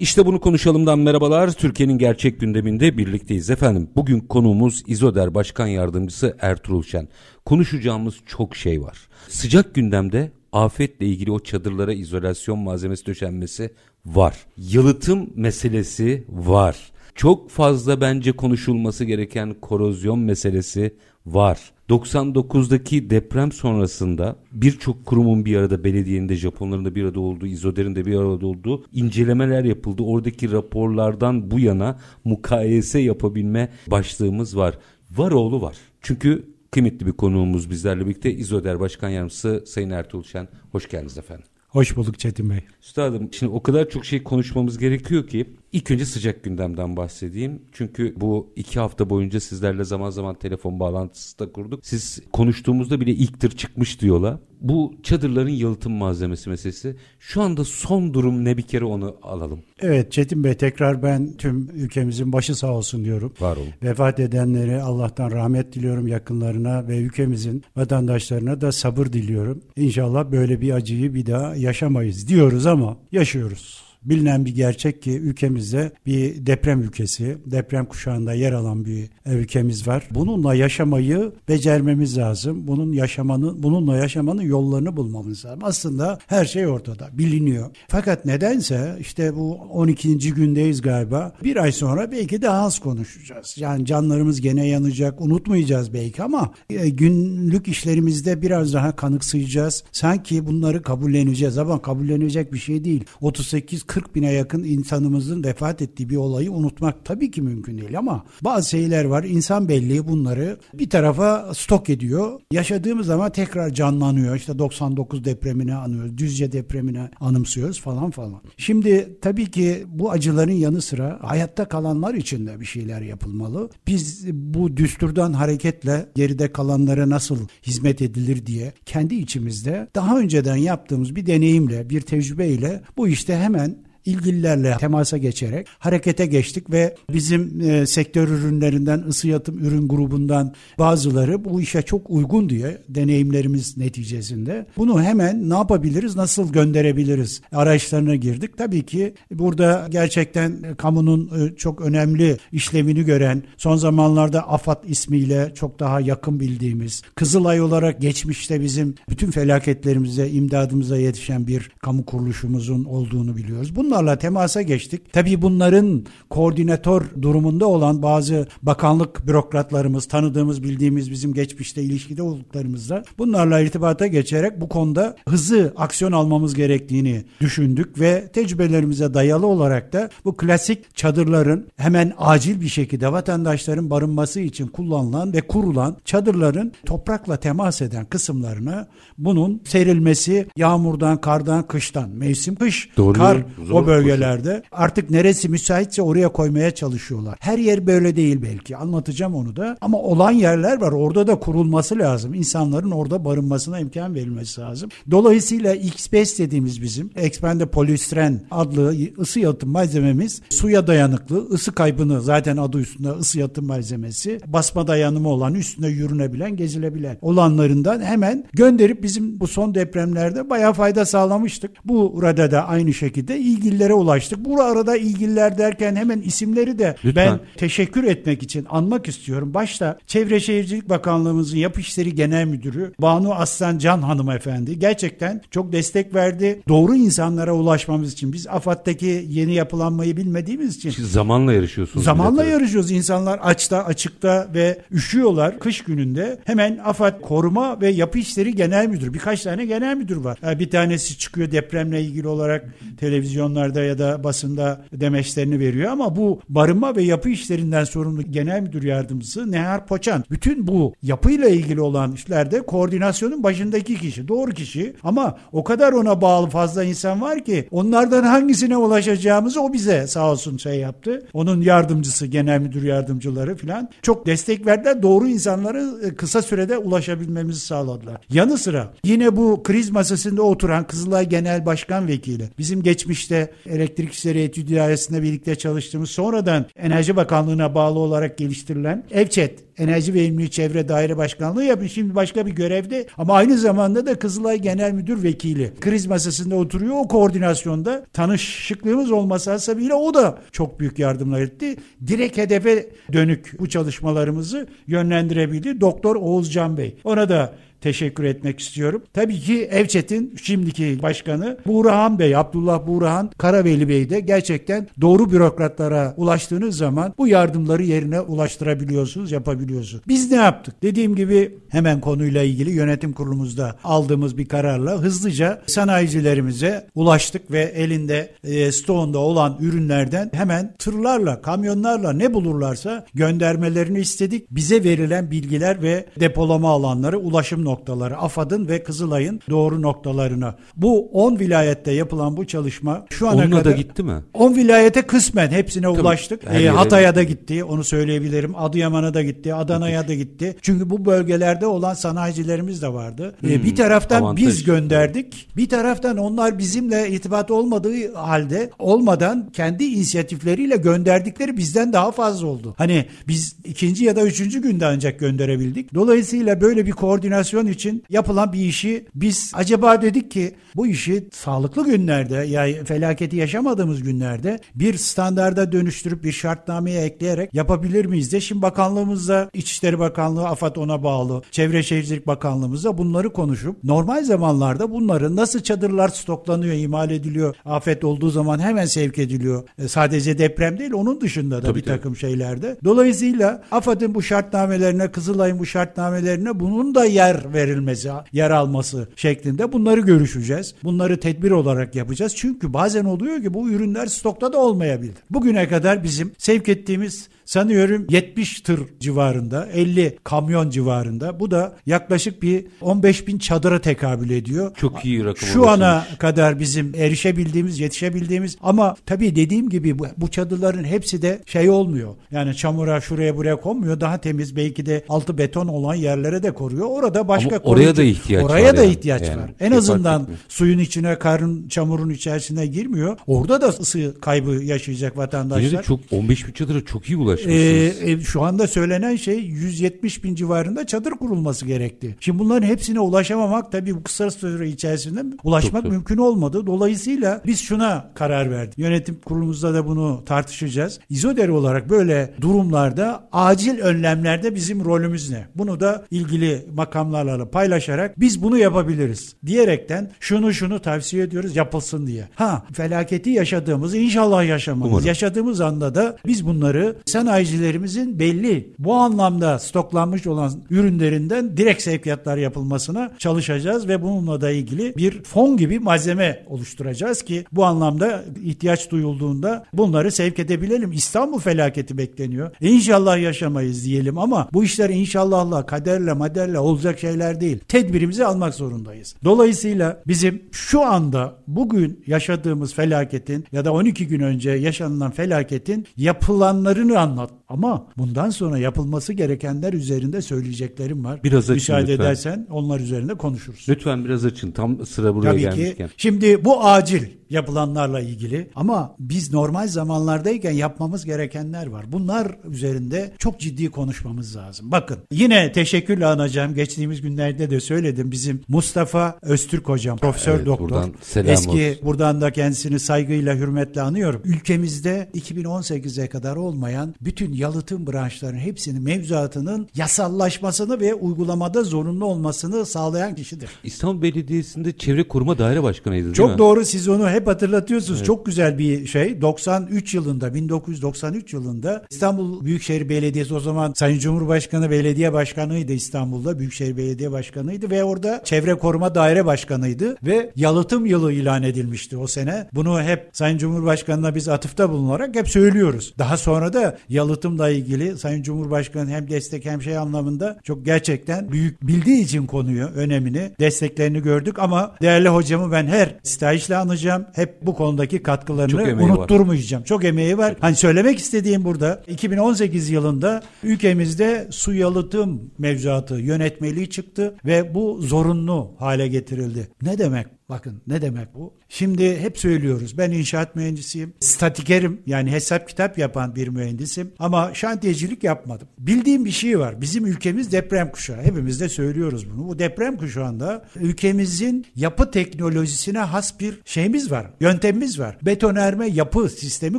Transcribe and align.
İşte 0.00 0.26
bunu 0.26 0.40
konuşalımdan 0.40 0.98
merhabalar. 0.98 1.52
Türkiye'nin 1.52 1.98
gerçek 1.98 2.40
gündeminde 2.40 2.98
birlikteyiz 2.98 3.50
efendim. 3.50 3.88
Bugün 3.96 4.20
konuğumuz 4.20 4.82
İzoder 4.86 5.34
Başkan 5.34 5.66
Yardımcısı 5.66 6.36
Ertuğrul 6.40 6.82
Şen. 6.82 7.08
Konuşacağımız 7.44 8.14
çok 8.26 8.56
şey 8.56 8.82
var. 8.82 8.98
Sıcak 9.28 9.74
gündemde 9.74 10.32
afetle 10.52 11.06
ilgili 11.06 11.30
o 11.32 11.40
çadırlara 11.40 11.92
izolasyon 11.92 12.58
malzemesi 12.58 13.06
döşenmesi 13.06 13.74
var. 14.06 14.34
Yalıtım 14.56 15.30
meselesi 15.34 16.24
var. 16.28 16.76
Çok 17.14 17.50
fazla 17.50 18.00
bence 18.00 18.32
konuşulması 18.32 19.04
gereken 19.04 19.54
korozyon 19.54 20.18
meselesi 20.18 20.94
var. 21.26 21.58
99'daki 21.90 23.10
deprem 23.10 23.52
sonrasında 23.52 24.36
birçok 24.52 25.06
kurumun 25.06 25.44
bir 25.44 25.56
arada 25.56 25.84
belediyenin 25.84 26.28
de 26.28 26.36
Japonların 26.36 26.84
da 26.84 26.94
bir 26.94 27.04
arada 27.04 27.20
olduğu, 27.20 27.46
İzoder'in 27.46 27.94
de 27.94 28.06
bir 28.06 28.16
arada 28.16 28.46
olduğu 28.46 28.84
incelemeler 28.92 29.64
yapıldı. 29.64 30.02
Oradaki 30.02 30.52
raporlardan 30.52 31.50
bu 31.50 31.60
yana 31.60 31.98
mukayese 32.24 32.98
yapabilme 32.98 33.72
başlığımız 33.86 34.56
var. 34.56 34.78
Var 35.10 35.32
oğlu 35.32 35.62
var. 35.62 35.76
Çünkü 36.00 36.44
kıymetli 36.70 37.06
bir 37.06 37.12
konuğumuz 37.12 37.70
bizlerle 37.70 38.06
birlikte 38.06 38.32
İzoder 38.32 38.80
Başkan 38.80 39.08
Yardımcısı 39.08 39.64
Sayın 39.66 39.90
Ertuğrul 39.90 40.22
Şen. 40.22 40.48
Hoş 40.72 40.88
geldiniz 40.88 41.18
efendim. 41.18 41.46
Hoş 41.68 41.96
bulduk 41.96 42.18
Çetin 42.18 42.50
Bey. 42.50 42.60
Üstadım 42.82 43.28
şimdi 43.32 43.52
o 43.52 43.62
kadar 43.62 43.88
çok 43.88 44.04
şey 44.04 44.22
konuşmamız 44.22 44.78
gerekiyor 44.78 45.26
ki 45.26 45.46
ilk 45.72 45.90
önce 45.90 46.06
sıcak 46.06 46.44
gündemden 46.44 46.96
bahsedeyim. 46.96 47.62
Çünkü 47.72 48.14
bu 48.16 48.52
iki 48.56 48.80
hafta 48.80 49.10
boyunca 49.10 49.40
sizlerle 49.40 49.84
zaman 49.84 50.10
zaman 50.10 50.34
telefon 50.34 50.80
bağlantısı 50.80 51.38
da 51.38 51.52
kurduk. 51.52 51.86
Siz 51.86 52.20
konuştuğumuzda 52.32 53.00
bile 53.00 53.10
ilk 53.10 53.40
tır 53.40 53.50
çıkmış 53.50 54.00
diyorlar. 54.00 54.38
Bu 54.60 54.94
çadırların 55.02 55.50
yalıtım 55.50 55.92
malzemesi 55.92 56.50
meselesi. 56.50 56.96
Şu 57.18 57.42
anda 57.42 57.64
son 57.64 58.14
durum 58.14 58.44
ne 58.44 58.56
bir 58.56 58.62
kere 58.62 58.84
onu 58.84 59.16
alalım. 59.22 59.60
Evet 59.80 60.12
Çetin 60.12 60.44
Bey 60.44 60.54
tekrar 60.54 61.02
ben 61.02 61.36
tüm 61.36 61.70
ülkemizin 61.74 62.32
başı 62.32 62.54
sağ 62.54 62.72
olsun 62.72 63.04
diyorum. 63.04 63.32
Var 63.40 63.56
olun. 63.56 63.68
Vefat 63.82 64.20
edenleri 64.20 64.82
Allah'tan 64.82 65.30
rahmet 65.30 65.72
diliyorum 65.72 66.06
yakınlarına 66.06 66.88
ve 66.88 66.98
ülkemizin 66.98 67.62
vatandaşlarına 67.76 68.60
da 68.60 68.72
sabır 68.72 69.06
diliyorum. 69.06 69.62
İnşallah 69.76 70.32
böyle 70.32 70.60
bir 70.60 70.72
acıyı 70.72 71.14
bir 71.14 71.26
daha 71.26 71.56
yaşamayız 71.56 72.28
diyoruz 72.28 72.66
ama 72.66 72.96
yaşıyoruz. 73.12 73.89
Bilinen 74.02 74.44
bir 74.44 74.54
gerçek 74.54 75.02
ki 75.02 75.18
ülkemizde 75.18 75.92
bir 76.06 76.46
deprem 76.46 76.82
ülkesi, 76.82 77.38
deprem 77.46 77.86
kuşağında 77.86 78.34
yer 78.34 78.52
alan 78.52 78.84
bir 78.84 79.10
ülkemiz 79.26 79.88
var. 79.88 80.08
Bununla 80.10 80.54
yaşamayı 80.54 81.32
becermemiz 81.48 82.18
lazım. 82.18 82.66
Bunun 82.66 82.92
yaşamanın, 82.92 83.62
bununla 83.62 83.96
yaşamanın 83.96 84.42
yollarını 84.42 84.96
bulmamız 84.96 85.44
lazım. 85.44 85.60
Aslında 85.62 86.18
her 86.26 86.44
şey 86.44 86.66
ortada, 86.66 87.08
biliniyor. 87.12 87.70
Fakat 87.88 88.24
nedense 88.24 88.96
işte 89.00 89.36
bu 89.36 89.54
12. 89.54 90.34
gündeyiz 90.34 90.82
galiba. 90.82 91.32
Bir 91.44 91.56
ay 91.56 91.72
sonra 91.72 92.12
belki 92.12 92.42
daha 92.42 92.62
az 92.62 92.78
konuşacağız. 92.78 93.54
Yani 93.58 93.86
canlarımız 93.86 94.40
gene 94.40 94.66
yanacak, 94.66 95.20
unutmayacağız 95.20 95.92
belki 95.94 96.22
ama 96.22 96.52
e, 96.70 96.88
günlük 96.88 97.68
işlerimizde 97.68 98.42
biraz 98.42 98.74
daha 98.74 98.96
kanıksayacağız. 98.96 99.84
Sanki 99.92 100.46
bunları 100.46 100.82
kabulleneceğiz 100.82 101.58
ama 101.58 101.82
kabullenecek 101.82 102.52
bir 102.52 102.58
şey 102.58 102.84
değil. 102.84 103.04
38 103.20 103.82
40 103.90 104.14
bine 104.14 104.32
yakın 104.32 104.64
insanımızın 104.64 105.44
vefat 105.44 105.82
ettiği 105.82 106.08
bir 106.08 106.16
olayı 106.16 106.52
unutmak 106.52 107.04
tabii 107.04 107.30
ki 107.30 107.42
mümkün 107.42 107.78
değil 107.78 107.98
ama 107.98 108.24
bazı 108.42 108.70
şeyler 108.70 109.04
var. 109.04 109.24
İnsan 109.24 109.68
belleği 109.68 110.08
bunları 110.08 110.58
bir 110.74 110.90
tarafa 110.90 111.54
stok 111.54 111.90
ediyor. 111.90 112.40
Yaşadığımız 112.52 113.06
zaman 113.06 113.32
tekrar 113.32 113.70
canlanıyor. 113.70 114.36
İşte 114.36 114.58
99 114.58 115.24
depremini 115.24 115.74
anıyoruz. 115.74 116.18
Düzce 116.18 116.52
depremini 116.52 117.00
anımsıyoruz 117.20 117.80
falan 117.80 118.10
falan. 118.10 118.42
Şimdi 118.56 119.18
tabii 119.22 119.50
ki 119.50 119.84
bu 119.88 120.10
acıların 120.10 120.52
yanı 120.52 120.82
sıra 120.82 121.18
hayatta 121.22 121.64
kalanlar 121.64 122.14
için 122.14 122.46
de 122.46 122.60
bir 122.60 122.66
şeyler 122.66 123.00
yapılmalı. 123.00 123.70
Biz 123.86 124.26
bu 124.32 124.76
düsturdan 124.76 125.32
hareketle 125.32 126.06
geride 126.14 126.52
kalanlara 126.52 127.10
nasıl 127.10 127.38
hizmet 127.62 128.02
edilir 128.02 128.46
diye 128.46 128.72
kendi 128.86 129.14
içimizde 129.14 129.88
daha 129.94 130.18
önceden 130.18 130.56
yaptığımız 130.56 131.16
bir 131.16 131.26
deneyimle, 131.26 131.90
bir 131.90 132.00
tecrübeyle 132.00 132.82
bu 132.96 133.08
işte 133.08 133.36
hemen 133.36 133.79
ilgililerle 134.04 134.76
temasa 134.80 135.18
geçerek 135.18 135.66
harekete 135.78 136.26
geçtik 136.26 136.70
ve 136.70 136.94
bizim 137.12 137.60
e, 137.60 137.86
sektör 137.86 138.28
ürünlerinden 138.28 138.98
ısı 138.98 139.28
yatım 139.28 139.58
ürün 139.58 139.88
grubundan 139.88 140.54
bazıları 140.78 141.44
bu 141.44 141.60
işe 141.60 141.82
çok 141.82 142.10
uygun 142.10 142.48
diye 142.48 142.78
deneyimlerimiz 142.88 143.76
neticesinde 143.76 144.66
bunu 144.76 145.02
hemen 145.02 145.50
ne 145.50 145.54
yapabiliriz, 145.54 146.16
nasıl 146.16 146.52
gönderebiliriz 146.52 147.42
araçlarına 147.52 148.16
girdik. 148.16 148.58
Tabii 148.58 148.82
ki 148.82 149.14
burada 149.30 149.86
gerçekten 149.90 150.74
kamunun 150.74 151.30
e, 151.38 151.56
çok 151.56 151.80
önemli 151.80 152.36
işlevini 152.52 153.04
gören 153.04 153.42
son 153.56 153.76
zamanlarda 153.76 154.48
AFAD 154.48 154.84
ismiyle 154.84 155.52
çok 155.54 155.80
daha 155.80 156.00
yakın 156.00 156.40
bildiğimiz 156.40 157.02
Kızılay 157.14 157.60
olarak 157.60 158.00
geçmişte 158.00 158.60
bizim 158.60 158.94
bütün 159.08 159.30
felaketlerimize, 159.30 160.30
imdadımıza 160.30 160.96
yetişen 160.96 161.46
bir 161.46 161.70
kamu 161.80 162.04
kuruluşumuzun 162.04 162.84
olduğunu 162.84 163.36
biliyoruz. 163.36 163.76
Bunlar 163.76 163.89
Bunlarla 163.90 164.18
temasa 164.18 164.62
geçtik. 164.62 165.12
Tabii 165.12 165.42
bunların 165.42 166.04
koordinatör 166.30 167.02
durumunda 167.22 167.66
olan 167.66 168.02
bazı 168.02 168.46
bakanlık 168.62 169.26
bürokratlarımız, 169.26 170.08
tanıdığımız, 170.08 170.62
bildiğimiz 170.62 171.10
bizim 171.10 171.34
geçmişte 171.34 171.82
ilişkide 171.82 172.22
olduklarımızla 172.22 173.02
bunlarla 173.18 173.60
irtibata 173.60 174.06
geçerek 174.06 174.60
bu 174.60 174.68
konuda 174.68 175.16
hızlı 175.28 175.74
aksiyon 175.76 176.12
almamız 176.12 176.54
gerektiğini 176.54 177.24
düşündük 177.40 178.00
ve 178.00 178.28
tecrübelerimize 178.32 179.14
dayalı 179.14 179.46
olarak 179.46 179.92
da 179.92 180.10
bu 180.24 180.36
klasik 180.36 180.96
çadırların 180.96 181.66
hemen 181.76 182.12
acil 182.18 182.60
bir 182.60 182.68
şekilde 182.68 183.12
vatandaşların 183.12 183.90
barınması 183.90 184.40
için 184.40 184.66
kullanılan 184.66 185.32
ve 185.32 185.40
kurulan 185.40 185.96
çadırların 186.04 186.72
toprakla 186.86 187.36
temas 187.36 187.82
eden 187.82 188.04
kısımlarına 188.04 188.88
bunun 189.18 189.60
serilmesi 189.64 190.48
yağmurdan, 190.56 191.20
kardan, 191.20 191.66
kıştan, 191.66 192.08
mevsim 192.08 192.54
kış, 192.54 192.88
Doğru, 192.96 193.18
kar 193.18 193.38
zor 193.66 193.79
bölgelerde 193.86 194.62
artık 194.72 195.10
neresi 195.10 195.48
müsaitse 195.48 196.02
oraya 196.02 196.28
koymaya 196.28 196.70
çalışıyorlar. 196.70 197.36
Her 197.40 197.58
yer 197.58 197.86
böyle 197.86 198.16
değil 198.16 198.42
belki. 198.42 198.76
Anlatacağım 198.76 199.34
onu 199.34 199.56
da. 199.56 199.76
Ama 199.80 199.98
olan 199.98 200.30
yerler 200.30 200.80
var. 200.80 200.92
Orada 200.92 201.26
da 201.26 201.38
kurulması 201.38 201.98
lazım. 201.98 202.34
İnsanların 202.34 202.90
orada 202.90 203.24
barınmasına 203.24 203.78
imkan 203.80 204.14
verilmesi 204.14 204.60
lazım. 204.60 204.90
Dolayısıyla 205.10 205.74
XPS 205.74 206.38
dediğimiz 206.38 206.82
bizim 206.82 207.10
Expande 207.16 207.66
Polystren 207.66 208.40
adlı 208.50 208.94
ısı 209.18 209.40
yalıtım 209.40 209.70
malzememiz 209.70 210.42
suya 210.50 210.86
dayanıklı, 210.86 211.46
ısı 211.50 211.72
kaybını 211.72 212.20
zaten 212.20 212.56
adı 212.56 212.78
üstünde 212.78 213.10
ısı 213.10 213.38
yalıtım 213.38 213.66
malzemesi, 213.66 214.40
basma 214.46 214.86
dayanımı 214.86 215.28
olan, 215.28 215.54
üstünde 215.54 215.88
yürünebilen, 215.88 216.56
gezilebilen 216.56 217.18
olanlarından 217.22 218.00
hemen 218.00 218.44
gönderip 218.52 219.02
bizim 219.02 219.40
bu 219.40 219.46
son 219.46 219.74
depremlerde 219.74 220.50
bayağı 220.50 220.72
fayda 220.72 221.04
sağlamıştık. 221.06 221.70
Bu 221.84 222.12
burada 222.16 222.50
da 222.50 222.68
aynı 222.68 222.94
şekilde 222.94 223.38
ilgililere 223.70 223.94
ulaştık. 223.94 224.44
Bu 224.44 224.62
arada 224.62 224.96
ilgililer 224.96 225.58
derken 225.58 225.96
hemen 225.96 226.20
isimleri 226.20 226.78
de 226.78 226.96
Lütfen. 227.04 227.14
ben 227.32 227.40
teşekkür 227.56 228.04
etmek 228.04 228.42
için 228.42 228.66
anmak 228.70 229.08
istiyorum. 229.08 229.54
Başta 229.54 229.98
Çevre 230.06 230.40
Şehircilik 230.40 230.88
Bakanlığımızın 230.88 231.56
Yapı 231.56 231.80
İşleri 231.80 232.14
Genel 232.14 232.44
Müdürü 232.44 232.92
Banu 232.98 233.34
Aslan 233.34 233.78
Can 233.78 234.02
hanımefendi 234.02 234.78
gerçekten 234.78 235.42
çok 235.50 235.72
destek 235.72 236.14
verdi. 236.14 236.62
Doğru 236.68 236.94
insanlara 236.94 237.52
ulaşmamız 237.52 238.12
için 238.12 238.32
biz 238.32 238.46
AFAD'daki 238.46 239.26
yeni 239.28 239.54
yapılanmayı 239.54 240.16
bilmediğimiz 240.16 240.76
için 240.76 240.90
Siz 240.90 241.12
zamanla 241.12 241.52
yarışıyorsunuz. 241.52 242.04
Zamanla 242.04 242.30
millete. 242.42 242.50
yarışıyoruz. 242.50 242.90
İnsanlar 242.90 243.38
açta, 243.38 243.84
açıkta 243.84 244.48
ve 244.54 244.78
üşüyorlar 244.92 245.58
kış 245.58 245.84
gününde. 245.84 246.38
Hemen 246.44 246.78
AFAD 246.84 247.20
Koruma 247.20 247.80
ve 247.80 247.88
Yapı 247.88 248.18
İşleri 248.18 248.54
Genel 248.54 248.86
Müdürü. 248.86 249.14
Birkaç 249.14 249.42
tane 249.42 249.66
genel 249.66 249.96
müdür 249.96 250.16
var. 250.16 250.38
Bir 250.58 250.70
tanesi 250.70 251.18
çıkıyor 251.18 251.50
depremle 251.50 252.00
ilgili 252.02 252.28
olarak 252.28 252.64
televizyonlarda 253.00 253.59
televizyonlarda 253.60 253.82
ya 253.82 253.98
da 253.98 254.24
basında 254.24 254.80
demeçlerini 254.92 255.60
veriyor 255.60 255.92
ama 255.92 256.16
bu 256.16 256.40
barınma 256.48 256.96
ve 256.96 257.02
yapı 257.02 257.28
işlerinden 257.28 257.84
sorumlu 257.84 258.22
genel 258.22 258.60
müdür 258.60 258.82
yardımcısı 258.82 259.52
Nehar 259.52 259.86
Poçan 259.86 260.24
bütün 260.30 260.66
bu 260.66 260.94
yapıyla 261.02 261.48
ilgili 261.48 261.80
olan 261.80 262.12
işlerde 262.12 262.62
koordinasyonun 262.62 263.42
başındaki 263.42 263.98
kişi, 263.98 264.28
doğru 264.28 264.50
kişi 264.50 264.94
ama 265.02 265.38
o 265.52 265.64
kadar 265.64 265.92
ona 265.92 266.20
bağlı 266.20 266.50
fazla 266.50 266.84
insan 266.84 267.20
var 267.20 267.44
ki 267.44 267.68
onlardan 267.70 268.22
hangisine 268.22 268.76
ulaşacağımızı 268.76 269.60
o 269.60 269.72
bize 269.72 270.06
sağ 270.06 270.30
olsun 270.30 270.56
şey 270.56 270.78
yaptı. 270.80 271.26
Onun 271.32 271.60
yardımcısı, 271.60 272.26
genel 272.26 272.60
müdür 272.60 272.82
yardımcıları 272.82 273.56
falan 273.56 273.88
çok 274.02 274.26
destek 274.26 274.66
verdiler. 274.66 275.02
Doğru 275.02 275.28
insanları 275.28 275.90
e, 276.04 276.14
kısa 276.14 276.42
sürede 276.42 276.78
ulaşabilmemizi 276.78 277.60
sağladılar. 277.60 278.20
Yanı 278.30 278.58
sıra 278.58 278.92
yine 279.04 279.36
bu 279.36 279.62
kriz 279.62 279.90
masasında 279.90 280.42
oturan 280.42 280.86
Kızılay 280.86 281.28
Genel 281.28 281.66
Başkan 281.66 282.08
Vekili 282.08 282.44
bizim 282.58 282.82
geçmişte 282.82 283.49
elektrik 283.66 284.12
işleri 284.12 284.42
etüdü 284.42 284.76
dairesinde 284.76 285.22
birlikte 285.22 285.54
çalıştığımız 285.54 286.10
sonradan 286.10 286.66
Enerji 286.76 287.16
Bakanlığı'na 287.16 287.74
bağlı 287.74 287.98
olarak 287.98 288.38
geliştirilen 288.38 289.04
EVÇET 289.10 289.70
Enerji 289.80 290.14
ve 290.14 290.24
İlmi 290.24 290.50
Çevre 290.50 290.88
Daire 290.88 291.16
Başkanlığı 291.16 291.64
yapmış. 291.64 291.92
Şimdi 291.92 292.14
başka 292.14 292.46
bir 292.46 292.50
görevde 292.50 293.06
ama 293.18 293.34
aynı 293.34 293.58
zamanda 293.58 294.06
da 294.06 294.18
Kızılay 294.18 294.58
Genel 294.58 294.92
Müdür 294.92 295.22
Vekili. 295.22 295.72
Kriz 295.80 296.06
masasında 296.06 296.56
oturuyor 296.56 296.94
o 296.96 297.08
koordinasyonda. 297.08 298.06
Tanışıklığımız 298.12 299.10
olması 299.10 299.50
hasebiyle 299.50 299.94
o 299.94 300.14
da 300.14 300.38
çok 300.52 300.80
büyük 300.80 300.98
yardımlar 300.98 301.40
etti. 301.40 301.76
Direkt 302.06 302.36
hedefe 302.36 302.88
dönük 303.12 303.54
bu 303.58 303.68
çalışmalarımızı 303.68 304.66
yönlendirebildi. 304.86 305.80
Doktor 305.80 306.16
Oğuzcan 306.16 306.76
Bey. 306.76 306.96
Ona 307.04 307.28
da 307.28 307.54
teşekkür 307.80 308.24
etmek 308.24 308.60
istiyorum. 308.60 309.02
Tabii 309.12 309.40
ki 309.40 309.64
Evçet'in 309.64 310.34
şimdiki 310.42 311.02
başkanı 311.02 311.58
Buğrahan 311.66 312.18
Bey, 312.18 312.36
Abdullah 312.36 312.86
Buğrahan 312.86 313.30
Karaveli 313.38 313.88
Bey 313.88 314.10
de 314.10 314.20
gerçekten 314.20 314.88
doğru 315.00 315.32
bürokratlara 315.32 316.14
ulaştığınız 316.16 316.76
zaman 316.76 317.14
bu 317.18 317.28
yardımları 317.28 317.82
yerine 317.82 318.20
ulaştırabiliyorsunuz, 318.20 319.32
yapabiliyorsunuz. 319.32 320.02
Biz 320.08 320.30
ne 320.30 320.36
yaptık? 320.36 320.74
Dediğim 320.82 321.14
gibi 321.14 321.58
hemen 321.68 322.00
konuyla 322.00 322.42
ilgili 322.42 322.70
yönetim 322.70 323.12
kurulumuzda 323.12 323.76
aldığımız 323.84 324.38
bir 324.38 324.48
kararla 324.48 324.98
hızlıca 324.98 325.62
sanayicilerimize 325.66 326.86
ulaştık 326.94 327.50
ve 327.50 327.60
elinde 327.60 328.34
e, 328.44 328.72
stoğunda 328.72 329.18
olan 329.18 329.56
ürünlerden 329.60 330.30
hemen 330.34 330.74
tırlarla, 330.78 331.42
kamyonlarla 331.42 332.12
ne 332.12 332.34
bulurlarsa 332.34 333.06
göndermelerini 333.14 334.00
istedik. 334.00 334.50
Bize 334.50 334.84
verilen 334.84 335.30
bilgiler 335.30 335.82
ve 335.82 336.06
depolama 336.20 336.70
alanları 336.70 337.18
ulaşım 337.18 337.64
noktaları 337.70 338.16
AFAD'ın 338.18 338.68
ve 338.68 338.82
Kızılay'ın 338.82 339.40
doğru 339.50 339.82
noktalarına. 339.82 340.56
Bu 340.76 341.08
10 341.12 341.38
vilayette 341.38 341.92
yapılan 341.92 342.36
bu 342.36 342.46
çalışma 342.46 343.06
şu 343.10 343.28
ana 343.28 343.36
Onunla 343.36 343.58
kadar 343.58 343.64
da 343.72 343.76
gitti 343.76 344.02
mi? 344.02 344.14
10 344.34 344.54
vilayete 344.56 345.02
kısmen 345.02 345.48
hepsine 345.50 345.86
Tabii, 345.86 346.00
ulaştık. 346.00 346.44
yere 346.44 346.70
Hatay'a 346.70 347.14
da 347.14 347.22
gitti. 347.22 347.64
Onu 347.64 347.84
söyleyebilirim. 347.84 348.52
Adıyaman'a 348.56 349.14
da 349.14 349.22
gitti. 349.22 349.54
Adana'ya 349.54 350.08
da 350.08 350.14
gitti. 350.14 350.56
Çünkü 350.62 350.90
bu 350.90 351.04
bölgelerde 351.04 351.66
olan 351.66 351.94
sanayicilerimiz 351.94 352.82
de 352.82 352.92
vardı. 352.92 353.34
Ee, 353.44 353.56
Hmm, 353.56 353.64
bir 353.64 353.76
taraftan 353.76 354.22
avantaj. 354.22 354.46
biz 354.46 354.64
gönderdik. 354.64 355.48
Bir 355.56 355.68
taraftan 355.68 356.16
onlar 356.16 356.58
bizimle 356.58 357.10
irtibat 357.10 357.50
olmadığı 357.50 358.14
halde 358.14 358.70
olmadan 358.78 359.50
kendi 359.52 359.84
inisiyatifleriyle 359.84 360.76
gönderdikleri 360.76 361.56
bizden 361.56 361.92
daha 361.92 362.12
fazla 362.12 362.46
oldu. 362.46 362.74
Hani 362.78 363.04
biz 363.28 363.56
ikinci 363.64 364.04
ya 364.04 364.16
da 364.16 364.22
üçüncü 364.22 364.62
günde 364.62 364.86
ancak 364.86 365.18
gönderebildik. 365.20 365.94
Dolayısıyla 365.94 366.60
böyle 366.60 366.86
bir 366.86 366.90
koordinasyon 366.90 367.59
için 367.66 368.04
yapılan 368.10 368.52
bir 368.52 368.60
işi 368.60 369.06
biz 369.14 369.52
acaba 369.54 370.02
dedik 370.02 370.30
ki 370.30 370.54
bu 370.76 370.86
işi 370.86 371.28
sağlıklı 371.32 371.84
günlerde 371.86 372.36
ya 372.36 372.84
felaketi 372.84 373.36
yaşamadığımız 373.36 374.02
günlerde 374.02 374.60
bir 374.74 374.94
standarda 374.94 375.72
dönüştürüp 375.72 376.24
bir 376.24 376.32
şartnameye 376.32 377.02
ekleyerek 377.02 377.54
yapabilir 377.54 378.04
miyiz 378.04 378.32
de 378.32 378.40
şimdi 378.40 378.62
bakanlığımızda 378.62 379.50
İçişleri 379.54 379.98
Bakanlığı 379.98 380.48
AFAD 380.48 380.76
ona 380.76 381.02
bağlı 381.02 381.42
Çevre 381.50 381.82
Şehircilik 381.82 382.26
Bakanlığımızda 382.26 382.98
bunları 382.98 383.32
konuşup 383.32 383.84
normal 383.84 384.24
zamanlarda 384.24 384.90
bunların 384.90 385.36
nasıl 385.36 385.60
çadırlar 385.60 386.08
stoklanıyor, 386.08 386.74
imal 386.74 387.10
ediliyor, 387.10 387.56
afet 387.64 388.04
olduğu 388.04 388.30
zaman 388.30 388.58
hemen 388.58 388.84
sevk 388.86 389.18
ediliyor. 389.18 389.68
E, 389.78 389.88
sadece 389.88 390.38
deprem 390.38 390.78
değil 390.78 390.92
onun 390.92 391.20
dışında 391.20 391.56
da 391.56 391.66
Tabii, 391.66 391.78
bir 391.78 391.84
tabii. 391.84 391.96
takım 391.96 392.16
şeylerde. 392.16 392.76
Dolayısıyla 392.84 393.62
AFAD'ın 393.70 394.14
bu 394.14 394.22
şartnamelerine, 394.22 395.12
Kızılay'ın 395.12 395.58
bu 395.58 395.66
şartnamelerine 395.66 396.60
bunun 396.60 396.94
da 396.94 397.04
yer 397.04 397.49
verilmesi, 397.52 398.10
yer 398.32 398.50
alması 398.50 399.08
şeklinde 399.16 399.72
bunları 399.72 400.00
görüşeceğiz. 400.00 400.74
Bunları 400.84 401.20
tedbir 401.20 401.50
olarak 401.50 401.94
yapacağız. 401.94 402.36
Çünkü 402.36 402.72
bazen 402.72 403.04
oluyor 403.04 403.42
ki 403.42 403.54
bu 403.54 403.70
ürünler 403.70 404.06
stokta 404.06 404.52
da 404.52 404.58
olmayabilir. 404.58 405.14
Bugüne 405.30 405.68
kadar 405.68 406.04
bizim 406.04 406.32
sevk 406.38 406.68
ettiğimiz 406.68 407.28
sanıyorum 407.50 408.06
70 408.10 408.60
tır 408.60 408.80
civarında, 409.00 409.66
50 409.72 410.18
kamyon 410.24 410.70
civarında. 410.70 411.40
Bu 411.40 411.50
da 411.50 411.72
yaklaşık 411.86 412.42
bir 412.42 412.66
15 412.80 413.26
bin 413.26 413.38
çadıra 413.38 413.80
tekabül 413.80 414.30
ediyor. 414.30 414.76
Çok 414.76 415.04
iyi 415.04 415.24
rakam 415.24 415.48
Şu 415.48 415.68
ana 415.68 415.94
ulaşılmış. 415.96 416.18
kadar 416.18 416.60
bizim 416.60 416.94
erişebildiğimiz, 416.94 417.80
yetişebildiğimiz 417.80 418.56
ama 418.62 418.96
tabii 419.06 419.36
dediğim 419.36 419.68
gibi 419.68 419.98
bu, 419.98 420.06
bu 420.16 420.28
çadırların 420.28 420.84
hepsi 420.84 421.22
de 421.22 421.40
şey 421.46 421.70
olmuyor. 421.70 422.14
Yani 422.30 422.56
çamura 422.56 423.00
şuraya 423.00 423.36
buraya 423.36 423.56
konmuyor. 423.56 424.00
Daha 424.00 424.18
temiz 424.18 424.56
belki 424.56 424.86
de 424.86 425.04
altı 425.08 425.38
beton 425.38 425.68
olan 425.68 425.94
yerlere 425.94 426.42
de 426.42 426.50
koruyor. 426.50 426.86
Orada 426.90 427.28
başka 427.28 427.56
Ama 427.56 427.64
oraya 427.64 427.96
da 427.96 428.02
ihtiyaç 428.02 428.44
oraya 428.44 428.68
var 428.68 428.76
da 428.76 428.82
yani. 428.82 428.92
ihtiyaç 428.92 429.28
Yani 429.28 429.42
var. 429.42 429.50
En 429.60 429.72
azından 429.72 430.28
suyun 430.48 430.78
içine, 430.78 431.18
karın 431.18 431.68
çamurun 431.68 432.10
içerisine 432.10 432.66
girmiyor. 432.66 433.16
Orada 433.26 433.60
da 433.60 433.66
ısı 433.66 434.20
kaybı 434.20 434.50
yaşayacak 434.52 435.12
Yine 435.12 435.22
vatandaşlar. 435.22 435.82
de 435.82 435.86
çok 435.86 436.00
15 436.10 436.46
bin 436.46 436.52
çadıra 436.52 436.84
çok 436.84 437.08
iyi 437.08 437.18
ulaşmışsınız. 437.46 438.08
Ee, 438.08 438.12
e, 438.12 438.20
şu 438.20 438.42
anda 438.42 438.66
söylenen 438.66 439.16
şey 439.16 439.38
170 439.38 440.24
bin 440.24 440.34
civarında 440.34 440.86
çadır 440.86 441.10
kurulması 441.10 441.66
gerekti. 441.66 442.16
Şimdi 442.20 442.38
bunların 442.38 442.66
hepsine 442.66 443.00
ulaşamamak 443.00 443.72
tabii 443.72 443.94
bu 443.94 444.02
kısa 444.02 444.30
süre 444.30 444.68
içerisinde 444.68 445.24
ulaşmak 445.44 445.82
Çok 445.82 445.92
mümkün 445.92 446.16
olmadı. 446.16 446.66
Dolayısıyla 446.66 447.42
biz 447.46 447.60
şuna 447.60 448.10
karar 448.14 448.50
verdik. 448.50 448.78
Yönetim 448.78 449.20
kurulumuzda 449.24 449.74
da 449.74 449.86
bunu 449.86 450.22
tartışacağız. 450.26 451.00
İzoder 451.10 451.48
olarak 451.48 451.90
böyle 451.90 452.34
durumlarda 452.40 453.28
acil 453.32 453.78
önlemlerde 453.78 454.54
bizim 454.54 454.84
rolümüz 454.84 455.30
ne? 455.30 455.46
Bunu 455.54 455.80
da 455.80 456.04
ilgili 456.10 456.66
makamlarla 456.74 457.50
paylaşarak 457.50 458.20
biz 458.20 458.42
bunu 458.42 458.58
yapabiliriz 458.58 459.36
diyerekten 459.46 460.10
şunu 460.20 460.54
şunu 460.54 460.80
tavsiye 460.80 461.24
ediyoruz 461.24 461.56
yapılsın 461.56 462.06
diye. 462.06 462.28
Ha 462.34 462.62
felaketi 462.72 463.30
yaşadığımızı 463.30 463.98
inşallah 463.98 464.44
yaşamayız. 464.44 464.92
Umarım. 464.92 465.06
Yaşadığımız 465.06 465.60
anda 465.60 465.94
da 465.94 466.16
biz 466.26 466.46
bunları 466.46 466.96
sanayicilerimizin 467.30 468.18
belli 468.18 468.72
bu 468.78 468.94
anlamda 468.94 469.58
stoklanmış 469.58 470.26
olan 470.26 470.52
ürünlerinden 470.70 471.56
direkt 471.56 471.82
sevkiyatlar 471.82 472.36
yapılmasına 472.36 473.12
çalışacağız 473.18 473.88
ve 473.88 474.02
bununla 474.02 474.40
da 474.40 474.50
ilgili 474.50 474.96
bir 474.96 475.22
fon 475.22 475.56
gibi 475.56 475.78
malzeme 475.78 476.44
oluşturacağız 476.46 477.22
ki 477.22 477.44
bu 477.52 477.64
anlamda 477.64 478.24
ihtiyaç 478.44 478.90
duyulduğunda 478.90 479.64
bunları 479.72 480.12
sevk 480.12 480.38
edebilelim. 480.38 480.92
İstanbul 480.92 481.38
felaketi 481.38 481.98
bekleniyor. 481.98 482.50
İnşallah 482.60 483.22
yaşamayız 483.22 483.84
diyelim 483.84 484.18
ama 484.18 484.48
bu 484.52 484.64
işler 484.64 484.90
inşallahla, 484.90 485.66
kaderle, 485.66 486.12
maderle 486.12 486.58
olacak 486.58 486.98
şeyler 486.98 487.40
değil. 487.40 487.58
Tedbirimizi 487.68 488.26
almak 488.26 488.54
zorundayız. 488.54 489.14
Dolayısıyla 489.24 490.02
bizim 490.06 490.42
şu 490.52 490.82
anda 490.82 491.34
bugün 491.46 492.04
yaşadığımız 492.06 492.74
felaketin 492.74 493.44
ya 493.52 493.64
da 493.64 493.72
12 493.72 494.06
gün 494.06 494.20
önce 494.20 494.50
yaşanılan 494.50 495.10
felaketin 495.10 495.86
yapılanlarını 495.96 497.00
anlat. 497.10 497.30
Ama 497.48 497.86
bundan 497.98 498.30
sonra 498.30 498.58
yapılması 498.58 499.12
gerekenler 499.12 499.72
üzerinde 499.72 500.22
söyleyeceklerim 500.22 501.04
var. 501.04 501.20
Biraz 501.24 501.44
açın 501.44 501.54
Müsaade 501.54 501.80
lütfen. 501.92 502.04
edersen 502.04 502.46
onlar 502.50 502.80
üzerinde 502.80 503.14
konuşuruz. 503.14 503.66
Lütfen 503.68 504.04
biraz 504.04 504.24
açın. 504.24 504.50
Tam 504.50 504.86
sıra 504.86 505.14
buraya 505.14 505.30
Tabii 505.30 505.40
gelmişken. 505.40 505.88
ki. 505.88 505.94
Şimdi 505.96 506.44
bu 506.44 506.64
acil 506.64 507.02
yapılanlarla 507.30 508.00
ilgili 508.00 508.50
ama 508.54 508.94
biz 508.98 509.32
normal 509.32 509.68
zamanlardayken 509.68 510.50
yapmamız 510.50 511.04
gerekenler 511.04 511.66
var. 511.66 511.84
Bunlar 511.92 512.36
üzerinde 512.50 513.12
çok 513.18 513.40
ciddi 513.40 513.70
konuşmamız 513.70 514.36
lazım. 514.36 514.70
Bakın 514.72 514.98
yine 515.12 515.52
teşekkürle 515.52 516.06
anacağım. 516.06 516.54
Geçtiğimiz 516.54 517.00
günlerde 517.00 517.50
de 517.50 517.60
söyledim. 517.60 518.10
Bizim 518.10 518.40
Mustafa 518.48 519.18
Öztürk 519.22 519.68
hocam, 519.68 519.98
profesör 519.98 520.34
Evet, 520.36 520.46
doktor. 520.46 520.64
buradan 520.68 520.90
selam 521.02 521.32
Eski 521.32 521.48
olsun. 521.50 521.76
buradan 521.86 522.20
da 522.20 522.30
kendisini 522.32 522.80
saygıyla, 522.80 523.34
hürmetle 523.34 523.80
anıyorum. 523.82 524.22
Ülkemizde 524.24 525.10
2018'e 525.14 526.06
kadar 526.08 526.36
olmayan 526.36 526.94
bütün 527.00 527.32
yalıtım 527.32 527.86
branşlarının 527.86 528.38
hepsinin 528.38 528.82
mevzuatının 528.82 529.68
yasallaşmasını 529.74 530.80
ve 530.80 530.94
uygulamada 530.94 531.62
zorunlu 531.62 532.04
olmasını 532.04 532.66
sağlayan 532.66 533.14
kişidir. 533.14 533.50
İstanbul 533.64 534.02
Belediyesi'nde 534.02 534.72
Çevre 534.72 535.08
Koruma 535.08 535.38
Daire 535.38 535.62
Başkanı'ydı 535.62 536.04
değil 536.04 536.14
Çok 536.14 536.30
mi? 536.30 536.38
doğru 536.38 536.64
siz 536.64 536.88
onu 536.88 537.10
hep 537.10 537.26
hatırlatıyorsunuz. 537.26 538.04
Çok 538.04 538.26
güzel 538.26 538.58
bir 538.58 538.86
şey. 538.86 539.20
93 539.20 539.94
yılında 539.94 540.34
1993 540.34 541.32
yılında 541.32 541.84
İstanbul 541.90 542.44
Büyükşehir 542.44 542.88
Belediyesi 542.88 543.34
o 543.34 543.40
zaman 543.40 543.72
Sayın 543.76 543.98
Cumhurbaşkanı 543.98 544.70
belediye 544.70 545.12
başkanıydı 545.12 545.72
İstanbul'da. 545.72 546.38
Büyükşehir 546.38 546.76
Belediye 546.76 547.12
Başkanıydı 547.12 547.70
ve 547.70 547.84
orada 547.84 548.22
Çevre 548.24 548.54
Koruma 548.54 548.94
Daire 548.94 549.26
Başkanıydı 549.26 549.96
ve 550.02 550.32
yalıtım 550.36 550.86
yılı 550.86 551.12
ilan 551.12 551.42
edilmişti 551.42 551.96
o 551.96 552.06
sene. 552.06 552.48
Bunu 552.54 552.82
hep 552.82 553.08
Sayın 553.12 553.38
Cumhurbaşkanı'na 553.38 554.14
biz 554.14 554.28
atıfta 554.28 554.70
bulunarak 554.70 555.16
hep 555.16 555.28
söylüyoruz. 555.28 555.94
Daha 555.98 556.16
sonra 556.16 556.52
da 556.52 556.78
yalıtımla 556.90 557.50
ilgili 557.50 557.98
Sayın 557.98 558.22
Cumhurbaşkanı 558.22 558.90
hem 558.90 559.10
destek 559.10 559.44
hem 559.44 559.62
şey 559.62 559.76
anlamında 559.76 560.40
çok 560.44 560.64
gerçekten 560.64 561.32
büyük 561.32 561.66
bildiği 561.66 562.04
için 562.04 562.26
konuyu, 562.26 562.64
önemini, 562.64 563.30
desteklerini 563.40 564.02
gördük 564.02 564.38
ama 564.38 564.76
değerli 564.82 565.08
hocamı 565.08 565.52
ben 565.52 565.66
her 565.66 565.94
stajla 566.02 566.60
anacağım. 566.60 567.06
Hep 567.14 567.42
bu 567.42 567.54
konudaki 567.54 568.02
katkılarını 568.02 568.62
emeği 568.62 568.90
var. 568.90 568.96
unutturmayacağım. 568.96 569.64
Çok 569.64 569.84
emeği 569.84 570.18
var. 570.18 570.36
Hani 570.40 570.56
söylemek 570.56 570.98
istediğim 570.98 571.44
burada 571.44 571.82
2018 571.86 572.70
yılında 572.70 573.22
ülkemizde 573.42 574.28
su 574.30 574.54
yalıtım 574.54 575.30
mevzuatı 575.38 575.94
yönetmeliği 575.94 576.70
çıktı 576.70 577.14
ve 577.24 577.54
bu 577.54 577.78
zorunlu 577.82 578.50
hale 578.58 578.88
getirildi. 578.88 579.48
Ne 579.62 579.78
demek? 579.78 580.06
Bakın 580.30 580.62
ne 580.66 580.82
demek 580.82 581.14
bu? 581.14 581.34
Şimdi 581.48 582.00
hep 582.00 582.18
söylüyoruz. 582.18 582.78
Ben 582.78 582.90
inşaat 582.90 583.36
mühendisiyim. 583.36 583.92
Statikerim 584.00 584.82
yani 584.86 585.10
hesap 585.10 585.48
kitap 585.48 585.78
yapan 585.78 586.16
bir 586.16 586.28
mühendisim. 586.28 586.92
Ama 586.98 587.34
şantiyecilik 587.34 588.04
yapmadım. 588.04 588.48
Bildiğim 588.58 589.04
bir 589.04 589.10
şey 589.10 589.38
var. 589.38 589.60
Bizim 589.60 589.86
ülkemiz 589.86 590.32
deprem 590.32 590.70
kuşağı. 590.72 591.02
Hepimiz 591.02 591.40
de 591.40 591.48
söylüyoruz 591.48 592.10
bunu. 592.10 592.28
Bu 592.28 592.38
deprem 592.38 592.76
kuşağında 592.76 593.44
ülkemizin 593.56 594.46
yapı 594.56 594.90
teknolojisine 594.90 595.78
has 595.78 596.20
bir 596.20 596.40
şeyimiz 596.44 596.90
var. 596.90 597.10
Yöntemimiz 597.20 597.78
var. 597.78 597.98
Betonerme 598.02 598.66
yapı 598.68 599.08
sistemi 599.08 599.58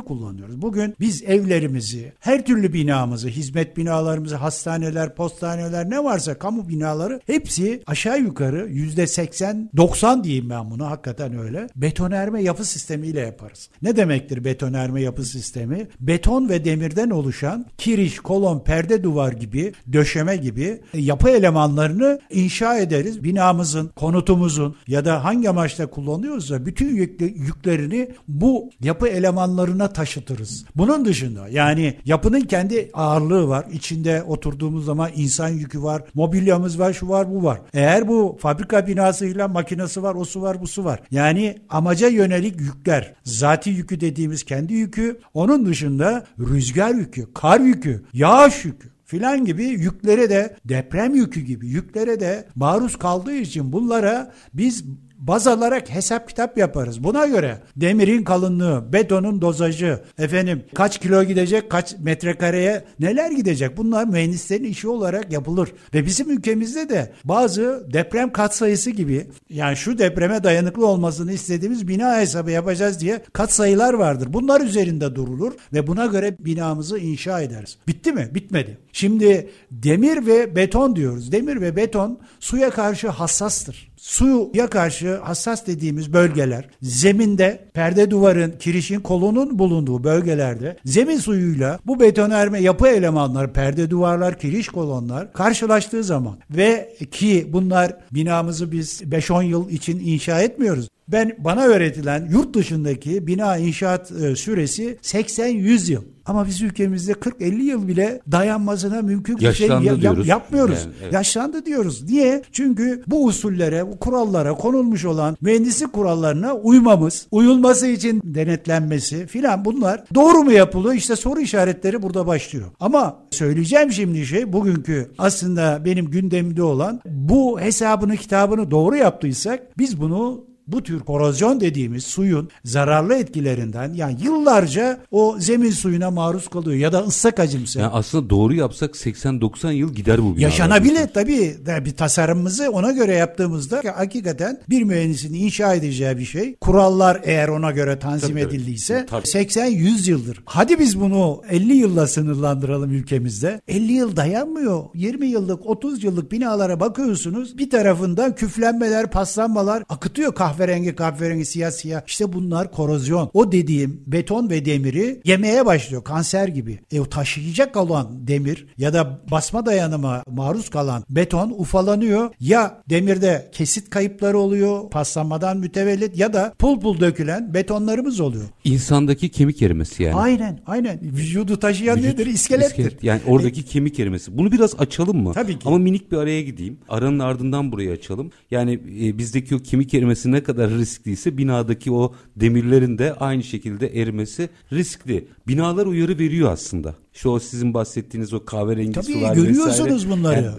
kullanıyoruz. 0.00 0.62
Bugün 0.62 0.94
biz 1.00 1.22
evlerimizi, 1.22 2.12
her 2.20 2.46
türlü 2.46 2.72
binamızı, 2.72 3.28
hizmet 3.28 3.76
binalarımızı, 3.76 4.36
hastaneler, 4.36 5.14
postaneler 5.14 5.90
ne 5.90 6.04
varsa 6.04 6.38
kamu 6.38 6.68
binaları 6.68 7.20
hepsi 7.26 7.82
aşağı 7.86 8.20
yukarı 8.20 8.68
yüzde 8.70 9.02
80-90 9.02 10.24
diyeyim 10.24 10.50
ben 10.50 10.61
bunu 10.70 10.86
hakikaten 10.86 11.38
öyle. 11.38 11.66
Betonerme 11.76 12.42
yapı 12.42 12.64
sistemiyle 12.64 13.20
yaparız. 13.20 13.68
Ne 13.82 13.96
demektir 13.96 14.44
betonerme 14.44 15.02
yapı 15.02 15.24
sistemi? 15.24 15.88
Beton 16.00 16.48
ve 16.48 16.64
demirden 16.64 17.10
oluşan 17.10 17.66
kiriş, 17.78 18.18
kolon, 18.18 18.60
perde 18.60 19.02
duvar 19.02 19.32
gibi, 19.32 19.72
döşeme 19.92 20.36
gibi 20.36 20.80
yapı 20.94 21.28
elemanlarını 21.30 22.20
inşa 22.30 22.78
ederiz. 22.78 23.24
Binamızın, 23.24 23.88
konutumuzun 23.96 24.76
ya 24.86 25.04
da 25.04 25.24
hangi 25.24 25.50
amaçla 25.50 25.86
kullanıyorsa 25.86 26.66
bütün 26.66 26.96
yükle- 26.96 27.34
yüklerini 27.38 28.08
bu 28.28 28.70
yapı 28.80 29.08
elemanlarına 29.08 29.88
taşıtırız. 29.88 30.64
Bunun 30.76 31.04
dışında 31.04 31.48
yani 31.48 31.94
yapının 32.04 32.40
kendi 32.40 32.90
ağırlığı 32.94 33.48
var. 33.48 33.66
İçinde 33.72 34.22
oturduğumuz 34.22 34.84
zaman 34.84 35.10
insan 35.16 35.48
yükü 35.48 35.82
var, 35.82 36.02
mobilyamız 36.14 36.78
var, 36.78 36.92
şu 36.92 37.08
var, 37.08 37.30
bu 37.34 37.44
var. 37.44 37.60
Eğer 37.74 38.08
bu 38.08 38.38
fabrika 38.40 38.86
binasıyla 38.86 39.48
makinesi 39.48 40.02
var, 40.02 40.14
o 40.14 40.24
su 40.24 40.42
var, 40.42 40.51
bu 40.60 40.66
su 40.66 40.84
var. 40.84 41.00
Yani 41.10 41.58
amaca 41.68 42.08
yönelik 42.08 42.60
yükler, 42.60 43.14
zati 43.24 43.70
yükü 43.70 44.00
dediğimiz 44.00 44.44
kendi 44.44 44.74
yükü, 44.74 45.20
onun 45.34 45.66
dışında 45.66 46.26
rüzgar 46.38 46.94
yükü, 46.94 47.32
kar 47.34 47.60
yükü, 47.60 48.04
yağış 48.12 48.64
yükü 48.64 48.92
filan 49.04 49.44
gibi 49.44 49.64
yüklere 49.64 50.30
de 50.30 50.56
deprem 50.64 51.14
yükü 51.14 51.40
gibi 51.40 51.68
yüklere 51.68 52.20
de 52.20 52.48
maruz 52.54 52.96
kaldığı 52.96 53.34
için 53.34 53.72
bunlara 53.72 54.32
biz 54.54 54.84
baz 55.22 55.46
alarak 55.46 55.90
hesap 55.90 56.28
kitap 56.28 56.58
yaparız. 56.58 57.04
Buna 57.04 57.26
göre 57.26 57.58
demirin 57.76 58.24
kalınlığı, 58.24 58.92
betonun 58.92 59.40
dozajı, 59.40 60.00
efendim 60.18 60.64
kaç 60.74 61.00
kilo 61.00 61.24
gidecek, 61.24 61.70
kaç 61.70 61.98
metrekareye 61.98 62.84
neler 63.00 63.30
gidecek 63.30 63.76
bunlar 63.76 64.06
mühendislerin 64.06 64.64
işi 64.64 64.88
olarak 64.88 65.32
yapılır. 65.32 65.72
Ve 65.94 66.06
bizim 66.06 66.30
ülkemizde 66.30 66.88
de 66.88 67.12
bazı 67.24 67.86
deprem 67.92 68.32
katsayısı 68.32 68.90
gibi 68.90 69.26
yani 69.50 69.76
şu 69.76 69.98
depreme 69.98 70.44
dayanıklı 70.44 70.86
olmasını 70.86 71.32
istediğimiz 71.32 71.88
bina 71.88 72.20
hesabı 72.20 72.50
yapacağız 72.50 73.00
diye 73.00 73.22
katsayılar 73.32 73.94
vardır. 73.94 74.28
Bunlar 74.32 74.60
üzerinde 74.60 75.14
durulur 75.14 75.52
ve 75.72 75.86
buna 75.86 76.06
göre 76.06 76.36
binamızı 76.38 76.98
inşa 76.98 77.40
ederiz. 77.40 77.78
Bitti 77.88 78.12
mi? 78.12 78.30
Bitmedi. 78.34 78.78
Şimdi 78.92 79.50
demir 79.70 80.26
ve 80.26 80.56
beton 80.56 80.96
diyoruz. 80.96 81.32
Demir 81.32 81.60
ve 81.60 81.76
beton 81.76 82.20
suya 82.40 82.70
karşı 82.70 83.08
hassastır. 83.08 83.91
Suya 84.02 84.66
karşı 84.66 85.16
hassas 85.16 85.66
dediğimiz 85.66 86.12
bölgeler 86.12 86.64
zeminde 86.80 87.68
perde 87.74 88.10
duvarın, 88.10 88.54
kirişin, 88.58 89.00
kolonun 89.00 89.58
bulunduğu 89.58 90.04
bölgelerde 90.04 90.76
zemin 90.84 91.18
suyuyla 91.18 91.78
bu 91.86 92.00
betonerme 92.00 92.60
yapı 92.60 92.88
elemanları, 92.88 93.52
perde 93.52 93.90
duvarlar, 93.90 94.38
kiriş 94.38 94.68
kolonlar 94.68 95.32
karşılaştığı 95.32 96.04
zaman 96.04 96.38
ve 96.50 96.96
ki 97.10 97.46
bunlar 97.52 97.96
binamızı 98.12 98.72
biz 98.72 99.02
5-10 99.02 99.44
yıl 99.44 99.70
için 99.70 100.00
inşa 100.04 100.40
etmiyoruz. 100.40 100.88
Ben 101.12 101.36
bana 101.38 101.64
öğretilen 101.64 102.28
yurt 102.32 102.54
dışındaki 102.54 103.26
bina 103.26 103.56
inşaat 103.56 104.12
e, 104.12 104.36
süresi 104.36 104.98
80-100 105.02 105.92
yıl. 105.92 106.02
Ama 106.26 106.46
biz 106.46 106.62
ülkemizde 106.62 107.12
40-50 107.12 107.62
yıl 107.62 107.88
bile 107.88 108.20
dayanmasına 108.32 109.02
mümkün 109.02 109.38
bir 109.38 109.52
şey 109.52 109.68
ya- 109.68 109.80
yap- 109.82 110.00
diyoruz. 110.00 110.28
yapmıyoruz. 110.28 110.78
Yani, 110.84 110.92
evet. 111.02 111.12
Yaşlandı 111.12 111.66
diyoruz. 111.66 112.02
Niye? 112.10 112.42
Çünkü 112.52 113.02
bu 113.06 113.24
usullere, 113.24 113.86
bu 113.86 113.98
kurallara 113.98 114.54
konulmuş 114.54 115.04
olan 115.04 115.36
mühendislik 115.40 115.92
kurallarına 115.92 116.54
uymamız, 116.54 117.26
uyulması 117.30 117.86
için 117.86 118.20
denetlenmesi 118.24 119.26
filan 119.26 119.64
bunlar 119.64 120.04
doğru 120.14 120.42
mu 120.42 120.52
yapılıyor? 120.52 120.94
İşte 120.94 121.16
soru 121.16 121.40
işaretleri 121.40 122.02
burada 122.02 122.26
başlıyor. 122.26 122.66
Ama 122.80 123.18
söyleyeceğim 123.30 123.92
şimdi 123.92 124.26
şey 124.26 124.52
bugünkü 124.52 125.10
aslında 125.18 125.82
benim 125.84 126.10
gündemimde 126.10 126.62
olan 126.62 127.00
bu 127.06 127.60
hesabını 127.60 128.16
kitabını 128.16 128.70
doğru 128.70 128.96
yaptıysak 128.96 129.78
biz 129.78 130.00
bunu 130.00 130.51
bu 130.72 130.82
tür 130.82 131.00
korozyon 131.00 131.60
dediğimiz 131.60 132.04
suyun 132.04 132.48
zararlı 132.64 133.14
etkilerinden 133.14 133.94
yani 133.94 134.16
yıllarca 134.22 135.00
o 135.10 135.36
zemin 135.38 135.70
suyuna 135.70 136.10
maruz 136.10 136.48
kalıyor 136.48 136.76
ya 136.76 136.92
da 136.92 137.00
ıslak 137.00 137.40
acımsı. 137.40 137.78
Yani 137.78 137.92
aslında 137.92 138.30
doğru 138.30 138.54
yapsak 138.54 138.90
80-90 138.90 139.72
yıl 139.72 139.94
gider 139.94 140.18
bu 140.18 140.24
binalar. 140.24 140.40
Yaşanabilir 140.40 141.08
tabii. 141.14 141.56
Tabii 141.66 141.92
tasarımımızı 141.92 142.70
ona 142.70 142.92
göre 142.92 143.14
yaptığımızda 143.14 143.82
hakikaten 143.96 144.60
bir 144.70 144.82
mühendisin 144.82 145.34
inşa 145.34 145.74
edeceği 145.74 146.18
bir 146.18 146.24
şey. 146.24 146.56
Kurallar 146.56 147.20
eğer 147.24 147.48
ona 147.48 147.70
göre 147.70 147.98
tanzim 147.98 148.28
Tabii, 148.28 148.40
edildiyse 148.40 149.06
Tabii. 149.10 149.26
80-100 149.26 150.10
yıldır. 150.10 150.42
Hadi 150.44 150.78
biz 150.78 151.00
bunu 151.00 151.42
50 151.50 151.72
yılla 151.72 152.06
sınırlandıralım 152.06 152.90
ülkemizde. 152.90 153.60
50 153.68 153.92
yıl 153.92 154.16
dayanmıyor. 154.16 154.84
20 154.94 155.26
yıllık 155.26 155.66
30 155.66 156.04
yıllık 156.04 156.32
binalara 156.32 156.80
bakıyorsunuz. 156.80 157.58
Bir 157.58 157.70
tarafından 157.70 158.34
küflenmeler, 158.34 159.10
paslanmalar 159.10 159.84
akıtıyor 159.88 160.34
kahverengi 160.62 160.94
kahverengi 160.94 161.44
siyah 161.44 161.70
siyah. 161.70 162.02
İşte 162.06 162.32
bunlar 162.32 162.72
korozyon. 162.72 163.30
O 163.34 163.52
dediğim 163.52 164.00
beton 164.06 164.50
ve 164.50 164.64
demiri 164.64 165.20
yemeye 165.24 165.66
başlıyor 165.66 166.04
kanser 166.04 166.48
gibi. 166.48 166.78
E 166.92 167.00
o 167.00 167.04
taşıyacak 167.04 167.76
olan 167.76 168.26
demir 168.26 168.66
ya 168.78 168.94
da 168.94 169.20
basma 169.30 169.66
dayanıma 169.66 170.22
maruz 170.30 170.70
kalan 170.70 171.04
beton 171.10 171.54
ufalanıyor. 171.58 172.30
Ya 172.40 172.82
demirde 172.90 173.48
kesit 173.52 173.90
kayıpları 173.90 174.38
oluyor 174.38 174.90
paslanmadan 174.90 175.56
mütevellit 175.58 176.18
ya 176.18 176.32
da 176.32 176.54
pul 176.58 176.80
pul 176.80 177.00
dökülen 177.00 177.54
betonlarımız 177.54 178.20
oluyor. 178.20 178.44
İnsandaki 178.64 179.28
kemik 179.28 179.62
erimesi 179.62 180.02
yani. 180.02 180.14
Aynen 180.14 180.60
aynen. 180.66 181.00
Vücudu 181.02 181.56
taşıyan 181.56 181.98
Vücut, 181.98 182.08
nedir? 182.12 182.26
İskelettir. 182.26 182.84
iskelet. 182.84 183.04
Yani 183.04 183.20
oradaki 183.26 183.62
kemik 183.62 184.00
erimesi. 184.00 184.38
Bunu 184.38 184.52
biraz 184.52 184.74
açalım 184.80 185.22
mı? 185.22 185.32
Tabii 185.32 185.58
ki. 185.58 185.68
Ama 185.68 185.78
minik 185.78 186.12
bir 186.12 186.16
araya 186.16 186.42
gideyim. 186.42 186.78
Aranın 186.88 187.18
ardından 187.18 187.72
burayı 187.72 187.90
açalım. 187.90 188.30
Yani 188.50 188.72
e, 188.72 189.18
bizdeki 189.18 189.56
o 189.56 189.58
kemik 189.58 189.94
erimesi 189.94 190.32
ne 190.32 190.41
kadar 190.42 190.70
riskliyse 190.70 191.38
binadaki 191.38 191.92
o 191.92 192.14
demirlerin 192.36 192.98
de 192.98 193.14
aynı 193.14 193.42
şekilde 193.42 194.00
erimesi 194.00 194.48
riskli. 194.72 195.28
Binalar 195.48 195.86
uyarı 195.86 196.18
veriyor 196.18 196.52
aslında. 196.52 196.94
İşte 197.14 197.28
o 197.28 197.38
sizin 197.38 197.74
bahsettiğiniz 197.74 198.32
o 198.34 198.44
kahverengi 198.44 198.92
Tabii, 198.92 199.04
sular 199.12 199.34
görüyorsunuz 199.34 199.90
vesaire. 200.00 200.10
bunları. 200.16 200.42
Yani 200.42 200.54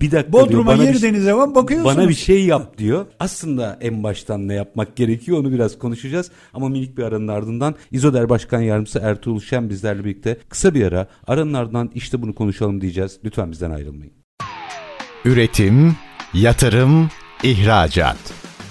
bir 0.00 0.10
dakika 0.10 0.32
diyor, 0.32 0.46
Bodrum'a 0.46 0.66
bana 0.66 0.82
bir- 0.82 0.92
girdiğiniz 0.92 1.24
zaman 1.24 1.54
bakıyorsunuz. 1.54 1.96
Bana 1.96 2.08
bir 2.08 2.14
şey 2.14 2.44
yap 2.44 2.78
diyor. 2.78 3.06
Aslında 3.20 3.78
en 3.80 4.02
baştan 4.02 4.48
ne 4.48 4.54
yapmak 4.54 4.96
gerekiyor 4.96 5.38
onu 5.38 5.52
biraz 5.52 5.78
konuşacağız. 5.78 6.30
Ama 6.54 6.68
minik 6.68 6.98
bir 6.98 7.02
aranın 7.02 7.28
ardından 7.28 7.74
İzoder 7.90 8.28
Başkan 8.28 8.60
Yardımcısı 8.60 8.98
Ertuğrul 8.98 9.40
Şen 9.40 9.68
bizlerle 9.70 10.04
birlikte 10.04 10.38
kısa 10.48 10.74
bir 10.74 10.82
ara. 10.86 11.06
Aranın 11.26 11.52
ardından 11.54 11.90
işte 11.94 12.22
bunu 12.22 12.34
konuşalım 12.34 12.80
diyeceğiz. 12.80 13.18
Lütfen 13.24 13.52
bizden 13.52 13.70
ayrılmayın. 13.70 14.12
Üretim, 15.24 15.96
yatırım, 16.34 17.08
ihracat. 17.42 18.16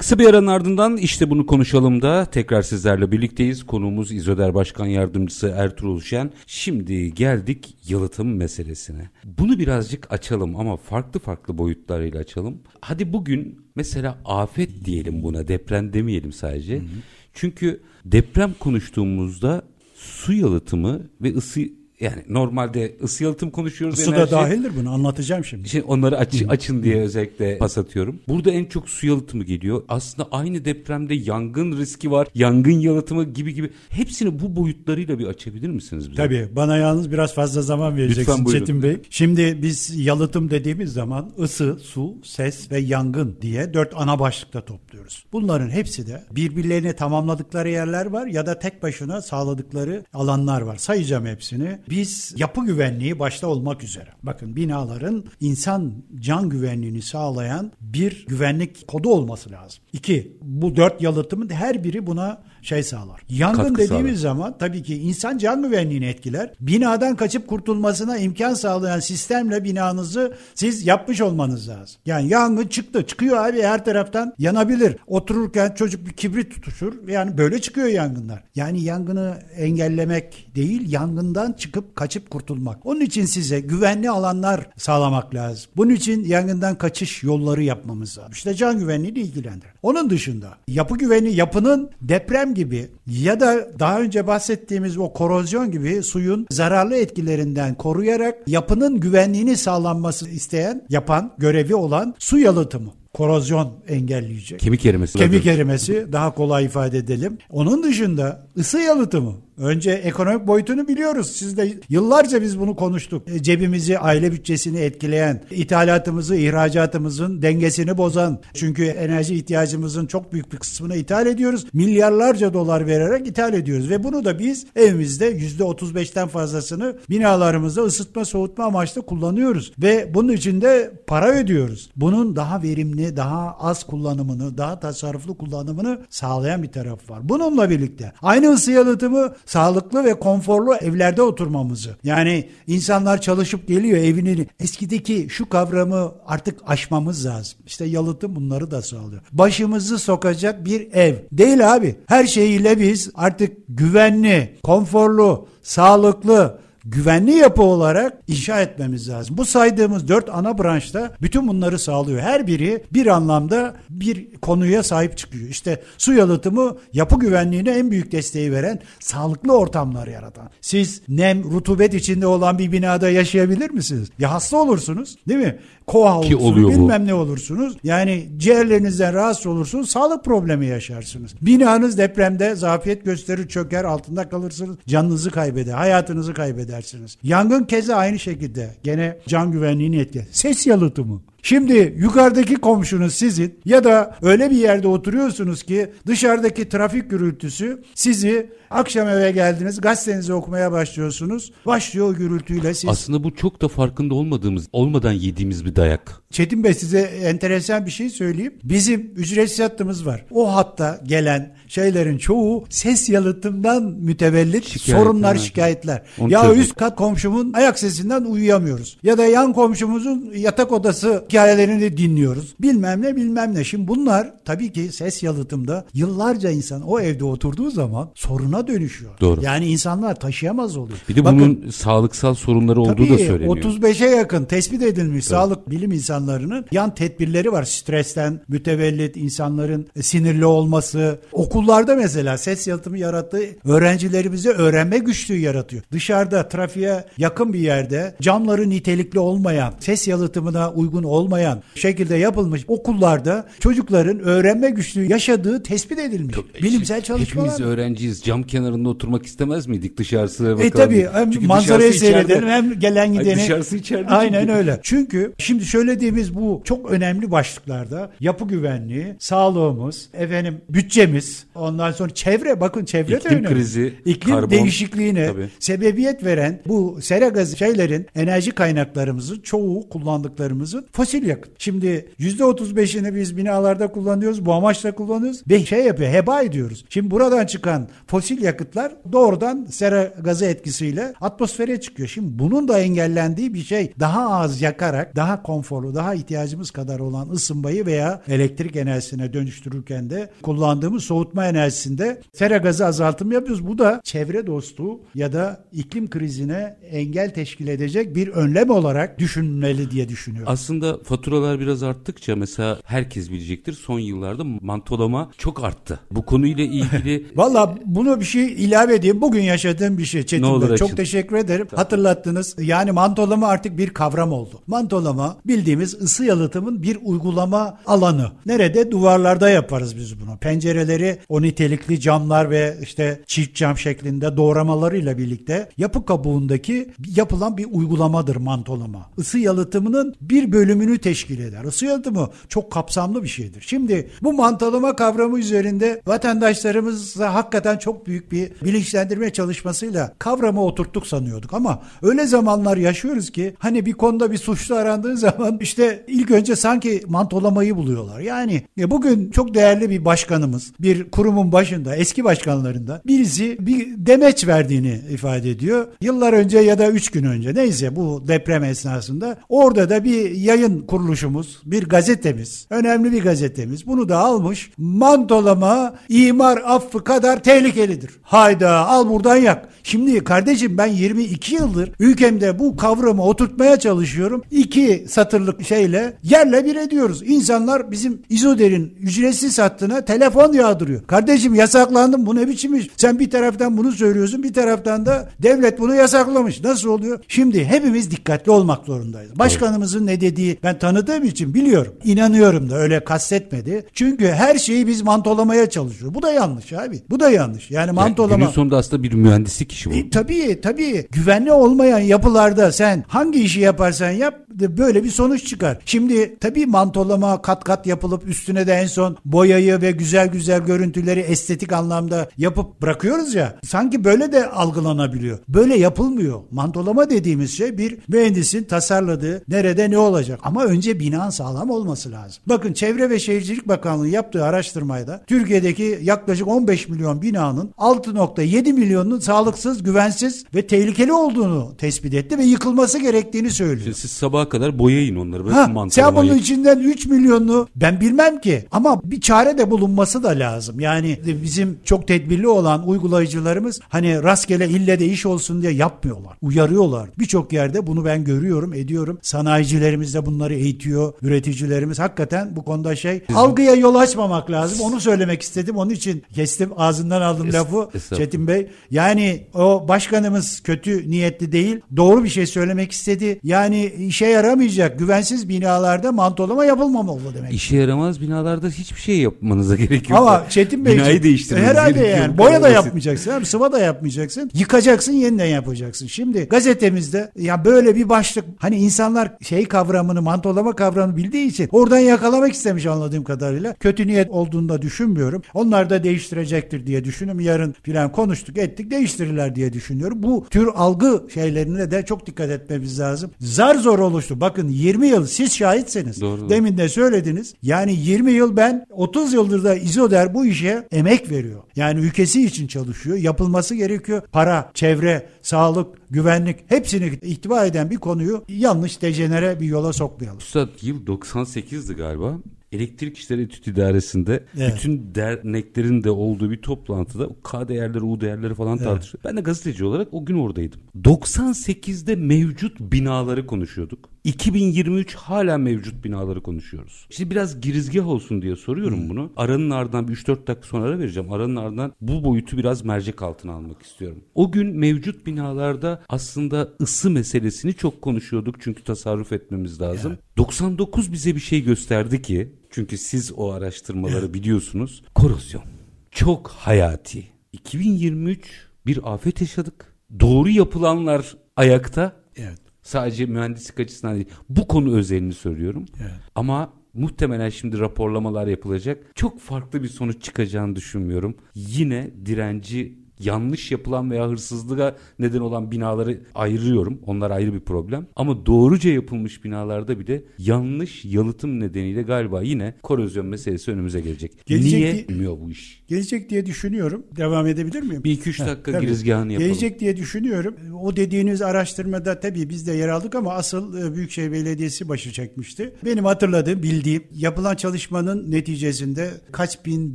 Kısa 0.00 0.18
bir 0.18 0.26
aranın 0.26 0.46
ardından 0.46 0.96
işte 0.96 1.30
bunu 1.30 1.46
konuşalım 1.46 2.02
da 2.02 2.24
tekrar 2.24 2.62
sizlerle 2.62 3.12
birlikteyiz. 3.12 3.66
Konuğumuz 3.66 4.12
İzoder 4.12 4.54
Başkan 4.54 4.86
Yardımcısı 4.86 5.54
Ertuğrul 5.56 6.00
Şen. 6.00 6.30
Şimdi 6.46 7.14
geldik 7.14 7.76
yalıtım 7.88 8.36
meselesine. 8.36 9.10
Bunu 9.24 9.58
birazcık 9.58 10.12
açalım 10.12 10.56
ama 10.56 10.76
farklı 10.76 11.20
farklı 11.20 11.58
boyutlarıyla 11.58 12.20
açalım. 12.20 12.58
Hadi 12.80 13.12
bugün 13.12 13.66
mesela 13.76 14.18
afet 14.24 14.84
diyelim 14.84 15.22
buna 15.22 15.48
deprem 15.48 15.92
demeyelim 15.92 16.32
sadece. 16.32 16.76
Hı 16.76 16.80
hı. 16.80 16.86
Çünkü 17.34 17.82
deprem 18.04 18.54
konuştuğumuzda 18.60 19.62
su 19.94 20.32
yalıtımı 20.32 21.00
ve 21.20 21.34
ısı 21.34 21.60
yani 22.00 22.22
normalde 22.28 22.96
ısı 23.02 23.24
yalıtım 23.24 23.50
konuşuyoruz. 23.50 23.98
Su 23.98 24.12
da 24.12 24.30
dahildir 24.30 24.72
bunu 24.76 24.92
anlatacağım 24.92 25.44
şimdi. 25.44 25.68
Şimdi 25.68 25.84
onları 25.84 26.18
aç, 26.18 26.42
açın 26.48 26.82
diye 26.82 26.96
özellikle 26.96 27.58
pas 27.58 27.78
atıyorum. 27.78 28.20
Burada 28.28 28.50
en 28.50 28.64
çok 28.64 28.88
su 28.90 29.06
yalıtımı 29.06 29.44
geliyor. 29.44 29.82
Aslında 29.88 30.28
aynı 30.32 30.64
depremde 30.64 31.14
yangın 31.14 31.78
riski 31.78 32.10
var. 32.10 32.28
Yangın 32.34 32.78
yalıtımı 32.78 33.24
gibi 33.24 33.54
gibi. 33.54 33.70
Hepsini 33.88 34.40
bu 34.40 34.56
boyutlarıyla 34.56 35.18
bir 35.18 35.26
açabilir 35.26 35.68
misiniz 35.68 36.10
bize? 36.10 36.22
Tabii. 36.22 36.48
Bana 36.56 36.76
yalnız 36.76 37.12
biraz 37.12 37.34
fazla 37.34 37.62
zaman 37.62 37.96
vereceksin 37.96 38.44
Çetin 38.44 38.82
Bey. 38.82 38.96
Şimdi 39.10 39.58
biz 39.62 40.06
yalıtım 40.06 40.50
dediğimiz 40.50 40.92
zaman 40.92 41.32
ısı, 41.38 41.78
su, 41.82 42.16
ses 42.24 42.70
ve 42.70 42.78
yangın 42.78 43.36
diye 43.42 43.74
dört 43.74 43.92
ana 43.96 44.18
başlıkta 44.18 44.64
topluyoruz. 44.64 45.24
Bunların 45.32 45.70
hepsi 45.70 46.06
de 46.06 46.24
birbirlerini 46.30 46.92
tamamladıkları 46.92 47.68
yerler 47.68 48.06
var 48.06 48.26
ya 48.26 48.46
da 48.46 48.58
tek 48.58 48.82
başına 48.82 49.22
sağladıkları 49.22 50.04
alanlar 50.14 50.60
var. 50.60 50.76
Sayacağım 50.76 51.26
hepsini 51.26 51.78
biz 51.90 52.34
yapı 52.36 52.66
güvenliği 52.66 53.18
başta 53.18 53.46
olmak 53.46 53.84
üzere. 53.84 54.08
Bakın 54.22 54.56
binaların 54.56 55.24
insan 55.40 55.92
can 56.20 56.48
güvenliğini 56.48 57.02
sağlayan 57.02 57.72
bir 57.80 58.26
güvenlik 58.26 58.88
kodu 58.88 59.08
olması 59.08 59.50
lazım. 59.50 59.82
İki, 59.92 60.36
bu 60.42 60.76
dört 60.76 61.02
yalıtımın 61.02 61.50
her 61.50 61.84
biri 61.84 62.06
buna 62.06 62.42
şey 62.62 62.82
sağlar. 62.82 63.20
Yangın 63.28 63.62
Katkı 63.62 63.78
dediğimiz 63.78 64.20
sağlar. 64.20 64.34
zaman 64.34 64.54
tabii 64.58 64.82
ki 64.82 64.96
insan 64.96 65.38
can 65.38 65.62
güvenliğini 65.62 66.06
etkiler. 66.06 66.52
Binadan 66.60 67.16
kaçıp 67.16 67.48
kurtulmasına 67.48 68.18
imkan 68.18 68.54
sağlayan 68.54 69.00
sistemle 69.00 69.64
binanızı 69.64 70.34
siz 70.54 70.86
yapmış 70.86 71.20
olmanız 71.20 71.68
lazım. 71.68 72.00
Yani 72.06 72.28
yangın 72.28 72.66
çıktı. 72.66 73.06
Çıkıyor 73.06 73.46
abi 73.46 73.62
her 73.62 73.84
taraftan 73.84 74.34
yanabilir. 74.38 74.96
Otururken 75.06 75.74
çocuk 75.74 76.06
bir 76.06 76.12
kibrit 76.12 76.50
tutuşur. 76.54 77.08
Yani 77.08 77.38
böyle 77.38 77.60
çıkıyor 77.60 77.86
yangınlar. 77.86 78.42
Yani 78.54 78.82
yangını 78.82 79.34
engellemek 79.56 80.50
değil 80.54 80.92
yangından 80.92 81.52
çıkıp 81.52 81.96
kaçıp 81.96 82.30
kurtulmak. 82.30 82.86
Onun 82.86 83.00
için 83.00 83.24
size 83.24 83.60
güvenli 83.60 84.10
alanlar 84.10 84.66
sağlamak 84.76 85.34
lazım. 85.34 85.70
Bunun 85.76 85.90
için 85.90 86.24
yangından 86.24 86.78
kaçış 86.78 87.22
yolları 87.22 87.62
yapmamız 87.62 88.18
lazım. 88.18 88.32
İşte 88.32 88.54
can 88.54 88.78
güvenliğini 88.78 89.18
ilgilendirir. 89.18 89.72
Onun 89.82 90.10
dışında 90.10 90.48
yapı 90.68 90.98
güvenliği 90.98 91.36
yapının 91.36 91.90
deprem 92.02 92.49
deprem 92.50 92.54
gibi 92.54 92.88
ya 93.06 93.40
da 93.40 93.78
daha 93.78 94.00
önce 94.00 94.26
bahsettiğimiz 94.26 94.98
o 94.98 95.12
korozyon 95.12 95.70
gibi 95.70 96.02
suyun 96.02 96.46
zararlı 96.50 96.96
etkilerinden 96.96 97.74
koruyarak 97.74 98.38
yapının 98.46 99.00
güvenliğini 99.00 99.56
sağlanması 99.56 100.28
isteyen, 100.28 100.82
yapan, 100.88 101.32
görevi 101.38 101.74
olan 101.74 102.14
su 102.18 102.38
yalıtımı 102.38 102.92
korozyon 103.14 103.72
engelleyecek. 103.88 104.60
Kemik 104.60 104.86
erimesi. 104.86 105.18
Kemik 105.18 105.46
erimesi 105.46 106.06
daha 106.12 106.34
kolay 106.34 106.64
ifade 106.64 106.98
edelim. 106.98 107.38
Onun 107.50 107.82
dışında 107.82 108.46
ısı 108.58 108.78
yalıtımı 108.78 109.34
Önce 109.60 109.90
ekonomik 109.90 110.46
boyutunu 110.46 110.88
biliyoruz. 110.88 111.32
Siz 111.36 111.56
de 111.56 111.74
yıllarca 111.88 112.42
biz 112.42 112.60
bunu 112.60 112.76
konuştuk. 112.76 113.28
E, 113.28 113.42
cebimizi, 113.42 113.98
aile 113.98 114.32
bütçesini 114.32 114.78
etkileyen, 114.78 115.44
ithalatımızı, 115.50 116.36
ihracatımızın 116.36 117.42
dengesini 117.42 117.98
bozan. 117.98 118.40
Çünkü 118.54 118.84
enerji 118.84 119.34
ihtiyacımızın 119.34 120.06
çok 120.06 120.32
büyük 120.32 120.52
bir 120.52 120.56
kısmını 120.56 120.96
ithal 120.96 121.26
ediyoruz. 121.26 121.66
Milyarlarca 121.72 122.54
dolar 122.54 122.86
vererek 122.86 123.26
ithal 123.26 123.54
ediyoruz 123.54 123.90
ve 123.90 124.04
bunu 124.04 124.24
da 124.24 124.38
biz 124.38 124.66
evimizde 124.76 125.38
%35'ten 125.38 126.28
fazlasını 126.28 126.98
binalarımızda 127.10 127.82
ısıtma, 127.82 128.24
soğutma 128.24 128.64
amaçlı 128.64 129.02
kullanıyoruz 129.02 129.72
ve 129.78 130.14
bunun 130.14 130.32
için 130.32 130.60
de 130.60 131.02
para 131.06 131.30
ödüyoruz. 131.30 131.90
Bunun 131.96 132.36
daha 132.36 132.62
verimli, 132.62 133.16
daha 133.16 133.56
az 133.58 133.84
kullanımını, 133.84 134.58
daha 134.58 134.80
tasarruflu 134.80 135.38
kullanımını 135.38 135.98
sağlayan 136.10 136.62
bir 136.62 136.72
taraf 136.72 137.10
var. 137.10 137.28
Bununla 137.28 137.70
birlikte 137.70 138.12
aynı 138.22 138.52
ısı 138.52 138.72
yalıtımı 138.72 139.34
sağlıklı 139.50 140.04
ve 140.04 140.14
konforlu 140.14 140.74
evlerde 140.74 141.22
oturmamızı. 141.22 141.96
Yani 142.04 142.48
insanlar 142.66 143.20
çalışıp 143.20 143.68
geliyor 143.68 143.98
evini 143.98 144.46
eskideki 144.60 145.26
şu 145.30 145.48
kavramı 145.48 146.12
artık 146.26 146.60
aşmamız 146.66 147.26
lazım. 147.26 147.58
İşte 147.66 147.84
yalıtım 147.84 148.36
bunları 148.36 148.70
da 148.70 148.82
sağlıyor. 148.82 149.22
Başımızı 149.32 149.98
sokacak 149.98 150.64
bir 150.64 150.92
ev. 150.92 151.14
Değil 151.32 151.74
abi. 151.74 151.96
Her 152.06 152.26
şeyiyle 152.26 152.80
biz 152.80 153.10
artık 153.14 153.56
güvenli, 153.68 154.58
konforlu, 154.62 155.48
sağlıklı, 155.62 156.58
güvenli 156.84 157.32
yapı 157.32 157.62
olarak 157.62 158.18
inşa 158.28 158.60
etmemiz 158.60 159.08
lazım. 159.08 159.36
Bu 159.36 159.44
saydığımız 159.44 160.08
dört 160.08 160.28
ana 160.28 160.58
branşta 160.58 161.12
bütün 161.22 161.48
bunları 161.48 161.78
sağlıyor. 161.78 162.20
Her 162.20 162.46
biri 162.46 162.84
bir 162.92 163.06
anlamda 163.06 163.74
bir 163.90 164.34
konuya 164.34 164.82
sahip 164.82 165.18
çıkıyor. 165.18 165.48
İşte 165.48 165.82
su 165.98 166.12
yalıtımı 166.12 166.76
yapı 166.92 167.18
güvenliğine 167.18 167.70
en 167.70 167.90
büyük 167.90 168.12
desteği 168.12 168.52
veren 168.52 168.80
sağlıklı 169.00 169.58
ortamlar 169.58 170.06
yaratan. 170.06 170.50
Siz 170.60 171.02
nem, 171.08 171.44
rutubet 171.44 171.94
içinde 171.94 172.26
olan 172.26 172.58
bir 172.58 172.72
binada 172.72 173.10
yaşayabilir 173.10 173.70
misiniz? 173.70 174.08
Ya 174.18 174.32
hasta 174.32 174.56
olursunuz 174.56 175.16
değil 175.28 175.40
mi? 175.40 175.58
koa 175.90 176.18
olursunuz, 176.18 176.72
bilmem 176.72 177.02
bu. 177.02 177.06
ne 177.06 177.14
olursunuz. 177.14 177.76
Yani 177.84 178.28
ciğerlerinizden 178.36 179.14
rahatsız 179.14 179.46
olursunuz, 179.46 179.90
sağlık 179.90 180.24
problemi 180.24 180.66
yaşarsınız. 180.66 181.34
Binanız 181.42 181.98
depremde 181.98 182.54
zafiyet 182.54 183.04
gösterir, 183.04 183.48
çöker, 183.48 183.84
altında 183.84 184.28
kalırsınız, 184.28 184.76
canınızı 184.86 185.30
kaybeder, 185.30 185.72
hayatınızı 185.72 186.34
kaybedersiniz. 186.80 187.18
Yangın 187.22 187.64
keza 187.64 187.96
aynı 187.96 188.18
şekilde. 188.18 188.70
Gene 188.82 189.18
can 189.28 189.52
güvenliğini 189.52 190.00
etkiler. 190.00 190.26
Ses 190.32 190.66
yalıtımı. 190.66 191.22
Şimdi 191.42 191.94
yukarıdaki 191.98 192.54
komşunuz 192.54 193.14
sizin 193.14 193.58
ya 193.64 193.84
da 193.84 194.16
öyle 194.22 194.50
bir 194.50 194.56
yerde 194.56 194.88
oturuyorsunuz 194.88 195.62
ki 195.62 195.92
dışarıdaki 196.06 196.68
trafik 196.68 197.10
gürültüsü 197.10 197.82
sizi 197.94 198.50
akşam 198.70 199.08
eve 199.08 199.30
geldiniz 199.30 199.80
gazetenizi 199.80 200.32
okumaya 200.32 200.72
başlıyorsunuz. 200.72 201.52
Başlıyor 201.66 202.16
gürültüyle 202.16 202.74
siz. 202.74 202.90
Aslında 202.90 203.24
bu 203.24 203.34
çok 203.34 203.62
da 203.62 203.68
farkında 203.68 204.14
olmadığımız, 204.14 204.66
olmadan 204.72 205.12
yediğimiz 205.12 205.64
bir 205.64 205.76
dayak. 205.76 206.22
Çetin 206.30 206.64
Bey 206.64 206.74
size 206.74 207.00
enteresan 207.00 207.86
bir 207.86 207.90
şey 207.90 208.10
söyleyeyim. 208.10 208.54
Bizim 208.64 209.12
ücretsiz 209.16 209.60
hattımız 209.60 210.06
var. 210.06 210.24
O 210.30 210.54
hatta 210.54 211.00
gelen 211.04 211.54
şeylerin 211.68 212.18
çoğu 212.18 212.64
ses 212.68 213.08
yalıtımdan 213.08 213.82
mütevellit 213.82 214.64
Şikayet, 214.68 215.00
sorunlar, 215.02 215.32
evet. 215.32 215.42
şikayetler. 215.44 216.02
Onu 216.18 216.32
ya 216.32 216.42
çözdük. 216.42 216.64
üst 216.64 216.74
kat 216.74 216.96
komşumun 216.96 217.52
ayak 217.52 217.78
sesinden 217.78 218.24
uyuyamıyoruz. 218.24 218.98
Ya 219.02 219.18
da 219.18 219.26
yan 219.26 219.52
komşumuzun 219.52 220.32
yatak 220.36 220.72
odası 220.72 221.24
hikayelerini 221.30 221.96
dinliyoruz. 221.96 222.54
Bilmem 222.60 223.02
ne 223.02 223.16
bilmem 223.16 223.54
ne. 223.54 223.64
Şimdi 223.64 223.88
bunlar 223.88 224.32
tabii 224.44 224.72
ki 224.72 224.92
ses 224.92 225.22
yalıtımda 225.22 225.84
yıllarca 225.94 226.50
insan 226.50 226.82
o 226.82 227.00
evde 227.00 227.24
oturduğu 227.24 227.70
zaman 227.70 228.10
soruna 228.14 228.66
dönüşüyor. 228.66 229.10
Doğru. 229.20 229.40
Yani 229.42 229.66
insanlar 229.66 230.20
taşıyamaz 230.20 230.76
oluyor. 230.76 230.98
Bir 231.08 231.16
de 231.16 231.24
Bakın, 231.24 231.38
bunun 231.38 231.70
sağlıksal 231.70 232.34
sorunları 232.34 232.80
olduğu 232.80 233.08
da 233.08 233.18
söyleniyor. 233.18 233.56
35'e 233.56 234.06
yakın 234.06 234.44
tespit 234.44 234.82
edilmiş 234.82 235.26
Tabii. 235.26 235.36
sağlık 235.36 235.70
bilim 235.70 235.92
insanlarının 235.92 236.64
yan 236.72 236.94
tedbirleri 236.94 237.52
var. 237.52 237.64
Stresten 237.64 238.40
mütevellit 238.48 239.16
insanların 239.16 239.86
sinirli 240.00 240.44
olması. 240.44 241.18
Okullarda 241.32 241.96
mesela 241.96 242.38
ses 242.38 242.66
yalıtımı 242.66 242.98
yarattığı 242.98 243.42
öğrencilerimize 243.64 244.50
öğrenme 244.50 244.98
güçlüğü 244.98 245.38
yaratıyor. 245.38 245.82
Dışarıda 245.92 246.48
trafiğe 246.48 247.04
yakın 247.18 247.52
bir 247.52 247.58
yerde 247.58 248.14
camları 248.22 248.70
nitelikli 248.70 249.18
olmayan, 249.18 249.74
ses 249.80 250.08
yalıtımına 250.08 250.72
uygun 250.72 251.02
olmayan 251.02 251.19
olmayan 251.20 251.62
şekilde 251.74 252.16
yapılmış 252.16 252.64
okullarda 252.68 253.46
çocukların 253.60 254.18
öğrenme 254.20 254.70
güçlüğü 254.70 255.10
yaşadığı 255.10 255.62
tespit 255.62 255.98
edilmiş. 255.98 256.34
Çok, 256.34 256.54
Bilimsel 256.62 257.02
çalışmalar. 257.02 257.50
Hepimiz 257.50 257.70
öğrenciyiz. 257.70 258.22
Cam 258.22 258.42
kenarında 258.42 258.88
oturmak 258.88 259.26
istemez 259.26 259.66
miydik 259.66 259.96
dışarısı 259.96 260.44
bakalım. 260.44 260.66
E 260.66 260.70
tabii 260.70 261.08
hem 261.12 261.30
Çünkü 261.30 261.46
manzarayı 261.46 261.92
seyredelim 261.92 262.48
hem 262.48 262.78
gelen 262.80 263.12
gideni. 263.12 263.28
Ay, 263.28 263.36
dışarısı 263.36 263.76
içeride. 263.76 264.06
Aynen 264.08 264.40
çünkü. 264.40 264.52
öyle. 264.52 264.80
Çünkü 264.82 265.32
şimdi 265.38 265.64
söylediğimiz 265.64 266.34
bu 266.34 266.60
çok 266.64 266.90
önemli 266.90 267.30
başlıklarda 267.30 268.10
yapı 268.20 268.48
güvenliği, 268.48 269.06
sağlığımız, 269.18 270.08
efendim 270.14 270.60
bütçemiz, 270.68 271.44
ondan 271.54 271.92
sonra 271.92 272.10
çevre 272.10 272.60
bakın 272.60 272.84
çevre 272.84 273.16
İklim 273.16 273.30
de 273.32 273.36
önemli. 273.36 273.54
krizi, 273.54 273.94
iklim 274.04 274.34
karbon, 274.34 274.50
değişikliğine 274.50 275.26
tabii. 275.26 275.48
sebebiyet 275.58 276.24
veren 276.24 276.60
bu 276.66 276.98
sera 277.02 277.28
gazı 277.28 277.56
şeylerin 277.56 278.06
enerji 278.16 278.50
kaynaklarımızın 278.50 279.40
çoğu 279.40 279.88
kullandıklarımızın 279.88 280.86
fosil 280.92 281.09
fosil 281.10 281.26
yakıt. 281.26 281.52
Şimdi 281.58 282.08
%35'ini 282.20 283.14
biz 283.14 283.36
binalarda 283.36 283.92
kullanıyoruz. 283.92 284.46
Bu 284.46 284.52
amaçla 284.52 284.92
kullanıyoruz. 284.92 285.42
Ve 285.50 285.64
şey 285.64 285.84
yapıyor 285.84 286.12
heba 286.12 286.42
ediyoruz. 286.42 286.84
Şimdi 286.88 287.10
buradan 287.10 287.46
çıkan 287.46 287.88
fosil 288.06 288.42
yakıtlar 288.42 288.92
doğrudan 289.12 289.66
sera 289.70 290.04
gazı 290.04 290.44
etkisiyle 290.44 291.14
atmosfere 291.20 291.80
çıkıyor. 291.80 292.08
Şimdi 292.08 292.38
bunun 292.38 292.68
da 292.68 292.78
engellendiği 292.80 293.54
bir 293.54 293.62
şey 293.62 293.92
daha 294.00 294.30
az 294.30 294.62
yakarak 294.62 295.16
daha 295.16 295.42
konforlu 295.42 295.94
daha 295.94 296.14
ihtiyacımız 296.14 296.70
kadar 296.70 296.98
olan 296.98 297.28
ısınmayı 297.28 297.86
veya 297.86 298.22
elektrik 298.28 298.76
enerjisine 298.76 299.32
dönüştürürken 299.32 300.10
de 300.10 300.30
kullandığımız 300.42 301.04
soğutma 301.04 301.46
enerjisinde 301.46 302.20
sera 302.32 302.56
gazı 302.56 302.86
azaltım 302.86 303.32
yapıyoruz. 303.32 303.66
Bu 303.66 303.78
da 303.78 304.00
çevre 304.04 304.46
dostu 304.46 305.00
ya 305.14 305.32
da 305.32 305.64
iklim 305.72 306.10
krizine 306.10 306.76
engel 306.90 307.34
teşkil 307.34 307.68
edecek 307.68 308.16
bir 308.16 308.28
önlem 308.28 308.70
olarak 308.70 309.18
düşünülmeli 309.18 309.90
diye 309.90 310.08
düşünüyorum. 310.08 310.52
Aslında 310.52 310.99
faturalar 311.04 311.60
biraz 311.60 311.82
arttıkça 311.82 312.36
mesela 312.36 312.78
herkes 312.84 313.30
bilecektir 313.30 313.72
son 313.72 313.98
yıllarda 313.98 314.44
mantolama 314.60 315.30
çok 315.38 315.64
arttı. 315.64 316.00
Bu 316.10 316.26
konuyla 316.26 316.64
ilgili 316.64 317.26
Valla 317.36 317.74
bunu 317.84 318.20
bir 318.20 318.24
şey 318.24 318.52
ilave 318.52 318.94
edeyim. 318.94 319.20
Bugün 319.20 319.42
yaşadığım 319.42 319.98
bir 319.98 320.04
şey 320.04 320.22
Çetin 320.22 320.42
Ne 320.42 320.46
olur 320.46 320.70
Bey. 320.70 320.76
Çok 320.76 320.88
açın. 320.88 320.96
teşekkür 320.96 321.36
ederim. 321.36 321.66
Hatırlattınız. 321.76 322.56
Yani 322.58 322.92
mantolama 322.92 323.48
artık 323.48 323.78
bir 323.78 323.90
kavram 323.90 324.32
oldu. 324.32 324.60
Mantolama 324.66 325.36
bildiğimiz 325.46 325.94
ısı 325.94 326.24
yalıtımın 326.24 326.82
bir 326.82 326.98
uygulama 327.02 327.78
alanı. 327.86 328.32
Nerede? 328.46 328.90
Duvarlarda 328.90 329.50
yaparız 329.50 329.96
biz 329.96 330.20
bunu. 330.20 330.36
Pencereleri 330.38 331.18
o 331.28 331.42
nitelikli 331.42 332.00
camlar 332.00 332.50
ve 332.50 332.76
işte 332.82 333.20
çift 333.26 333.56
cam 333.56 333.78
şeklinde 333.78 334.36
doğramalarıyla 334.36 335.18
birlikte 335.18 335.68
yapı 335.78 336.04
kabuğundaki 336.04 336.90
yapılan 337.16 337.56
bir 337.56 337.66
uygulamadır 337.70 338.36
mantolama. 338.36 339.10
Isı 339.18 339.38
yalıtımının 339.38 340.14
bir 340.20 340.52
bölümünü 340.52 340.89
teşkil 340.98 341.40
eder. 341.40 341.64
Isı 341.64 341.86
yalıtımı 341.86 342.30
çok 342.48 342.72
kapsamlı 342.72 343.22
bir 343.22 343.28
şeydir. 343.28 343.64
Şimdi 343.66 344.10
bu 344.22 344.32
mantolama 344.32 344.96
kavramı 344.96 345.38
üzerinde 345.38 346.02
vatandaşlarımızla 346.06 347.34
hakikaten 347.34 347.78
çok 347.78 348.06
büyük 348.06 348.32
bir 348.32 348.50
bilinçlendirme 348.64 349.30
çalışmasıyla 349.32 350.14
kavramı 350.18 350.64
oturttuk 350.64 351.06
sanıyorduk 351.06 351.54
ama 351.54 351.82
öyle 352.02 352.26
zamanlar 352.26 352.76
yaşıyoruz 352.76 353.30
ki 353.30 353.54
hani 353.58 353.86
bir 353.86 353.92
konuda 353.92 354.32
bir 354.32 354.38
suçlu 354.38 354.74
arandığı 354.74 355.16
zaman 355.16 355.58
işte 355.60 356.04
ilk 356.08 356.30
önce 356.30 356.56
sanki 356.56 357.02
mantolamayı 357.08 357.76
buluyorlar. 357.76 358.20
Yani 358.20 358.62
e, 358.78 358.90
bugün 358.90 359.30
çok 359.30 359.54
değerli 359.54 359.90
bir 359.90 360.04
başkanımız 360.04 360.72
bir 360.80 361.10
kurumun 361.10 361.52
başında 361.52 361.96
eski 361.96 362.24
başkanlarında 362.24 363.02
birisi 363.06 363.56
bir 363.66 363.86
demeç 363.96 364.46
verdiğini 364.46 365.00
ifade 365.10 365.50
ediyor. 365.50 365.86
Yıllar 366.00 366.32
önce 366.32 366.58
ya 366.58 366.78
da 366.78 366.88
üç 366.88 367.10
gün 367.10 367.24
önce 367.24 367.54
neyse 367.54 367.96
bu 367.96 368.24
deprem 368.28 368.64
esnasında 368.64 369.36
orada 369.48 369.90
da 369.90 370.04
bir 370.04 370.30
yayın 370.30 370.79
kuruluşumuz 370.86 371.60
bir 371.64 371.88
gazetemiz 371.88 372.66
önemli 372.70 373.12
bir 373.12 373.22
gazetemiz 373.22 373.86
bunu 373.86 374.08
da 374.08 374.18
almış 374.18 374.70
mantolama 374.78 375.94
imar 376.08 376.62
affı 376.66 377.04
kadar 377.04 377.42
tehlikelidir. 377.42 378.10
Hayda 378.22 378.88
al 378.88 379.08
buradan 379.10 379.36
yak. 379.36 379.68
Şimdi 379.82 380.24
kardeşim 380.24 380.78
ben 380.78 380.86
22 380.86 381.54
yıldır 381.54 381.90
ülkemde 381.98 382.58
bu 382.58 382.76
kavramı 382.76 383.22
oturtmaya 383.22 383.78
çalışıyorum. 383.78 384.42
İki 384.50 385.04
satırlık 385.08 385.62
şeyle 385.62 386.16
yerle 386.22 386.64
bir 386.64 386.76
ediyoruz. 386.76 387.22
İnsanlar 387.22 387.90
bizim 387.90 388.22
İzoder'in 388.28 388.94
ücretsiz 389.00 389.58
hattına 389.58 390.04
telefon 390.04 390.52
yağdırıyor. 390.52 391.06
Kardeşim 391.06 391.54
yasaklandım 391.54 392.26
bu 392.26 392.36
ne 392.36 392.48
biçim 392.48 392.74
iş? 392.74 392.90
Sen 392.96 393.18
bir 393.18 393.30
taraftan 393.30 393.76
bunu 393.76 393.92
söylüyorsun 393.92 394.42
bir 394.42 394.52
taraftan 394.52 395.06
da 395.06 395.30
devlet 395.42 395.80
bunu 395.80 395.94
yasaklamış. 395.94 396.64
Nasıl 396.64 396.88
oluyor? 396.88 397.20
Şimdi 397.28 397.64
hepimiz 397.64 398.10
dikkatli 398.10 398.52
olmak 398.52 398.86
zorundayız. 398.86 399.38
Başkanımızın 399.38 400.06
ne 400.06 400.20
dediği 400.20 400.58
ben 400.62 400.78
tanıdığım 400.78 401.24
için 401.24 401.54
biliyorum. 401.54 401.94
İnanıyorum 402.04 402.70
da 402.70 402.76
öyle 402.76 403.04
kastetmedi. 403.04 403.86
Çünkü 403.92 404.28
her 404.28 404.58
şeyi 404.58 404.86
biz 404.86 405.02
mantolamaya 405.02 405.70
çalışıyor. 405.70 406.14
Bu 406.14 406.22
da 406.22 406.32
yanlış 406.32 406.72
abi. 406.72 407.00
Bu 407.10 407.20
da 407.20 407.30
yanlış. 407.30 407.70
Yani 407.70 407.92
mantolama... 407.92 408.36
günün 408.36 408.50
sonunda 408.50 408.76
aslında 408.76 409.02
bir 409.02 409.12
mühendislik 409.12 409.72
işi 409.72 409.90
bu. 409.90 409.94
E, 409.94 410.10
tabii 410.10 410.60
tabii 410.60 411.06
güvenli 411.10 411.52
olmayan 411.52 411.98
yapılarda 411.98 412.72
sen 412.72 413.04
hangi 413.08 413.42
işi 413.42 413.60
yaparsan 413.60 414.10
yap 414.10 414.34
böyle 414.50 415.04
bir 415.04 415.10
sonuç 415.10 415.46
çıkar. 415.46 415.78
Şimdi 415.84 416.36
tabii 416.40 416.66
mantolama 416.66 417.42
kat 417.42 417.64
kat 417.64 417.86
yapılıp 417.86 418.28
üstüne 418.28 418.66
de 418.66 418.72
en 418.72 418.86
son 418.86 419.16
boyayı 419.24 419.80
ve 419.80 419.90
güzel 419.90 420.28
güzel 420.28 420.60
görüntüleri 420.60 421.20
estetik 421.20 421.72
anlamda 421.72 422.28
yapıp 422.38 422.82
bırakıyoruz 422.82 423.34
ya. 423.34 423.58
Sanki 423.64 424.04
böyle 424.04 424.32
de 424.32 424.50
algılanabiliyor. 424.50 425.38
Böyle 425.48 425.76
yapılmıyor. 425.76 426.40
Mantolama 426.50 427.10
dediğimiz 427.10 427.56
şey 427.58 427.78
bir 427.78 427.98
mühendisin 428.08 428.64
tasarladığı 428.64 429.42
nerede 429.48 429.90
ne 429.90 429.98
olacak. 429.98 430.40
Ama 430.50 430.64
önce 430.64 431.00
binan 431.00 431.30
sağlam 431.30 431.70
olması 431.70 432.12
lazım. 432.12 432.42
Bakın 432.46 432.72
Çevre 432.72 433.10
ve 433.10 433.18
Şehircilik 433.18 433.68
Bakanlığı 433.68 434.08
yaptığı 434.08 434.44
araştırmayla 434.44 435.22
Türkiye'deki 435.26 435.98
yaklaşık 436.02 436.48
15 436.48 436.88
milyon 436.88 437.22
binanın 437.22 437.70
6.7 437.78 438.72
milyonunun 438.72 439.18
sağlıksız, 439.18 439.82
güvensiz 439.82 440.44
ve 440.54 440.66
tehlikeli 440.66 441.12
olduğunu 441.12 441.74
tespit 441.78 442.14
etti 442.14 442.38
ve 442.38 442.44
yıkılması 442.44 442.98
gerektiğini 442.98 443.50
söylüyor. 443.50 443.94
Siz 443.96 444.10
sabaha 444.10 444.48
kadar 444.48 444.78
boyayın 444.78 445.16
onları. 445.16 445.44
Bırakın 445.44 445.76
Ha, 445.76 445.86
sen 445.90 446.16
bunun 446.16 446.34
içinden 446.34 446.78
3 446.78 447.06
milyonunu 447.06 447.68
ben 447.76 448.00
bilmem 448.00 448.40
ki 448.40 448.64
ama 448.70 449.00
bir 449.04 449.20
çare 449.20 449.58
de 449.58 449.70
bulunması 449.70 450.22
da 450.22 450.28
lazım. 450.28 450.80
Yani 450.80 451.18
bizim 451.42 451.78
çok 451.84 452.08
tedbirli 452.08 452.48
olan 452.48 452.88
uygulayıcılarımız 452.88 453.80
hani 453.88 454.22
rastgele 454.22 454.68
ille 454.68 455.00
de 455.00 455.06
iş 455.06 455.26
olsun 455.26 455.62
diye 455.62 455.72
yapmıyorlar. 455.72 456.36
Uyarıyorlar. 456.42 457.08
Birçok 457.18 457.52
yerde 457.52 457.86
bunu 457.86 458.04
ben 458.04 458.24
görüyorum, 458.24 458.74
ediyorum. 458.74 459.18
Sanayicilerimiz 459.22 460.14
de 460.14 460.26
bunları 460.40 460.54
eğitiyor. 460.54 461.12
Üreticilerimiz 461.22 461.98
hakikaten 461.98 462.56
bu 462.56 462.64
konuda 462.64 462.96
şey 462.96 463.22
algıya 463.34 463.74
yol 463.74 463.94
açmamak 463.94 464.50
lazım. 464.50 464.80
Onu 464.80 465.00
söylemek 465.00 465.42
istedim. 465.42 465.76
Onun 465.76 465.90
için 465.90 466.22
kestim 466.34 466.70
ağzından 466.76 467.20
aldım 467.22 467.48
Es- 467.48 467.52
lafı 467.52 467.88
estağfurullah. 467.94 468.24
Çetin 468.24 468.46
Bey. 468.48 468.70
Yani 468.90 469.42
o 469.54 469.88
başkanımız 469.88 470.60
kötü 470.60 471.10
niyetli 471.10 471.52
değil. 471.52 471.80
Doğru 471.96 472.24
bir 472.24 472.28
şey 472.28 472.46
söylemek 472.46 472.92
istedi. 472.92 473.40
Yani 473.44 473.86
işe 473.86 474.26
yaramayacak 474.26 474.98
güvensiz 474.98 475.48
binalarda 475.48 476.12
mantolama 476.12 476.64
yapılmamalı 476.64 477.20
demek. 477.38 477.52
İşe 477.52 477.76
yaramaz 477.76 478.20
binalarda 478.20 478.68
hiçbir 478.68 479.00
şey 479.00 479.18
yapmanıza 479.18 479.76
gerek 479.76 480.10
yok. 480.10 480.18
Ama 480.18 480.44
Çetin 480.48 480.84
Bey 480.84 480.94
Binayı 480.96 481.22
değiştirmeniz 481.22 481.68
herhalde 481.68 481.92
gerekiyor. 481.92 482.18
yani 482.18 482.38
boya 482.38 482.62
da 482.62 482.68
yapmayacaksın 482.68 483.30
abi 483.30 483.46
sıva 483.46 483.72
da 483.72 483.78
yapmayacaksın 483.80 484.50
yıkacaksın 484.54 485.12
yeniden 485.12 485.46
yapacaksın 485.46 486.06
şimdi 486.06 486.40
gazetemizde 486.48 487.30
ya 487.38 487.64
böyle 487.64 487.96
bir 487.96 488.08
başlık 488.08 488.44
hani 488.58 488.76
insanlar 488.76 489.32
şey 489.42 489.64
kavramını 489.64 490.22
mantolama 490.30 490.72
kavramını 490.72 491.16
bildiği 491.16 491.46
için 491.46 491.68
oradan 491.72 491.98
yakalamak 491.98 492.52
istemiş 492.52 492.86
anladığım 492.86 493.24
kadarıyla 493.24 493.74
kötü 493.74 494.06
niyet 494.06 494.30
olduğunu 494.30 494.68
da 494.68 494.82
düşünmüyorum 494.82 495.42
onlar 495.54 495.90
da 495.90 496.04
değiştirecektir 496.04 496.86
diye 496.86 497.04
düşünüyorum 497.04 497.40
yarın 497.40 497.74
filan 497.82 498.12
konuştuk 498.12 498.58
ettik 498.58 498.90
değiştirirler 498.90 499.54
diye 499.54 499.72
düşünüyorum 499.72 500.22
bu 500.22 500.46
tür 500.50 500.68
algı 500.74 501.26
şeylerine 501.34 501.90
de 501.90 502.04
çok 502.04 502.26
dikkat 502.26 502.50
etmemiz 502.50 503.00
lazım 503.00 503.30
zar 503.40 503.74
zor 503.74 503.98
oluştu 503.98 504.40
bakın 504.40 504.68
20 504.68 505.06
yıl 505.06 505.26
siz 505.26 505.56
şahitsiniz 505.56 506.20
Doğru. 506.20 506.48
demin 506.48 506.78
de 506.78 506.88
söylediniz 506.88 507.54
yani 507.62 507.92
20 507.92 508.32
yıl 508.32 508.56
ben 508.56 508.86
30 508.90 509.32
yıldır 509.32 509.64
da 509.64 509.74
İzoder 509.74 510.34
bu 510.34 510.46
işe 510.46 510.86
emek 510.92 511.30
veriyor. 511.30 511.60
Yani 511.76 512.00
ülkesi 512.00 512.44
için 512.44 512.66
çalışıyor. 512.66 513.16
Yapılması 513.16 513.74
gerekiyor. 513.74 514.22
Para, 514.32 514.70
çevre, 514.74 515.28
sağlık, 515.42 515.86
güvenlik 516.10 516.70
hepsini 516.70 517.18
ihtiva 517.22 517.66
eden 517.66 517.90
bir 517.90 517.96
konuyu 517.96 518.44
yanlış 518.48 519.02
dejenere 519.02 519.60
bir 519.60 519.66
yola 519.66 519.92
sokmayalım. 519.92 520.38
Üstad 520.38 520.68
yıl 520.82 521.06
98'di 521.06 521.94
galiba. 521.94 522.38
Elektrik 522.72 523.18
İşleri 523.18 523.42
Etüt 523.42 523.66
İdaresi'nde 523.66 524.44
Evet. 524.56 524.74
bütün 524.76 525.14
derneklerin 525.14 526.04
de 526.04 526.10
olduğu 526.10 526.50
bir 526.50 526.62
toplantıda 526.62 527.28
K 527.44 527.68
değerleri, 527.68 528.02
U 528.02 528.20
değerleri 528.20 528.54
falan 528.54 528.78
tartışılıyor. 528.78 529.24
Ben 529.24 529.36
de 529.36 529.40
gazeteci 529.40 529.84
olarak 529.84 530.08
o 530.14 530.24
gün 530.24 530.36
oradaydım. 530.38 530.80
98'de 531.02 532.16
mevcut 532.16 532.80
binaları 532.80 533.46
konuşuyorduk. 533.46 534.08
2023 534.24 535.14
hala 535.14 535.58
mevcut 535.58 536.04
binaları 536.04 536.42
konuşuyoruz. 536.42 537.06
Şimdi 537.10 537.30
biraz 537.30 537.60
girizgah 537.60 538.08
olsun 538.08 538.42
diye 538.42 538.56
soruyorum 538.56 539.08
bunu. 539.08 539.32
Aranın 539.36 539.70
ardından 539.70 540.08
bir 540.08 540.16
3-4 540.16 540.46
dakika 540.46 540.68
sonra 540.68 540.84
ara 540.84 540.98
vereceğim. 540.98 541.32
Aranın 541.32 541.56
ardından 541.56 541.92
bu 542.00 542.24
boyutu 542.24 542.58
biraz 542.58 542.84
mercek 542.84 543.22
altına 543.22 543.52
almak 543.52 543.82
istiyorum. 543.82 544.18
O 544.34 544.52
gün 544.52 544.76
mevcut 544.76 545.26
binalarda 545.26 546.02
aslında 546.08 546.68
ısı 546.80 547.10
meselesini 547.10 547.74
çok 547.74 548.02
konuşuyorduk 548.02 548.56
çünkü 548.60 548.84
tasarruf 548.84 549.32
etmemiz 549.32 549.80
lazım. 549.80 550.18
99 550.36 551.12
bize 551.12 551.34
bir 551.34 551.40
şey 551.40 551.64
gösterdi 551.64 552.22
ki 552.22 552.59
çünkü 552.70 552.98
siz 552.98 553.32
o 553.36 553.50
araştırmaları 553.50 554.34
biliyorsunuz. 554.34 555.02
Korozyon. 555.14 555.62
Çok 556.10 556.48
hayati. 556.48 557.24
2023 557.52 558.68
bir 558.86 559.12
afet 559.14 559.40
yaşadık. 559.40 559.94
Doğru 560.20 560.48
yapılanlar 560.48 561.36
ayakta. 561.56 562.16
Evet. 562.36 562.58
Sadece 562.82 563.26
mühendislik 563.26 563.80
açısından 563.80 564.14
değil. 564.14 564.28
Bu 564.48 564.68
konu 564.68 564.96
özelini 564.96 565.32
söylüyorum. 565.32 565.86
Evet. 566.00 566.20
Ama 566.34 566.72
muhtemelen 566.94 567.48
şimdi 567.48 567.78
raporlamalar 567.78 568.46
yapılacak. 568.46 569.12
Çok 569.14 569.40
farklı 569.40 569.82
bir 569.82 569.88
sonuç 569.88 570.22
çıkacağını 570.22 570.76
düşünmüyorum. 570.76 571.36
Yine 571.54 572.10
direnci 572.26 572.98
yanlış 573.20 573.72
yapılan 573.72 574.10
veya 574.10 574.28
hırsızlığa 574.28 574.96
neden 575.18 575.40
olan 575.40 575.70
binaları 575.70 576.20
ayırıyorum. 576.34 576.98
Onlar 577.06 577.30
ayrı 577.30 577.54
bir 577.54 577.60
problem. 577.60 578.06
Ama 578.16 578.46
doğruca 578.46 578.90
yapılmış 578.90 579.44
binalarda 579.44 580.00
bile 580.00 580.22
yanlış 580.38 581.04
yalıtım 581.04 581.60
nedeniyle 581.60 582.02
galiba 582.02 582.42
yine 582.42 582.74
korozyon 582.82 583.26
meselesi 583.26 583.70
önümüze 583.70 584.00
gelecek. 584.00 584.46
Gelecek 584.46 584.80
Niye 584.80 585.08
bilmiyor 585.08 585.36
bu 585.40 585.50
iş? 585.50 585.82
Gelecek 585.88 586.30
diye 586.30 586.46
düşünüyorum. 586.46 587.06
Devam 587.16 587.46
edebilir 587.46 587.82
miyim? 587.82 588.04
Bir 588.04 588.10
iki 588.12 588.30
üç 588.30 588.40
dakika 588.40 588.72
Tabii. 588.72 588.86
girizgahını 588.86 589.32
yapalım. 589.32 589.48
Gelecek 589.52 589.80
diye 589.80 589.96
düşünüyorum. 589.96 590.54
O 590.82 590.96
dediğiniz 590.96 591.42
araştırmada 591.42 592.20
tabii 592.20 592.48
biz 592.48 592.66
de 592.66 592.72
yer 592.72 592.88
aldık 592.88 593.14
ama 593.14 593.32
asıl 593.32 593.78
e, 593.78 593.94
Büyükşehir 593.94 594.32
Belediyesi 594.32 594.88
başı 594.88 595.12
çekmişti. 595.12 595.74
Benim 595.84 596.04
hatırladığım, 596.04 596.62
bildiğim 596.62 597.04
yapılan 597.14 597.56
çalışmanın 597.56 598.30
neticesinde 598.30 599.10
kaç 599.32 599.66
bin 599.66 599.94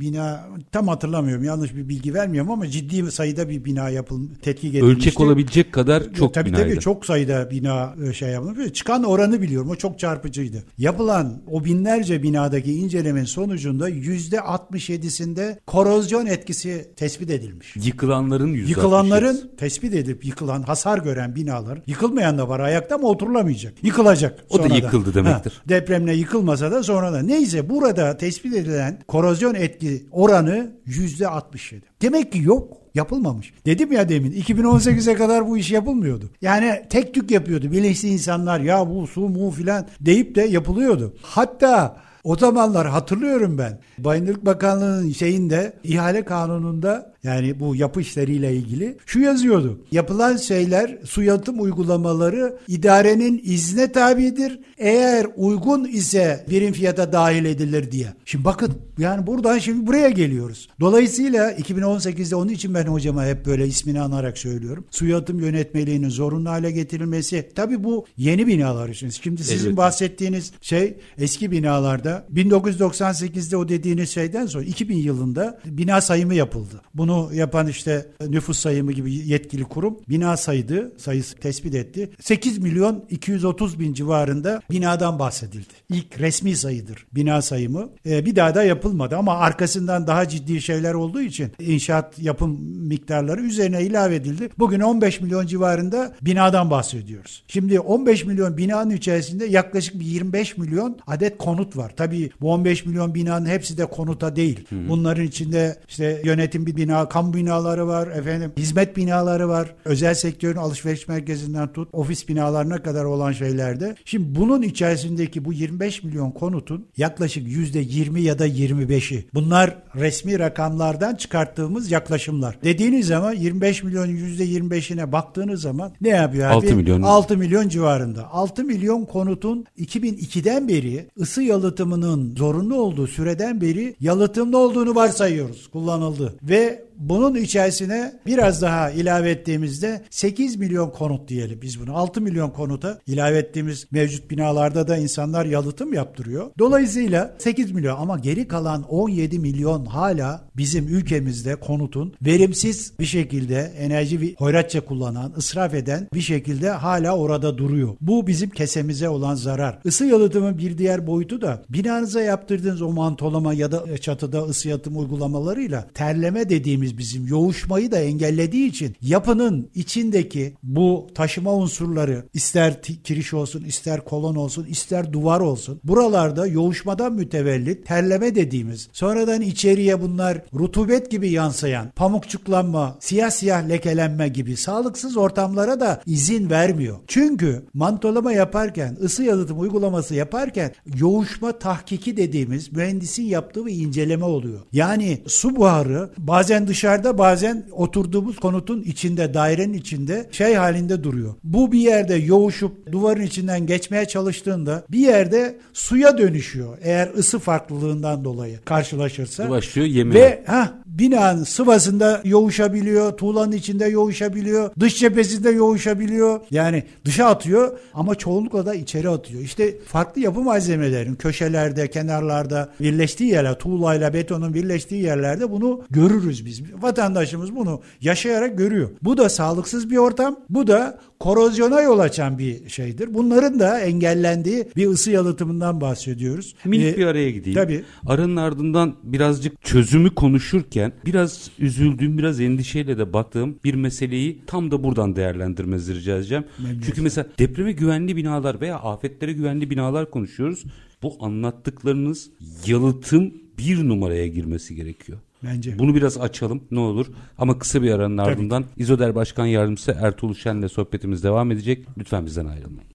bina 0.00 0.48
tam 0.72 0.88
hatırlamıyorum. 0.88 1.44
Yanlış 1.44 1.74
bir 1.74 1.88
bilgi 1.88 2.14
vermiyorum 2.14 2.50
ama 2.50 2.68
ciddi 2.68 2.96
sayıda 3.16 3.48
bir 3.48 3.64
bina 3.64 3.88
yapıl 3.88 4.28
tetkik 4.42 4.74
edilmişti. 4.74 4.96
Ölçek 4.96 5.20
olabilecek 5.20 5.72
kadar 5.72 6.12
çok 6.12 6.34
tabii 6.34 6.48
binaydı. 6.48 6.68
tabii 6.68 6.80
çok 6.80 7.06
sayıda 7.06 7.50
bina 7.50 7.94
e, 8.08 8.12
şey 8.12 8.28
yapılmış. 8.28 8.72
Çıkan 8.72 9.04
oranı 9.04 9.42
biliyorum. 9.42 9.70
O 9.70 9.76
çok 9.76 9.98
çarpıcıydı. 9.98 10.64
Yapılan 10.78 11.42
o 11.50 11.64
binlerce 11.64 12.22
binadaki 12.22 12.72
incelemenin 12.72 13.24
sonucunda 13.24 13.88
yüzde 13.88 14.36
67'sinde 14.36 15.58
korozyon 15.66 16.26
etkisi 16.26 16.90
tespit 16.96 17.30
edilmiş. 17.30 17.76
Yıkılanların 17.76 18.52
yüzde 18.52 18.70
Yıkılanların 18.70 19.50
tespit 19.58 19.94
edip 19.94 20.24
yıkılan, 20.24 20.62
hasar 20.62 20.98
gören 20.98 21.34
binalar, 21.34 21.78
yıkılmayan 21.86 22.38
da 22.38 22.48
var 22.48 22.60
ayakta 22.60 22.94
ama 22.94 23.08
oturulamayacak. 23.08 23.74
Yıkılacak. 23.82 24.44
O 24.50 24.58
da 24.58 24.62
sonradan. 24.62 24.76
yıkıldı 24.76 25.14
demektir. 25.14 25.52
Ha, 25.52 25.68
depremle 25.68 26.14
yıkılmasa 26.14 26.72
da 26.72 26.82
sonradan. 26.82 27.28
Neyse 27.28 27.70
burada 27.70 28.16
tespit 28.16 28.54
edilen 28.54 28.98
korozyon 29.08 29.54
etki 29.54 30.06
oranı 30.10 30.76
yüzde 30.86 31.28
67. 31.28 31.82
Demek 32.02 32.32
ki 32.32 32.38
yok. 32.42 32.85
Yapılmamış. 32.96 33.52
Dedim 33.66 33.92
ya 33.92 34.08
demin 34.08 34.32
2018'e 34.32 35.14
kadar 35.14 35.48
bu 35.48 35.58
iş 35.58 35.70
yapılmıyordu. 35.70 36.30
Yani 36.42 36.82
tek 36.90 37.14
tük 37.14 37.30
yapıyordu. 37.30 37.72
Bilinçli 37.72 38.08
insanlar 38.08 38.60
ya 38.60 38.90
bu 38.90 39.06
su 39.06 39.20
mu 39.20 39.50
filan 39.50 39.86
deyip 40.00 40.34
de 40.34 40.42
yapılıyordu. 40.42 41.14
Hatta 41.22 41.96
o 42.24 42.36
zamanlar 42.36 42.88
hatırlıyorum 42.88 43.58
ben. 43.58 43.78
Bayındırlık 43.98 44.46
Bakanlığı'nın 44.46 45.10
şeyinde 45.12 45.72
ihale 45.84 46.24
kanununda 46.24 47.12
yani 47.26 47.60
bu 47.60 47.76
yapı 47.76 48.00
işleriyle 48.00 48.56
ilgili 48.56 48.96
şu 49.06 49.20
yazıyordu. 49.20 49.80
Yapılan 49.92 50.36
şeyler 50.36 50.98
su 51.04 51.22
yalıtım 51.22 51.60
uygulamaları 51.60 52.58
idarenin 52.68 53.40
izne 53.44 53.92
tabidir. 53.92 54.58
Eğer 54.78 55.26
uygun 55.36 55.84
ise 55.84 56.44
birim 56.50 56.72
fiyata 56.72 57.12
dahil 57.12 57.44
edilir 57.44 57.90
diye. 57.92 58.06
Şimdi 58.24 58.44
bakın 58.44 58.72
yani 58.98 59.26
buradan 59.26 59.58
şimdi 59.58 59.86
buraya 59.86 60.08
geliyoruz. 60.10 60.68
Dolayısıyla 60.80 61.52
2018'de 61.52 62.36
onun 62.36 62.48
için 62.48 62.74
ben 62.74 62.84
hocama 62.84 63.24
hep 63.26 63.46
böyle 63.46 63.66
ismini 63.66 64.00
anarak 64.00 64.38
söylüyorum. 64.38 64.84
Su 64.90 65.06
yalıtım 65.06 65.40
yönetmeliğinin 65.40 66.08
zorunlu 66.08 66.50
hale 66.50 66.70
getirilmesi. 66.70 67.48
Tabii 67.54 67.84
bu 67.84 68.06
yeni 68.16 68.46
binalar 68.46 68.88
için. 68.88 69.10
Şimdi 69.10 69.44
sizin 69.44 69.64
Elbette. 69.64 69.76
bahsettiğiniz 69.76 70.52
şey 70.60 70.96
eski 71.18 71.50
binalarda 71.50 72.26
1998'de 72.34 73.56
o 73.56 73.68
dediğiniz 73.68 74.10
şeyden 74.10 74.46
sonra 74.46 74.64
2000 74.64 74.96
yılında 74.96 75.60
bina 75.64 76.00
sayımı 76.00 76.34
yapıldı. 76.34 76.80
Bunu 76.94 77.15
yapan 77.32 77.66
işte 77.68 78.06
nüfus 78.28 78.58
sayımı 78.58 78.92
gibi 78.92 79.14
yetkili 79.14 79.64
kurum 79.64 79.98
bina 80.08 80.36
saydı, 80.36 80.92
sayısı 80.98 81.36
tespit 81.36 81.74
etti. 81.74 82.10
8 82.20 82.58
milyon 82.58 83.04
230 83.10 83.80
bin 83.80 83.94
civarında 83.94 84.62
binadan 84.70 85.18
bahsedildi. 85.18 85.72
İlk 85.90 86.20
resmi 86.20 86.56
sayıdır 86.56 87.06
bina 87.12 87.42
sayımı. 87.42 87.88
Ee, 88.06 88.26
bir 88.26 88.36
daha 88.36 88.54
da 88.54 88.64
yapılmadı 88.64 89.16
ama 89.16 89.38
arkasından 89.38 90.06
daha 90.06 90.28
ciddi 90.28 90.62
şeyler 90.62 90.94
olduğu 90.94 91.20
için 91.20 91.52
inşaat 91.58 92.18
yapım 92.18 92.60
miktarları 92.86 93.40
üzerine 93.40 93.82
ilave 93.82 94.14
edildi. 94.14 94.48
Bugün 94.58 94.80
15 94.80 95.20
milyon 95.20 95.46
civarında 95.46 96.14
binadan 96.22 96.70
bahsediyoruz. 96.70 97.42
Şimdi 97.48 97.80
15 97.80 98.24
milyon 98.24 98.56
binanın 98.56 98.90
içerisinde 98.90 99.44
yaklaşık 99.44 100.00
bir 100.00 100.06
25 100.06 100.56
milyon 100.56 100.98
adet 101.06 101.38
konut 101.38 101.76
var. 101.76 101.92
Tabii 101.96 102.30
bu 102.40 102.52
15 102.52 102.86
milyon 102.86 103.14
binanın 103.14 103.46
hepsi 103.46 103.78
de 103.78 103.86
konuta 103.86 104.36
değil. 104.36 104.66
Bunların 104.88 105.24
içinde 105.24 105.76
işte 105.88 106.20
yönetim 106.24 106.66
bir 106.66 106.76
bina, 106.76 106.95
kamu 107.04 107.34
binaları 107.34 107.86
var, 107.86 108.08
efendim 108.08 108.52
hizmet 108.56 108.96
binaları 108.96 109.48
var. 109.48 109.74
Özel 109.84 110.14
sektörün 110.14 110.56
alışveriş 110.56 111.08
merkezinden 111.08 111.72
tut 111.72 111.88
ofis 111.92 112.28
binalarına 112.28 112.82
kadar 112.82 113.04
olan 113.04 113.32
şeylerde. 113.32 113.96
Şimdi 114.04 114.40
bunun 114.40 114.62
içerisindeki 114.62 115.44
bu 115.44 115.52
25 115.52 116.02
milyon 116.02 116.30
konutun 116.30 116.86
yaklaşık 116.96 117.48
%20 117.48 118.18
ya 118.18 118.38
da 118.38 118.48
25'i. 118.48 119.26
Bunlar 119.34 119.76
resmi 119.94 120.38
rakamlardan 120.38 121.14
çıkarttığımız 121.14 121.90
yaklaşımlar. 121.90 122.58
Dediğiniz 122.64 123.06
zaman 123.06 123.32
25 123.32 123.82
milyonun 123.82 124.16
%25'ine 124.16 125.12
baktığınız 125.12 125.60
zaman 125.62 125.92
ne 126.00 126.08
yapıyor 126.08 126.46
abi? 126.46 126.54
6 126.54 126.76
milyon. 126.76 127.02
6 127.02 127.36
milyon 127.36 127.68
civarında. 127.68 128.30
6 128.32 128.64
milyon 128.64 129.04
konutun 129.04 129.66
2002'den 129.78 130.68
beri 130.68 131.08
ısı 131.20 131.42
yalıtımının 131.42 132.36
zorunlu 132.36 132.74
olduğu 132.74 133.06
süreden 133.06 133.60
beri 133.60 133.96
yalıtımlı 134.00 134.58
olduğunu 134.58 134.94
varsayıyoruz. 134.94 135.66
Kullanıldı. 135.66 136.34
Ve 136.42 136.85
bunun 136.98 137.34
içerisine 137.34 138.12
biraz 138.26 138.62
daha 138.62 138.90
ilave 138.90 139.30
ettiğimizde 139.30 140.02
8 140.10 140.56
milyon 140.56 140.90
konut 140.90 141.28
diyelim 141.28 141.58
biz 141.62 141.80
bunu. 141.80 141.96
6 141.96 142.20
milyon 142.20 142.50
konuta 142.50 142.98
ilave 143.06 143.38
ettiğimiz 143.38 143.86
mevcut 143.90 144.30
binalarda 144.30 144.88
da 144.88 144.96
insanlar 144.96 145.46
yalıtım 145.46 145.92
yaptırıyor. 145.92 146.50
Dolayısıyla 146.58 147.36
8 147.38 147.72
milyon 147.72 147.96
ama 147.96 148.18
geri 148.18 148.48
kalan 148.48 148.82
17 148.82 149.38
milyon 149.38 149.86
hala 149.86 150.48
bizim 150.56 150.88
ülkemizde 150.88 151.56
konutun 151.56 152.14
verimsiz 152.22 152.92
bir 153.00 153.04
şekilde 153.04 153.72
enerji 153.78 154.34
hoyratça 154.38 154.80
kullanan, 154.80 155.32
ısraf 155.36 155.74
eden 155.74 156.08
bir 156.14 156.20
şekilde 156.20 156.70
hala 156.70 157.16
orada 157.16 157.58
duruyor. 157.58 157.96
Bu 158.00 158.26
bizim 158.26 158.50
kesemize 158.50 159.08
olan 159.08 159.34
zarar. 159.34 159.78
Isı 159.84 160.04
yalıtımın 160.04 160.58
bir 160.58 160.78
diğer 160.78 161.06
boyutu 161.06 161.40
da 161.40 161.62
binanıza 161.68 162.20
yaptırdığınız 162.20 162.82
o 162.82 162.92
mantolama 162.92 163.54
ya 163.54 163.72
da 163.72 163.98
çatıda 163.98 164.42
ısı 164.42 164.68
yalıtım 164.68 164.98
uygulamalarıyla 164.98 165.86
terleme 165.94 166.48
dediğimiz 166.50 166.85
bizim 166.98 167.26
yoğuşmayı 167.26 167.90
da 167.90 167.98
engellediği 167.98 168.68
için 168.68 168.96
yapının 169.02 169.70
içindeki 169.74 170.54
bu 170.62 171.06
taşıma 171.14 171.54
unsurları 171.54 172.24
ister 172.34 172.82
kiriş 172.82 173.34
olsun, 173.34 173.64
ister 173.64 174.04
kolon 174.04 174.34
olsun, 174.34 174.64
ister 174.64 175.12
duvar 175.12 175.40
olsun. 175.40 175.80
Buralarda 175.84 176.46
yoğuşmadan 176.46 177.12
mütevellit 177.12 177.86
terleme 177.86 178.34
dediğimiz 178.34 178.88
sonradan 178.92 179.40
içeriye 179.40 180.00
bunlar 180.02 180.42
rutubet 180.54 181.10
gibi 181.10 181.30
yansıyan 181.30 181.90
pamukçuklanma, 181.96 182.96
siyah 183.00 183.30
siyah 183.30 183.68
lekelenme 183.68 184.28
gibi 184.28 184.56
sağlıksız 184.56 185.16
ortamlara 185.16 185.80
da 185.80 186.02
izin 186.06 186.50
vermiyor. 186.50 186.98
Çünkü 187.06 187.66
mantolama 187.74 188.32
yaparken, 188.32 188.96
ısı 189.02 189.22
yalıtım 189.22 189.60
uygulaması 189.60 190.14
yaparken 190.14 190.72
yoğuşma 190.98 191.58
tahkiki 191.58 192.16
dediğimiz 192.16 192.72
mühendisin 192.72 193.22
yaptığı 193.22 193.66
bir 193.66 193.72
inceleme 193.72 194.24
oluyor. 194.24 194.60
Yani 194.72 195.22
su 195.26 195.56
buharı 195.56 196.10
bazen 196.18 196.66
dışarıda 196.76 197.18
bazen 197.18 197.64
oturduğumuz 197.72 198.36
konutun 198.36 198.82
içinde, 198.82 199.34
dairenin 199.34 199.72
içinde 199.72 200.26
şey 200.30 200.54
halinde 200.54 201.04
duruyor. 201.04 201.34
Bu 201.44 201.72
bir 201.72 201.78
yerde 201.78 202.14
yoğuşup 202.14 202.92
duvarın 202.92 203.22
içinden 203.22 203.66
geçmeye 203.66 204.04
çalıştığında 204.04 204.84
bir 204.90 204.98
yerde 204.98 205.56
suya 205.72 206.18
dönüşüyor. 206.18 206.78
Eğer 206.82 207.08
ısı 207.18 207.38
farklılığından 207.38 208.24
dolayı 208.24 208.60
karşılaşırsa. 208.64 209.50
Başlıyor 209.50 209.88
yemeye. 209.88 210.24
Ve 210.24 210.44
ha 210.46 210.74
binanın 210.98 211.44
sıvasında 211.44 212.20
yoğuşabiliyor, 212.24 213.16
tuğlanın 213.16 213.52
içinde 213.52 213.86
yoğuşabiliyor, 213.86 214.70
dış 214.80 214.96
cephesinde 214.98 215.50
yoğuşabiliyor. 215.50 216.40
Yani 216.50 216.82
dışa 217.04 217.26
atıyor 217.26 217.78
ama 217.94 218.14
çoğunlukla 218.14 218.66
da 218.66 218.74
içeri 218.74 219.08
atıyor. 219.08 219.40
İşte 219.42 219.78
farklı 219.86 220.20
yapı 220.20 220.40
malzemelerin 220.40 221.14
köşelerde, 221.14 221.90
kenarlarda 221.90 222.68
birleştiği 222.80 223.30
yerler, 223.30 223.58
tuğlayla 223.58 224.14
betonun 224.14 224.54
birleştiği 224.54 225.02
yerlerde 225.02 225.50
bunu 225.50 225.82
görürüz 225.90 226.46
biz. 226.46 226.62
Vatandaşımız 226.82 227.56
bunu 227.56 227.80
yaşayarak 228.00 228.58
görüyor. 228.58 228.90
Bu 229.02 229.18
da 229.18 229.28
sağlıksız 229.28 229.90
bir 229.90 229.96
ortam. 229.96 230.36
Bu 230.50 230.66
da 230.66 230.98
korozyona 231.20 231.82
yol 231.82 231.98
açan 231.98 232.38
bir 232.38 232.68
şeydir. 232.68 233.14
Bunların 233.14 233.60
da 233.60 233.80
engellendiği 233.80 234.64
bir 234.76 234.86
ısı 234.88 235.10
yalıtımından 235.10 235.80
bahsediyoruz. 235.80 236.54
Minik 236.64 236.94
Ee, 236.94 236.96
bir 236.98 237.06
araya 237.06 237.30
gideyim. 237.30 237.58
Tabii. 237.58 237.84
Aranın 238.06 238.36
ardından 238.36 238.94
birazcık 239.02 239.62
çözümü 239.62 240.14
konuşurken 240.14 240.92
biraz 241.06 241.50
üzüldüğüm, 241.58 242.18
biraz 242.18 242.40
endişeyle 242.40 242.98
de 242.98 243.12
baktığım 243.12 243.58
bir 243.64 243.74
meseleyi 243.74 244.40
tam 244.46 244.70
da 244.70 244.84
buradan 244.84 245.16
değerlendirmenizi 245.16 245.94
rica 245.94 246.16
edeceğim. 246.16 246.44
Çünkü 246.86 247.02
mesela 247.02 247.26
depreme 247.38 247.72
güvenli 247.72 248.16
binalar 248.16 248.60
veya 248.60 248.76
afetlere 248.76 249.32
güvenli 249.32 249.70
binalar 249.70 250.10
konuşuyoruz. 250.10 250.64
Bu 251.02 251.16
anlattıklarınız 251.20 252.30
yalıtım 252.66 253.34
bir 253.58 253.88
numaraya 253.88 254.26
girmesi 254.26 254.74
gerekiyor. 254.74 255.18
Bence. 255.42 255.78
Bunu 255.78 255.94
biraz 255.94 256.18
açalım 256.18 256.62
ne 256.70 256.80
olur. 256.80 257.06
Ama 257.38 257.58
kısa 257.58 257.82
bir 257.82 257.92
aranın 257.92 258.18
ardından 258.18 258.64
İzoder 258.76 259.14
Başkan 259.14 259.46
Yardımcısı 259.46 259.96
Ertuğrul 260.00 260.34
Şen'le 260.34 260.68
sohbetimiz 260.68 261.24
devam 261.24 261.50
edecek. 261.50 261.86
Lütfen 261.98 262.26
bizden 262.26 262.46
ayrılmayın. 262.46 262.90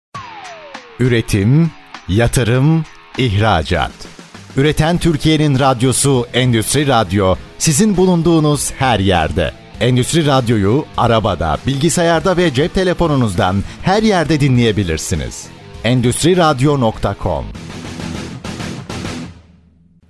Üretim, 1.00 1.72
yatırım, 2.08 2.84
ihracat. 3.18 3.92
Üreten 4.58 4.98
Türkiye'nin 4.98 5.60
radyosu 5.60 6.26
Endüstri 6.34 6.88
Radyo 6.88 7.36
sizin 7.58 7.98
bulunduğunuz 7.98 8.72
her 8.72 9.00
yerde. 9.00 9.52
Endüstri 9.80 10.26
Radyo'yu 10.26 10.86
arabada, 10.98 11.58
bilgisayarda 11.68 12.38
ve 12.38 12.54
cep 12.54 12.74
telefonunuzdan 12.74 13.64
her 13.82 14.04
yerde 14.04 14.40
dinleyebilirsiniz. 14.40 15.48
Endüstri 15.84 16.38
Radyo.com 16.38 17.46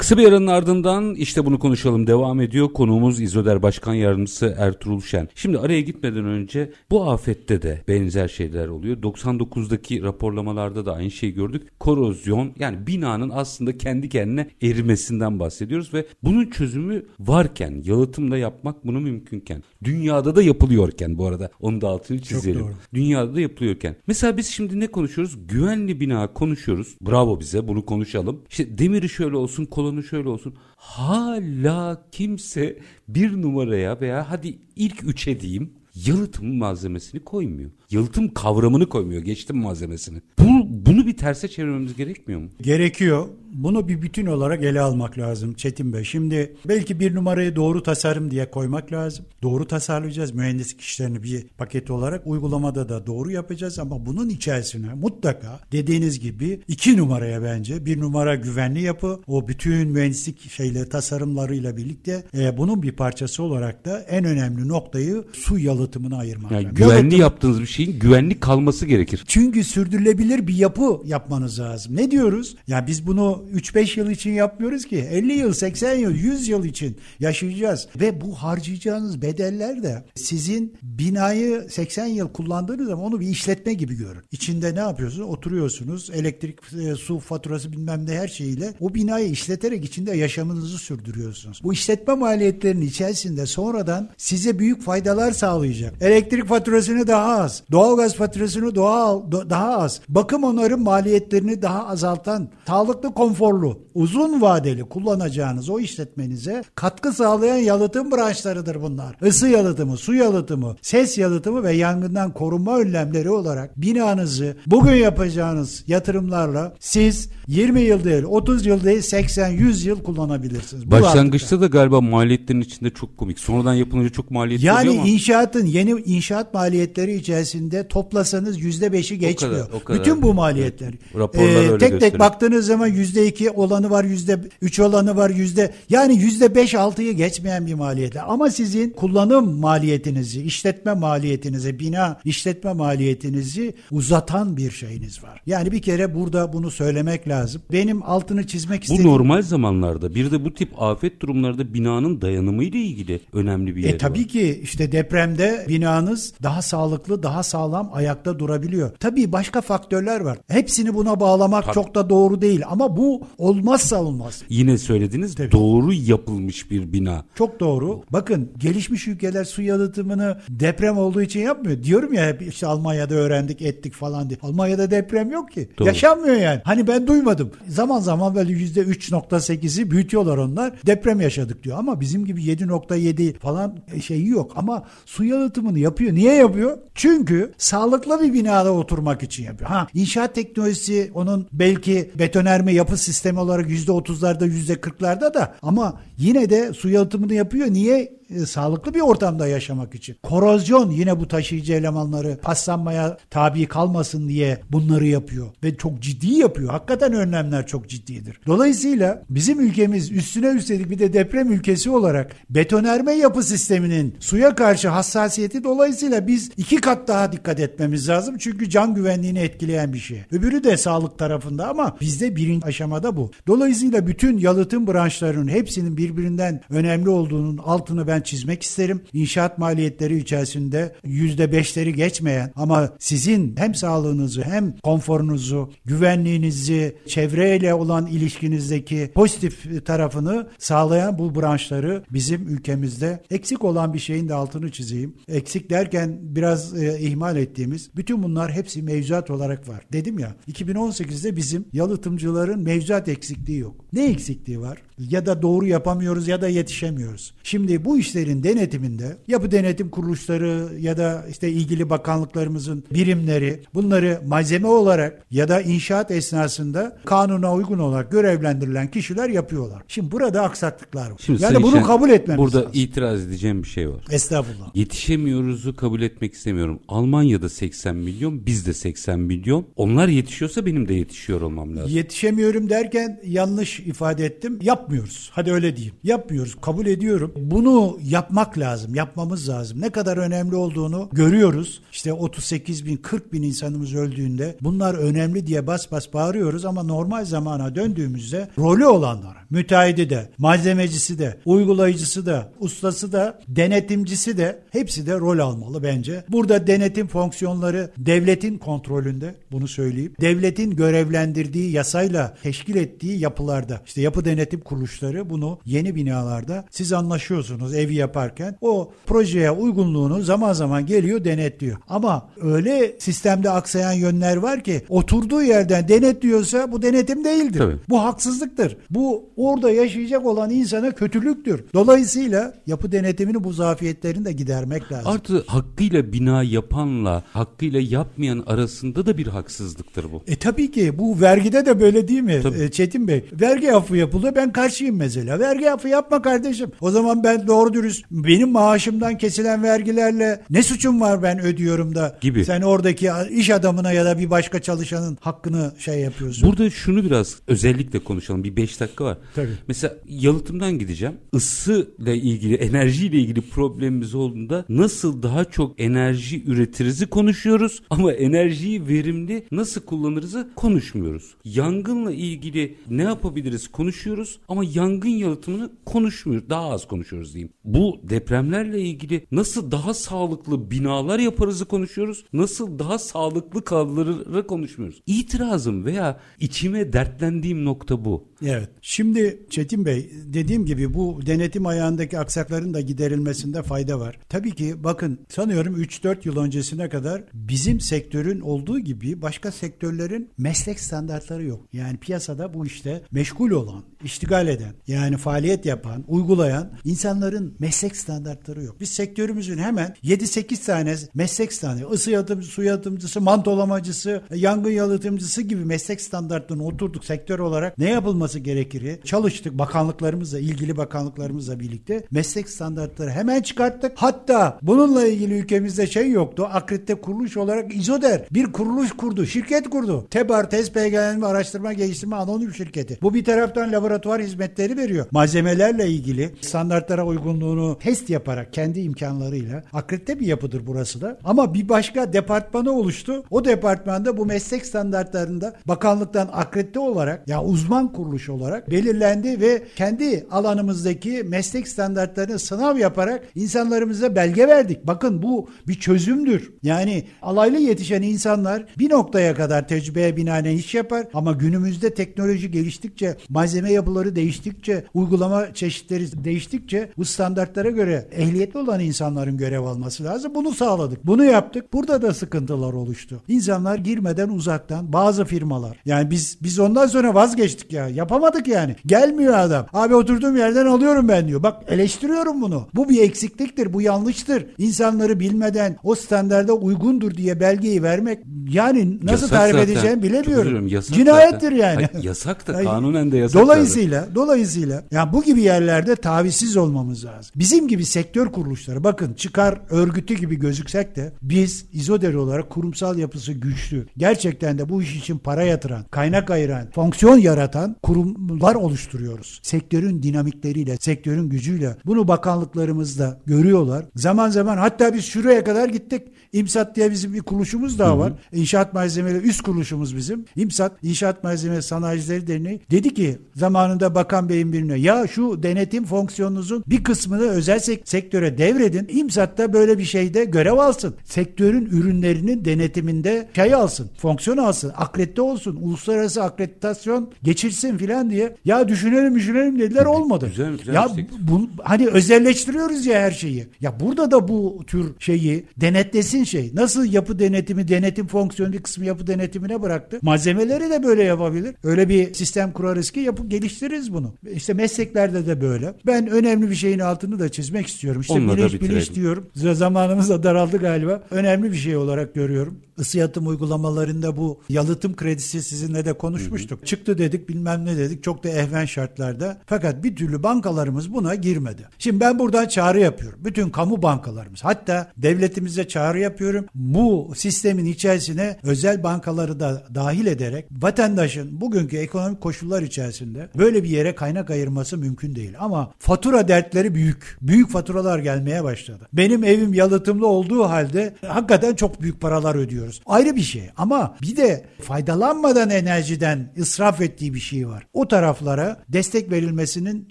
Kısa 0.02 0.18
bir 0.18 0.28
aranın 0.28 0.48
ardından 0.48 1.16
işte 1.16 1.46
bunu 1.46 1.60
konuşalım 1.60 2.08
devam 2.08 2.42
ediyor. 2.42 2.74
Konuğumuz 2.74 3.22
İzoder 3.22 3.62
Başkan 3.62 3.94
Yardımcısı 3.94 4.56
Ertuğrul 4.58 5.02
Şen. 5.02 5.28
Şimdi 5.36 5.60
araya 5.60 5.82
gitmeden 5.82 6.26
önce 6.26 6.72
bu 6.92 7.10
afette 7.12 7.62
de 7.62 7.82
benzer 7.88 8.28
şeyler 8.28 8.68
oluyor. 8.68 8.98
99'daki 8.98 10.04
raporlamalarda 10.04 10.86
da 10.86 10.94
aynı 10.94 11.12
şeyi 11.12 11.34
gördük. 11.34 11.68
Korozyon 11.80 12.54
yani 12.60 12.88
binanın 12.88 13.32
aslında 13.34 13.78
kendi 13.78 14.10
kendine 14.10 14.50
erimesinden 14.62 15.40
bahsediyoruz 15.40 15.94
ve 15.94 16.06
bunun 16.24 16.46
çözümü 16.46 17.06
varken 17.20 17.82
yalıtımda 17.86 18.38
yapmak 18.38 18.86
bunu 18.86 19.00
mümkünken 19.00 19.64
dünyada 19.84 20.36
da 20.36 20.44
yapılıyorken 20.44 21.18
bu 21.18 21.26
arada 21.26 21.52
onu 21.60 21.82
da 21.82 21.88
altını 21.88 22.22
çizelim. 22.22 22.66
Dünyada 22.94 23.36
da 23.36 23.42
yapılıyorken. 23.42 23.96
Mesela 24.08 24.38
biz 24.38 24.48
şimdi 24.48 24.80
ne 24.80 24.88
konuşuyoruz? 24.88 25.48
Güvenli 25.48 26.00
bina 26.00 26.34
konuşuyoruz. 26.34 26.96
Bravo 27.02 27.40
bize 27.40 27.68
bunu 27.68 27.86
konuşalım. 27.86 28.42
İşte 28.50 28.78
demiri 28.78 29.10
şöyle 29.10 29.38
olsun 29.38 29.66
kolonu 29.66 30.04
şöyle 30.04 30.30
olsun. 30.30 30.56
Hala 30.76 32.06
kimse 32.12 32.80
bir 33.08 33.42
numaraya 33.42 34.02
veya 34.02 34.32
hadi 34.32 34.60
ilk 34.76 35.04
üçe 35.04 35.40
diyeyim 35.40 35.74
yalıtım 35.96 36.58
malzemesini 36.58 37.24
koymuyor. 37.24 37.72
Yalıtım 37.92 38.34
kavramını 38.34 38.90
koymuyor. 38.90 39.22
Geçtim 39.22 39.58
malzemesini. 39.58 40.22
Bu, 40.40 40.46
bunu 40.86 41.08
bir 41.08 41.18
terse 41.18 41.48
çevirmemiz 41.48 41.96
gerekmiyor 41.96 42.42
mu? 42.42 42.50
Gerekiyor. 42.62 43.28
Bunu 43.54 43.88
bir 43.88 44.02
bütün 44.02 44.26
olarak 44.26 44.64
ele 44.64 44.82
almak 44.82 45.18
lazım 45.18 45.54
Çetin 45.54 45.94
Bey. 45.94 46.04
Şimdi 46.04 46.56
belki 46.68 47.00
bir 47.00 47.16
numarayı 47.16 47.56
doğru 47.56 47.84
tasarım 47.84 48.32
diye 48.32 48.52
koymak 48.52 48.92
lazım. 48.92 49.26
Doğru 49.44 49.68
tasarlayacağız 49.68 50.32
mühendislik 50.32 50.82
işlerini 50.82 51.24
bir 51.24 51.44
paket 51.58 51.92
olarak. 51.92 52.28
Uygulamada 52.28 52.90
da 52.90 53.08
doğru 53.08 53.32
yapacağız 53.32 53.80
ama 53.80 54.06
bunun 54.06 54.30
içerisine 54.30 54.94
mutlaka 54.94 55.60
dediğiniz 55.72 56.20
gibi 56.20 56.62
iki 56.68 56.98
numaraya 56.98 57.44
bence 57.44 57.86
bir 57.86 58.00
numara 58.00 58.36
güvenli 58.36 58.82
yapı 58.82 59.20
o 59.28 59.48
bütün 59.48 59.88
mühendislik 59.88 60.52
şeyle 60.52 60.90
tasarımlarıyla 60.90 61.78
birlikte 61.78 62.24
e, 62.38 62.58
bunun 62.58 62.82
bir 62.84 62.92
parçası 62.92 63.44
olarak 63.44 63.86
da 63.86 64.00
en 64.00 64.26
önemli 64.26 64.68
noktayı 64.68 65.24
su 65.34 65.60
yalıtımına 65.60 66.18
ayırmak 66.18 66.52
Yani 66.52 66.64
lazım. 66.64 66.76
güvenli 66.78 66.98
Yalıtım- 67.16 67.20
yaptığınız 67.20 67.62
bir 67.62 67.66
şeyin 67.66 68.00
güvenli 68.00 68.40
kalması 68.40 68.86
gerekir. 68.86 69.24
çünkü 69.28 69.64
sürdürülebilir 69.64 70.48
bir 70.48 70.56
yapı 70.56 71.02
yapmanız 71.06 71.60
lazım. 71.60 71.96
Ne 71.96 72.12
diyoruz? 72.12 72.56
Ya 72.68 72.88
biz 72.88 73.08
bunu 73.08 73.41
3-5 73.54 74.00
yıl 74.00 74.10
için 74.10 74.32
yapmıyoruz 74.32 74.86
ki. 74.86 74.98
50 75.12 75.34
yıl, 75.34 75.54
80 75.54 75.96
yıl, 75.96 76.12
100 76.12 76.48
yıl 76.48 76.66
için 76.66 76.98
yaşayacağız. 77.20 77.88
Ve 78.00 78.22
bu 78.22 78.36
harcayacağınız 78.36 79.22
bedeller 79.22 79.84
de 79.84 80.04
sizin 80.16 80.78
binayı 80.84 81.68
80 81.70 82.06
yıl 82.06 82.28
kullandığınız 82.28 82.88
zaman 82.88 83.06
onu 83.06 83.20
bir 83.20 83.28
işletme 83.28 83.74
gibi 83.74 83.96
görün. 83.96 84.22
İçinde 84.32 84.76
ne 84.76 84.80
yapıyorsunuz? 84.80 85.30
Oturuyorsunuz. 85.30 86.10
Elektrik, 86.10 86.60
e, 86.74 86.96
su 86.96 87.20
faturası 87.20 87.72
bilmem 87.72 88.06
ne 88.06 88.20
her 88.20 88.28
şeyiyle 88.28 88.74
o 88.80 88.94
binayı 88.94 89.30
işleterek 89.30 89.86
içinde 89.86 90.18
yaşamınızı 90.18 90.78
sürdürüyorsunuz. 90.78 91.60
Bu 91.64 91.74
işletme 91.74 92.14
maliyetlerinin 92.14 92.86
içerisinde 92.86 93.46
sonradan 93.46 94.10
size 94.18 94.60
büyük 94.60 94.84
faydalar 94.84 95.32
sağlayacak. 95.32 95.94
Elektrik 96.02 96.48
faturasını 96.48 97.08
daha 97.08 97.42
az, 97.42 97.64
doğalgaz 97.72 98.16
faturasını 98.16 98.66
do- 98.66 99.50
daha 99.50 99.78
az, 99.78 100.02
bakım 100.10 100.44
onarım 100.44 100.84
maliyetlerini 100.84 101.62
daha 101.62 101.88
azaltan, 101.88 102.50
sağlıklı, 102.68 103.14
konforlu, 103.32 103.80
uzun 103.94 104.42
vadeli 104.42 104.84
kullanacağınız 104.84 105.70
o 105.70 105.80
işletmenize 105.80 106.64
katkı 106.76 107.12
sağlayan 107.14 107.58
yalıtım 107.58 108.12
branşlarıdır 108.12 108.82
bunlar. 108.82 109.16
Isı 109.26 109.48
yalıtımı, 109.48 109.98
su 109.98 110.14
yalıtımı, 110.14 110.76
ses 110.82 111.18
yalıtımı 111.18 111.64
ve 111.64 111.74
yangından 111.74 112.34
korunma 112.34 112.80
önlemleri 112.80 113.30
olarak 113.30 113.82
binanızı 113.82 114.58
bugün 114.66 114.94
yapacağınız 114.96 115.84
yatırımlarla 115.88 116.74
siz 116.80 117.30
20 117.48 117.82
yıl 117.82 118.04
değil, 118.04 118.24
30 118.24 118.66
yıl 118.66 118.84
değil, 118.84 119.02
80-100 119.02 119.88
yıl 119.88 120.04
kullanabilirsiniz. 120.04 120.88
Bu. 120.88 120.92
Başlangıçta 120.92 121.62
da 121.62 121.68
galiba 121.68 122.02
maliyetlerin 122.02 122.62
içinde 122.62 122.90
çok 122.90 123.18
komik. 123.18 123.40
Sonradan 123.40 123.74
yapılınca 123.74 124.10
çok 124.10 124.32
maliyetli 124.32 124.66
Yani 124.66 124.90
oluyor 124.90 125.04
ama. 125.04 125.12
inşaatın 125.12 125.66
yeni 125.66 125.92
inşaat 125.92 126.54
maliyetleri 126.54 127.16
içerisinde 127.16 127.88
toplasanız 127.88 128.62
yüzde 128.62 128.92
beşi 128.92 129.20
geçmiyor. 129.20 129.66
kadar, 129.66 129.80
o 129.82 129.84
kadar. 129.84 130.00
Bütün 130.00 130.22
bu 130.22 130.34
maliyetler. 130.34 130.88
Evet. 130.88 131.16
Raporlar 131.16 131.72
öyle 131.72 131.78
tek 131.78 131.80
tek 131.80 131.92
gösteriyor. 131.92 132.20
baktığınız 132.20 132.66
zaman 132.66 132.88
yüzde 132.88 133.21
iki 133.28 133.50
olanı 133.50 133.90
var, 133.90 134.04
yüzde 134.04 134.40
üç 134.62 134.80
olanı 134.80 135.16
var, 135.16 135.30
yüzde 135.30 135.74
yani 135.90 136.16
yüzde 136.16 136.56
beş 136.56 136.76
altıyı 136.76 137.14
geçmeyen 137.14 137.68
bir 137.68 137.74
maliyetler. 137.74 138.24
Ama 138.28 138.50
sizin 138.52 138.90
kullanım 138.90 139.60
maliyetinizi, 139.60 140.42
işletme 140.44 140.94
maliyetinizi, 140.94 141.80
bina 141.80 142.20
işletme 142.26 142.74
maliyetinizi 142.74 143.74
uzatan 143.92 144.58
bir 144.58 144.72
şeyiniz 144.72 145.24
var. 145.24 145.42
Yani 145.46 145.72
bir 145.72 145.82
kere 145.82 146.16
burada 146.16 146.54
bunu 146.54 146.72
söylemek 146.72 147.28
lazım. 147.28 147.62
Benim 147.72 148.04
altını 148.04 148.48
çizmek 148.48 148.80
Bu 148.80 148.84
istediğim 148.84 149.12
normal 149.12 149.42
zamanlarda 149.42 150.16
bir 150.16 150.32
de 150.32 150.46
bu 150.46 150.54
tip 150.54 150.82
afet 150.82 151.22
durumlarda 151.22 151.74
binanın 151.74 152.22
dayanımıyla 152.22 152.80
ilgili 152.80 153.22
önemli 153.34 153.76
bir 153.76 153.84
yeri 153.84 153.96
E 153.96 153.98
tabii 153.98 154.20
var. 154.20 154.28
ki 154.28 154.60
işte 154.64 154.92
depremde 154.92 155.66
binanız 155.70 156.34
daha 156.44 156.62
sağlıklı, 156.62 157.24
daha 157.24 157.44
sağlam 157.44 157.90
ayakta 157.94 158.40
durabiliyor. 158.40 158.92
Tabii 159.00 159.32
başka 159.32 159.62
faktörler 159.62 160.20
var. 160.20 160.38
Hepsini 160.48 160.94
buna 160.94 161.20
bağlamak 161.20 161.64
Tabii. 161.64 161.74
çok 161.74 161.96
da 161.96 162.10
doğru 162.10 162.42
değil 162.42 162.62
ama 162.70 162.98
bu 162.98 163.11
olmazsa 163.38 164.04
olmaz. 164.04 164.42
Yine 164.50 164.78
söylediniz 164.78 165.38
doğru 165.38 165.94
yapılmış 165.94 166.72
bir 166.72 166.94
bina. 166.94 167.26
Çok 167.36 167.60
doğru. 167.60 168.04
Bakın 168.10 168.52
gelişmiş 168.58 169.08
ülkeler 169.08 169.44
su 169.44 169.62
yalıtımını 169.62 170.38
deprem 170.50 170.98
olduğu 170.98 171.22
için 171.22 171.40
yapmıyor. 171.40 171.84
Diyorum 171.84 172.14
ya 172.14 172.28
hep 172.28 172.42
işte 172.42 172.68
Almanya'da 172.68 173.16
öğrendik 173.16 173.62
ettik 173.62 173.94
falan 173.94 174.30
diye. 174.30 174.40
Almanya'da 174.42 174.92
deprem 174.92 175.32
yok 175.32 175.52
ki. 175.52 175.70
Doğru. 175.78 175.88
Yaşanmıyor 175.88 176.36
yani. 176.36 176.62
Hani 176.64 176.88
ben 176.88 177.08
duymadım. 177.08 177.52
Zaman 177.68 178.00
zaman 178.00 178.36
böyle 178.36 178.52
yüzde 178.52 178.82
3.8'i 178.82 179.92
büyütüyorlar 179.92 180.38
onlar. 180.38 180.74
Deprem 180.86 181.22
yaşadık 181.22 181.64
diyor 181.64 181.78
ama 181.78 182.02
bizim 182.02 182.26
gibi 182.26 182.44
7.7 182.44 183.34
falan 183.34 183.78
şeyi 184.06 184.28
yok. 184.28 184.52
Ama 184.56 184.84
su 185.06 185.24
yalıtımını 185.24 185.80
yapıyor. 185.80 186.14
Niye 186.14 186.34
yapıyor? 186.34 186.78
Çünkü 186.96 187.54
sağlıklı 187.58 188.22
bir 188.22 188.34
binada 188.34 188.74
oturmak 188.74 189.24
için 189.24 189.44
yapıyor. 189.44 189.70
Ha 189.70 189.88
inşaat 189.94 190.36
teknolojisi 190.36 191.12
onun 191.14 191.48
belki 191.54 192.12
betonerme 192.20 192.74
yapı 192.74 192.98
sistemi 193.02 193.40
olarak 193.40 193.70
%30'larda 193.70 194.48
%40'larda 194.48 195.34
da 195.34 195.56
ama 195.62 196.02
yine 196.18 196.50
de 196.50 196.74
su 196.74 196.90
yalıtımını 196.90 197.34
yapıyor. 197.34 197.68
Niye? 197.68 198.21
E, 198.36 198.46
sağlıklı 198.46 198.94
bir 198.94 199.02
ortamda 199.02 199.48
yaşamak 199.48 199.96
için. 199.96 200.16
Korozyon 200.24 200.92
yine 200.92 201.20
bu 201.20 201.28
taşıyıcı 201.28 201.74
elemanları 201.74 202.40
paslanmaya 202.42 203.18
tabi 203.30 203.66
kalmasın 203.66 204.30
diye 204.30 204.62
bunları 204.72 205.08
yapıyor 205.08 205.48
ve 205.64 205.78
çok 205.78 206.00
ciddi 206.00 206.34
yapıyor. 206.34 206.70
Hakikaten 206.70 207.14
önlemler 207.14 207.68
çok 207.68 207.90
ciddidir. 207.90 208.40
Dolayısıyla 208.48 209.24
bizim 209.30 209.60
ülkemiz 209.60 210.12
üstüne 210.12 210.48
üstelik 210.48 210.90
bir 210.90 211.00
de 211.00 211.14
deprem 211.14 211.52
ülkesi 211.52 211.90
olarak 211.90 212.36
betonerme 212.50 213.14
yapı 213.14 213.44
sisteminin 213.44 214.16
suya 214.20 214.56
karşı 214.56 214.90
hassasiyeti 214.90 215.64
dolayısıyla 215.64 216.28
biz 216.28 216.52
iki 216.58 216.76
kat 216.76 217.08
daha 217.08 217.32
dikkat 217.32 217.60
etmemiz 217.60 218.10
lazım. 218.10 218.38
Çünkü 218.38 218.70
can 218.70 218.96
güvenliğini 218.96 219.40
etkileyen 219.40 219.94
bir 219.94 220.00
şey. 220.00 220.22
Öbürü 220.32 220.64
de 220.64 220.78
sağlık 220.78 221.18
tarafında 221.18 221.68
ama 221.68 221.98
bizde 222.02 222.36
birinci 222.36 222.66
aşamada 222.66 223.18
bu. 223.18 223.32
Dolayısıyla 223.48 224.08
bütün 224.08 224.38
yalıtım 224.38 224.88
branşlarının 224.88 225.48
hepsinin 225.48 225.98
birbirinden 225.98 226.62
önemli 226.70 227.10
olduğunun 227.10 227.58
altını 227.58 228.08
ben 228.08 228.21
çizmek 228.24 228.64
isterim. 228.64 229.02
İnşaat 229.14 229.58
maliyetleri 229.58 230.18
içerisinde 230.18 230.96
yüzde 231.04 231.52
beşleri 231.52 231.94
geçmeyen 231.94 232.52
ama 232.56 232.90
sizin 233.00 233.56
hem 233.58 233.76
sağlığınızı 233.76 234.42
hem 234.42 234.78
konforunuzu, 234.84 235.72
güvenliğinizi, 235.86 236.98
çevreyle 237.08 237.74
olan 237.74 238.08
ilişkinizdeki 238.08 239.12
pozitif 239.16 239.86
tarafını 239.86 240.48
sağlayan 240.58 241.20
bu 241.20 241.36
branşları 241.36 242.04
bizim 242.12 242.48
ülkemizde 242.48 243.24
eksik 243.32 243.64
olan 243.64 243.94
bir 243.94 244.00
şeyin 244.00 244.30
de 244.30 244.34
altını 244.34 244.72
çizeyim. 244.72 245.16
Eksik 245.28 245.70
derken 245.70 246.18
biraz 246.22 246.84
e, 246.84 247.00
ihmal 247.00 247.38
ettiğimiz 247.38 247.90
bütün 247.96 248.24
bunlar 248.24 248.52
hepsi 248.52 248.84
mevzuat 248.84 249.30
olarak 249.30 249.70
var. 249.70 249.86
Dedim 249.94 250.20
ya 250.20 250.36
2018'de 250.52 251.36
bizim 251.36 251.66
yalıtımcıların 251.74 252.62
mevzuat 252.62 253.08
eksikliği 253.08 253.60
yok. 253.60 253.86
Ne 253.94 254.10
eksikliği 254.10 254.62
var? 254.62 254.78
Ya 255.10 255.26
da 255.26 255.42
doğru 255.42 255.68
yapamıyoruz 255.68 256.28
ya 256.28 256.42
da 256.42 256.48
yetişemiyoruz. 256.48 257.34
Şimdi 257.44 257.86
bu 257.86 257.98
işlerin 257.98 258.44
denetiminde 258.44 259.18
yapı 259.28 259.52
denetim 259.52 259.90
kuruluşları 259.90 260.68
ya 260.80 260.98
da 260.98 261.26
işte 261.30 261.50
ilgili 261.50 261.90
bakanlıklarımızın 261.90 262.84
birimleri 262.94 263.64
bunları 263.74 264.22
malzeme 264.28 264.68
olarak 264.68 265.26
ya 265.32 265.48
da 265.48 265.62
inşaat 265.62 266.12
esnasında 266.12 266.98
kanuna 267.06 267.54
uygun 267.56 267.80
olarak 267.80 268.12
görevlendirilen 268.12 268.92
kişiler 268.92 269.30
yapıyorlar. 269.30 269.84
Şimdi 269.88 270.12
burada 270.12 270.42
aksaklıklar 270.42 271.12
var. 271.12 271.18
Şimdi 271.26 271.44
yani 271.44 271.64
bunu 271.64 271.84
kabul 271.84 272.10
etmemiz 272.10 272.40
Burada 272.40 272.58
lazım. 272.58 272.72
itiraz 272.74 273.22
edeceğim 273.28 273.64
bir 273.64 273.68
şey 273.68 273.90
var. 273.90 274.04
Estağfurullah. 274.12 274.76
Yetişemiyoruzu 274.76 275.76
kabul 275.76 276.02
etmek 276.02 276.34
istemiyorum. 276.34 276.80
Almanya'da 276.88 277.50
80 277.50 277.96
milyon, 277.96 278.46
bizde 278.46 278.74
80 278.74 279.20
milyon. 279.20 279.66
Onlar 279.76 280.08
yetişiyorsa 280.08 280.66
benim 280.66 280.88
de 280.88 280.94
yetişiyor 280.94 281.42
olmam 281.42 281.78
lazım. 281.78 281.92
Yetişemiyorum 281.92 282.70
derken 282.70 283.20
yanlış 283.26 283.80
ifade 283.80 284.26
ettim. 284.26 284.60
Yapmıyoruz. 284.92 285.30
Hadi 285.34 285.52
öyle 285.52 285.76
diyeyim. 285.76 285.96
Yapmıyoruz. 286.04 286.56
Kabul 286.62 286.86
ediyorum. 286.86 287.34
Bunu 287.38 288.00
yapmak 288.04 288.58
lazım, 288.58 288.96
yapmamız 288.96 289.50
lazım. 289.50 289.82
Ne 289.82 289.90
kadar 289.90 290.18
önemli 290.18 290.56
olduğunu 290.56 291.10
görüyoruz. 291.12 291.82
İşte 291.92 292.14
38 292.14 292.86
bin, 292.86 292.98
40 292.98 293.34
bin 293.34 293.44
insanımız 293.44 293.96
öldüğünde 293.96 294.58
bunlar 294.62 294.94
önemli 294.94 295.48
diye 295.48 295.68
bas 295.68 295.92
bas 295.92 296.14
bağırıyoruz 296.14 296.66
ama 296.66 296.84
normal 296.84 297.26
zamana 297.26 297.76
döndüğümüzde 297.76 298.48
rolü 298.58 298.86
olanlar, 298.86 299.38
müteahhidi 299.50 300.10
de, 300.10 300.30
malzemecisi 300.38 301.20
de, 301.20 301.38
uygulayıcısı 301.46 302.26
da, 302.26 302.52
ustası 302.60 303.12
da, 303.12 303.40
denetimcisi 303.48 304.38
de 304.38 304.60
hepsi 304.72 305.08
de 305.08 305.20
rol 305.20 305.40
almalı 305.40 305.84
bence. 305.84 306.24
Burada 306.30 306.68
denetim 306.68 307.08
fonksiyonları 307.08 307.92
devletin 307.98 308.58
kontrolünde 308.58 309.36
bunu 309.52 309.68
söyleyeyim. 309.68 310.14
Devletin 310.22 310.76
görevlendirdiği 310.76 311.72
yasayla 311.72 312.38
teşkil 312.44 312.76
ettiği 312.76 313.20
yapılarda 313.20 313.82
işte 313.86 314.02
yapı 314.02 314.26
denetim 314.26 314.60
kuruluşları 314.82 315.30
bunu 315.30 315.60
yeni 315.66 315.96
binalarda 315.96 316.66
siz 316.72 316.94
anlaşıyorsunuz 316.94 317.74
evi 317.74 317.96
yaparken 317.96 318.58
o 318.62 318.92
projeye 319.06 319.52
uygunluğunu 319.52 320.22
zaman 320.22 320.54
zaman 320.54 320.86
geliyor 320.86 321.24
denetliyor. 321.24 321.78
Ama 321.90 322.30
öyle 322.42 322.96
sistemde 323.00 323.50
aksayan 323.50 323.92
yönler 323.94 324.38
var 324.38 324.64
ki 324.64 324.82
oturduğu 324.90 325.44
yerden 325.44 325.88
denetliyorsa 325.88 326.72
bu 326.72 326.82
denetim 326.82 327.24
değildir. 327.24 327.60
Tabii. 327.60 327.76
Bu 327.90 328.04
haksızlıktır. 328.04 328.78
Bu 328.90 329.30
orada 329.38 329.72
yaşayacak 329.72 330.26
olan 330.26 330.50
insana 330.50 330.92
kötülüktür. 330.92 331.64
Dolayısıyla 331.74 332.54
yapı 332.68 332.92
denetimini 332.92 333.44
bu 333.44 333.54
zafiyetlerini 333.54 334.26
de 334.26 334.32
gidermek 334.32 334.92
lazım. 334.92 335.12
Artı 335.12 335.44
hakkıyla 335.48 336.14
bina 336.14 336.44
yapanla 336.44 337.24
hakkıyla 337.34 337.80
yapmayan 337.80 338.44
arasında 338.48 339.06
da 339.06 339.18
bir 339.18 339.28
haksızlıktır 339.28 340.06
bu. 340.12 340.24
E 340.28 340.36
tabii 340.36 340.72
ki 340.72 341.00
bu 341.00 341.22
vergide 341.22 341.66
de 341.66 341.80
böyle 341.80 342.08
değil 342.08 342.22
mi 342.22 342.40
tabii. 342.44 342.64
E, 342.64 342.72
Çetin 342.72 343.08
Bey? 343.08 343.26
Vergi 343.42 343.74
affı 343.74 343.98
yapılıyor 343.98 344.36
ben 344.36 344.52
karşıyım 344.62 344.96
mesela. 344.96 345.40
Vergi 345.40 345.72
affı 345.72 345.88
yapma 345.88 346.22
kardeşim. 346.22 346.72
O 346.82 346.92
zaman 346.92 347.24
ben 347.24 347.48
doğru 347.48 347.74
dürüst 347.74 348.06
benim 348.12 348.52
maaşımdan 348.52 349.18
kesilen 349.18 349.64
vergilerle 349.64 350.42
ne 350.50 350.64
suçum 350.64 351.02
var 351.02 351.24
ben 351.24 351.40
ödüyorum 351.40 351.96
da 351.96 352.18
gibi. 352.22 352.46
sen 352.46 352.62
oradaki 352.62 353.10
iş 353.32 353.50
adamına 353.50 353.92
ya 353.92 354.06
da 354.06 354.20
bir 354.20 354.30
başka 354.30 354.62
çalışanın 354.62 355.18
hakkını 355.22 355.72
şey 355.80 356.00
yapıyorsun. 356.00 356.50
Burada 356.50 356.70
şunu 356.70 357.06
biraz 357.06 357.36
özellikle 357.48 358.00
konuşalım. 358.00 358.44
Bir 358.44 358.56
5 358.56 358.80
dakika 358.80 359.06
var. 359.06 359.18
Tabii. 359.36 359.48
Mesela 359.68 359.94
yalıtımdan 360.08 360.80
gideceğim. 360.80 361.16
Isı 361.34 361.88
ile 362.00 362.18
ilgili, 362.18 362.56
enerji 362.56 363.08
ile 363.08 363.18
ilgili 363.18 363.42
problemimiz 363.42 364.16
olduğunda 364.16 364.66
nasıl 364.70 365.24
daha 365.24 365.46
çok 365.46 365.82
enerji 365.82 366.44
üretirizi 366.46 367.08
konuşuyoruz 367.08 367.82
ama 367.90 368.14
enerjiyi 368.14 368.88
verimli 368.88 369.44
nasıl 369.52 369.82
kullanırızı 369.82 370.50
konuşmuyoruz. 370.56 371.36
Yangınla 371.46 372.12
ilgili 372.12 372.76
ne 372.90 373.04
yapabiliriz 373.04 373.68
konuşuyoruz 373.68 374.40
ama 374.52 374.64
yangın 374.74 375.10
yalıtımını 375.10 375.70
konuşmuyoruz. 375.86 376.50
Daha 376.50 376.70
az 376.70 376.88
konuşuyoruz 376.88 377.34
diyeyim. 377.34 377.54
Bu 377.64 378.00
depremlerle 378.04 378.82
ilgili 378.82 379.28
nasıl 379.32 379.72
daha 379.72 379.94
sağlıklı 379.94 380.72
binalar 380.72 381.20
yaparızı 381.20 381.66
konuşuyoruz. 381.66 382.26
Nasıl 382.34 382.80
daha 382.80 383.00
sağlıklı 383.00 383.64
kalırı 383.64 384.48
konuşmuyoruz. 384.48 385.02
İtirazım 385.08 385.86
veya 385.86 386.20
içime 386.40 386.94
dertlendiğim 386.94 387.66
nokta 387.66 388.06
bu. 388.06 388.28
Evet. 388.46 388.70
Şimdi 388.82 389.46
Çetin 389.50 389.86
Bey 389.86 390.12
dediğim 390.26 390.66
gibi 390.66 390.94
bu 390.94 391.20
denetim 391.26 391.66
ayağındaki 391.66 392.20
aksakların 392.20 392.74
da 392.74 392.82
giderilmesinde 392.82 393.64
fayda 393.64 394.00
var. 394.00 394.20
Tabii 394.30 394.56
ki 394.56 394.84
bakın 394.84 395.20
sanıyorum 395.30 395.82
3-4 395.82 396.18
yıl 396.24 396.38
öncesine 396.38 396.90
kadar 396.90 397.24
bizim 397.34 397.80
sektörün 397.80 398.40
olduğu 398.40 398.80
gibi 398.80 399.22
başka 399.22 399.52
sektörlerin 399.52 400.30
meslek 400.38 400.80
standartları 400.80 401.44
yok. 401.44 401.68
Yani 401.74 401.98
piyasada 401.98 402.54
bu 402.54 402.66
işte 402.66 403.02
meşgul 403.12 403.52
olan, 403.52 403.84
iştigal 404.04 404.41
eden, 404.48 404.74
yani 404.88 405.18
faaliyet 405.18 405.66
yapan, 405.66 406.04
uygulayan 406.08 406.72
insanların 406.86 407.56
meslek 407.60 407.96
standartları 407.96 408.64
yok. 408.64 408.76
Biz 408.80 408.90
sektörümüzün 408.90 409.58
hemen 409.58 409.96
7-8 410.04 410.66
tane 410.66 410.96
meslek 411.14 411.54
standartı, 411.54 411.90
ısı 411.90 412.12
yalıtımcısı, 412.12 412.52
su 412.52 412.64
yalıtımcısı, 412.64 413.22
mantolamacısı, 413.22 414.22
yangın 414.36 414.72
yalıtımcısı 414.72 415.42
gibi 415.42 415.66
meslek 415.66 416.02
standartlarına 416.02 416.64
oturduk 416.64 417.06
sektör 417.06 417.40
olarak. 417.40 417.78
Ne 417.78 417.90
yapılması 417.90 418.40
gerekir? 418.40 419.02
Çalıştık 419.04 419.58
bakanlıklarımızla, 419.58 420.40
ilgili 420.40 420.78
bakanlıklarımızla 420.78 421.60
birlikte 421.60 422.04
meslek 422.12 422.50
standartları 422.50 423.10
hemen 423.10 423.42
çıkarttık. 423.42 423.92
Hatta 423.96 424.60
bununla 424.62 425.08
ilgili 425.08 425.34
ülkemizde 425.40 425.88
şey 425.88 426.12
yoktu. 426.12 426.48
Akredite 426.52 426.96
kuruluş 426.96 427.38
olarak 427.38 427.76
İzoder 427.76 428.26
bir 428.32 428.52
kuruluş 428.52 428.92
kurdu, 428.92 429.26
şirket 429.26 429.70
kurdu. 429.70 430.08
TEBAR, 430.10 430.50
Test 430.50 430.76
Belgelenme 430.76 431.26
Araştırma 431.26 431.74
Geliştirme 431.74 432.16
Anonim 432.16 432.54
Şirketi. 432.54 432.98
Bu 433.02 433.14
bir 433.14 433.24
taraftan 433.24 433.72
laboratuvar 433.72 434.20
hizmetleri 434.32 434.78
veriyor. 434.78 435.06
Malzemelerle 435.12 435.88
ilgili 435.88 436.32
standartlara 436.42 437.06
uygunluğunu 437.06 437.78
test 437.82 438.10
yaparak 438.10 438.54
kendi 438.54 438.80
imkanlarıyla 438.80 439.64
akredite 439.74 440.20
bir 440.20 440.26
yapıdır 440.26 440.62
burası 440.68 441.02
da. 441.02 441.18
Ama 441.24 441.54
bir 441.54 441.70
başka 441.70 442.14
departmanı 442.14 442.72
oluştu. 442.72 443.24
O 443.30 443.46
departmanda 443.46 444.18
bu 444.18 444.26
meslek 444.26 444.66
standartlarında 444.66 445.54
bakanlıktan 445.66 446.30
akredite 446.34 446.80
olarak 446.80 447.28
ya 447.28 447.44
uzman 447.44 447.94
kuruluş 447.94 448.30
olarak 448.30 448.72
belirlendi 448.72 449.42
ve 449.42 449.64
kendi 449.76 450.28
alanımızdaki 450.32 451.24
meslek 451.28 451.68
standartlarını 451.68 452.40
sınav 452.40 452.78
yaparak 452.78 453.24
insanlarımıza 453.36 454.16
belge 454.16 454.48
verdik. 454.48 454.88
Bakın 454.88 455.22
bu 455.22 455.50
bir 455.68 455.80
çözümdür. 455.80 456.54
Yani 456.64 457.04
alaylı 457.22 457.58
yetişen 457.58 458.02
insanlar 458.02 458.66
bir 458.80 458.90
noktaya 458.90 459.36
kadar 459.36 459.68
tecrübeye 459.68 460.18
binaen 460.18 460.46
iş 460.46 460.76
yapar 460.76 461.08
ama 461.14 461.32
günümüzde 461.32 461.94
teknoloji 461.94 462.52
geliştikçe, 462.52 463.18
malzeme 463.30 463.72
yapıları 463.72 464.16
değiştikçe, 464.22 464.84
uygulama 464.94 465.54
çeşitleri 465.54 466.24
değiştikçe 466.24 466.90
bu 466.98 467.06
standartlara 467.06 467.70
göre 467.70 468.08
ehliyetli 468.12 468.60
olan 468.60 468.80
insanların 468.80 469.38
görev 469.38 469.64
alması 469.64 470.04
lazım. 470.04 470.36
Bunu 470.36 470.52
sağladık. 470.52 471.06
Bunu 471.06 471.24
yaptık. 471.24 471.74
Burada 471.74 472.02
da 472.02 472.14
sıkıntılar 472.14 472.74
oluştu. 472.74 473.22
İnsanlar 473.28 473.78
girmeden 473.78 474.30
uzaktan 474.30 474.94
bazı 474.94 475.26
firmalar. 475.26 475.78
Yani 475.86 476.12
biz 476.12 476.38
biz 476.44 476.60
ondan 476.60 476.88
sonra 476.88 477.14
vazgeçtik 477.14 477.74
ya. 477.74 477.88
Yapamadık 477.88 478.48
yani. 478.48 478.76
Gelmiyor 478.86 479.34
adam. 479.34 479.66
Abi 479.74 479.96
oturduğum 479.96 480.38
yerden 480.38 480.66
alıyorum 480.66 481.08
ben 481.08 481.28
diyor. 481.28 481.44
Bak 481.44 481.64
eleştiriyorum 481.68 482.42
bunu. 482.42 482.68
Bu 482.76 482.90
bir 482.90 483.02
eksikliktir. 483.02 483.74
Bu 483.74 483.82
yanlıştır. 483.82 484.46
İnsanları 484.58 485.20
bilmeden 485.20 485.78
o 485.84 485.96
standarda 485.96 486.54
uygundur 486.54 487.16
diye 487.16 487.40
belgeyi 487.40 487.84
vermek 487.84 488.20
yani 488.50 488.98
nasıl 489.04 489.12
yasak 489.12 489.30
tarif 489.30 489.56
zaten. 489.56 489.72
edeceğim 489.74 490.04
bilemiyorum. 490.04 490.68
Yasak 490.68 490.96
Cinayettir 490.96 491.52
zaten. 491.52 491.56
yani. 491.56 491.88
Hayır, 491.92 492.04
yasak 492.04 492.48
da 492.48 492.64
kanunen 492.64 493.12
de 493.12 493.18
yasak. 493.18 493.42
Dolayısıyla 493.42 494.11
dolayısıyla 494.16 494.84
yani 494.92 495.14
bu 495.14 495.24
gibi 495.24 495.42
yerlerde 495.42 495.96
tavizsiz 495.96 496.58
olmamız 496.58 497.06
lazım. 497.06 497.32
Bizim 497.36 497.68
gibi 497.68 497.86
sektör 497.86 498.32
kuruluşları 498.32 498.84
bakın 498.84 499.14
çıkar 499.14 499.62
örgütü 499.70 500.14
gibi 500.14 500.36
gözüksek 500.36 500.96
de 500.96 501.14
biz 501.22 501.66
İzoder 501.74 502.14
olarak 502.14 502.50
kurumsal 502.50 502.98
yapısı 502.98 503.34
güçlü. 503.34 503.88
Gerçekten 503.98 504.58
de 504.58 504.70
bu 504.70 504.82
iş 504.82 504.96
için 504.96 505.18
para 505.18 505.44
yatıran, 505.44 505.84
kaynak 505.92 506.32
ayıran, 506.32 506.72
fonksiyon 506.72 507.18
yaratan 507.18 507.76
kurumlar 507.84 508.56
oluşturuyoruz. 508.56 509.40
Sektörün 509.44 510.04
dinamikleriyle, 510.04 510.78
sektörün 510.78 511.30
gücüyle 511.30 511.78
bunu 511.86 512.08
bakanlıklarımız 512.08 513.00
da 513.00 513.20
görüyorlar. 513.26 513.86
Zaman 513.96 514.30
zaman 514.30 514.58
hatta 514.58 514.94
biz 514.94 515.06
şuraya 515.06 515.44
kadar 515.44 515.70
gittik. 515.70 516.02
İmsat 516.34 516.76
diye 516.76 516.92
bizim 516.92 517.14
bir 517.14 517.22
kuruluşumuz 517.22 517.80
daha 517.80 518.00
var. 518.00 518.14
İnşaat 518.32 518.74
malzemeleri 518.74 519.28
üst 519.28 519.42
kuruluşumuz 519.42 519.96
bizim. 519.96 520.26
İmsat 520.36 520.72
İnşaat 520.84 521.24
Malzeme 521.24 521.62
Sanayicileri 521.62 522.28
Derneği 522.28 522.62
dedi 522.72 522.94
ki 522.94 523.20
zamanında 523.36 523.96
Bakan 524.02 524.30
Bey'in 524.30 524.54
birine 524.54 524.80
ya 524.80 525.08
şu 525.08 525.44
denetim 525.44 525.86
fonksiyonunuzun 525.86 526.64
bir 526.68 526.84
kısmını 526.84 527.22
özel 527.22 527.60
sektöre 527.86 528.38
devredin. 528.38 528.88
İmsat 528.92 529.38
da 529.38 529.54
böyle 529.54 529.78
bir 529.78 529.84
şeyde 529.84 530.26
görev 530.26 530.54
alsın. 530.54 530.96
Sektörün 531.04 531.66
ürünlerinin 531.66 532.46
denetiminde 532.46 533.28
şey 533.36 533.54
alsın. 533.54 533.90
Fonksiyon 533.98 534.38
alsın. 534.38 534.72
Akredite 534.78 535.22
olsun. 535.22 535.60
Uluslararası 535.62 536.24
akreditasyon 536.24 537.12
geçirsin 537.24 537.78
filan 537.78 538.10
diye. 538.10 538.36
Ya 538.46 538.68
düşünelim 538.68 539.16
düşünelim 539.16 539.60
dediler 539.60 539.86
olmadı. 539.86 540.28
Güzel, 540.28 540.58
güzel 540.58 540.74
ya 540.74 540.88
bu, 541.20 541.50
hani 541.64 541.88
özelleştiriyoruz 541.88 542.86
ya 542.86 543.00
her 543.00 543.12
şeyi. 543.12 543.48
Ya 543.62 543.80
burada 543.80 544.12
da 544.12 544.28
bu 544.28 544.64
tür 544.68 544.86
şeyi 545.00 545.46
denetlesin 545.58 546.24
şey. 546.24 546.52
Nasıl 546.54 546.94
yapı 546.94 547.20
denetimi, 547.20 547.68
denetim 547.68 548.08
fonksiyonu 548.08 548.54
bir 548.54 548.64
kısmı 548.64 548.86
yapı 548.86 549.08
denetimine 549.08 549.62
bıraktı. 549.62 550.00
Malzemeleri 550.02 550.70
de 550.70 550.84
böyle 550.84 551.04
yapabilir. 551.04 551.56
Öyle 551.64 551.90
bir 551.90 552.14
sistem 552.14 552.52
kurarız 552.52 552.92
ki 552.92 553.00
yapı 553.00 553.28
geliştiririz 553.28 553.91
bunu. 553.94 554.14
İşte 554.34 554.54
mesleklerde 554.54 555.28
de 555.28 555.42
böyle. 555.42 555.74
Ben 555.86 556.08
önemli 556.08 556.50
bir 556.50 556.56
şeyin 556.56 556.80
altını 556.80 557.20
da 557.20 557.30
çizmek 557.30 557.68
istiyorum. 557.68 558.02
İşte 558.02 558.14
Onunla 558.14 558.38
bilinç 558.38 558.62
bilinç 558.62 558.94
diyorum. 558.94 559.26
Zamanımız 559.36 560.10
da 560.10 560.24
daraldı 560.24 560.58
galiba. 560.58 561.04
Önemli 561.12 561.52
bir 561.52 561.58
şey 561.58 561.78
olarak 561.78 562.16
görüyorum. 562.16 562.60
Isı 562.78 562.98
yalıtım 562.98 563.28
uygulamalarında 563.28 564.18
bu 564.18 564.42
yalıtım 564.50 564.96
kredisi 564.96 565.44
sizinle 565.44 565.86
de 565.86 565.94
konuşmuştuk. 565.94 566.60
Hı 566.60 566.62
hı. 566.62 566.66
Çıktı 566.66 566.98
dedik 566.98 567.30
bilmem 567.30 567.66
ne 567.66 567.78
dedik. 567.78 568.04
Çok 568.04 568.24
da 568.24 568.30
ehven 568.30 568.66
şartlarda. 568.66 569.38
Fakat 569.46 569.84
bir 569.84 569.96
türlü 569.96 570.24
bankalarımız 570.24 570.94
buna 570.94 571.16
girmedi. 571.16 571.68
Şimdi 571.80 572.00
ben 572.00 572.20
buradan 572.20 572.48
çağrı 572.48 572.80
yapıyorum. 572.80 573.20
Bütün 573.24 573.50
kamu 573.50 573.82
bankalarımız 573.82 574.44
hatta 574.44 574.92
devletimize 574.98 575.68
çağrı 575.68 576.00
yapıyorum. 576.00 576.46
Bu 576.56 577.14
sistemin 577.16 577.66
içerisine 577.66 578.40
özel 578.44 578.84
bankaları 578.84 579.40
da 579.40 579.64
dahil 579.76 580.06
ederek 580.06 580.46
vatandaşın 580.52 581.42
bugünkü 581.42 581.78
ekonomik 581.78 582.22
koşullar 582.22 582.62
içerisinde 582.62 583.30
böyle 583.38 583.64
bir 583.64 583.70
yere 583.70 583.96
kaynak 583.96 584.30
ayırması 584.30 584.78
mümkün 584.78 585.16
değil. 585.16 585.34
Ama 585.40 585.74
fatura 585.80 586.28
dertleri 586.28 586.76
büyük 586.76 587.18
büyük. 587.22 587.52
Faturalar 587.52 588.00
gelmeye 588.00 588.44
başladı. 588.44 588.88
Benim 588.94 589.24
evim 589.24 589.54
yalıtımlı 589.54 590.08
olduğu 590.08 590.44
halde 590.44 590.96
hakikaten 591.08 591.56
çok 591.56 591.82
büyük 591.82 592.02
paralar 592.02 592.36
ödüyoruz. 592.62 592.82
Ayrı 592.86 593.16
bir 593.16 593.22
şey 593.22 593.50
ama 593.58 593.96
bir 594.02 594.18
de 594.18 594.46
faydalanmadan 594.62 595.50
enerjiden 595.50 596.34
israf 596.36 596.82
ettiği 596.82 597.14
bir 597.14 597.20
şey 597.20 597.48
var. 597.48 597.68
O 597.74 597.88
taraflara 597.88 598.64
destek 598.70 599.12
verilmesinin 599.12 599.88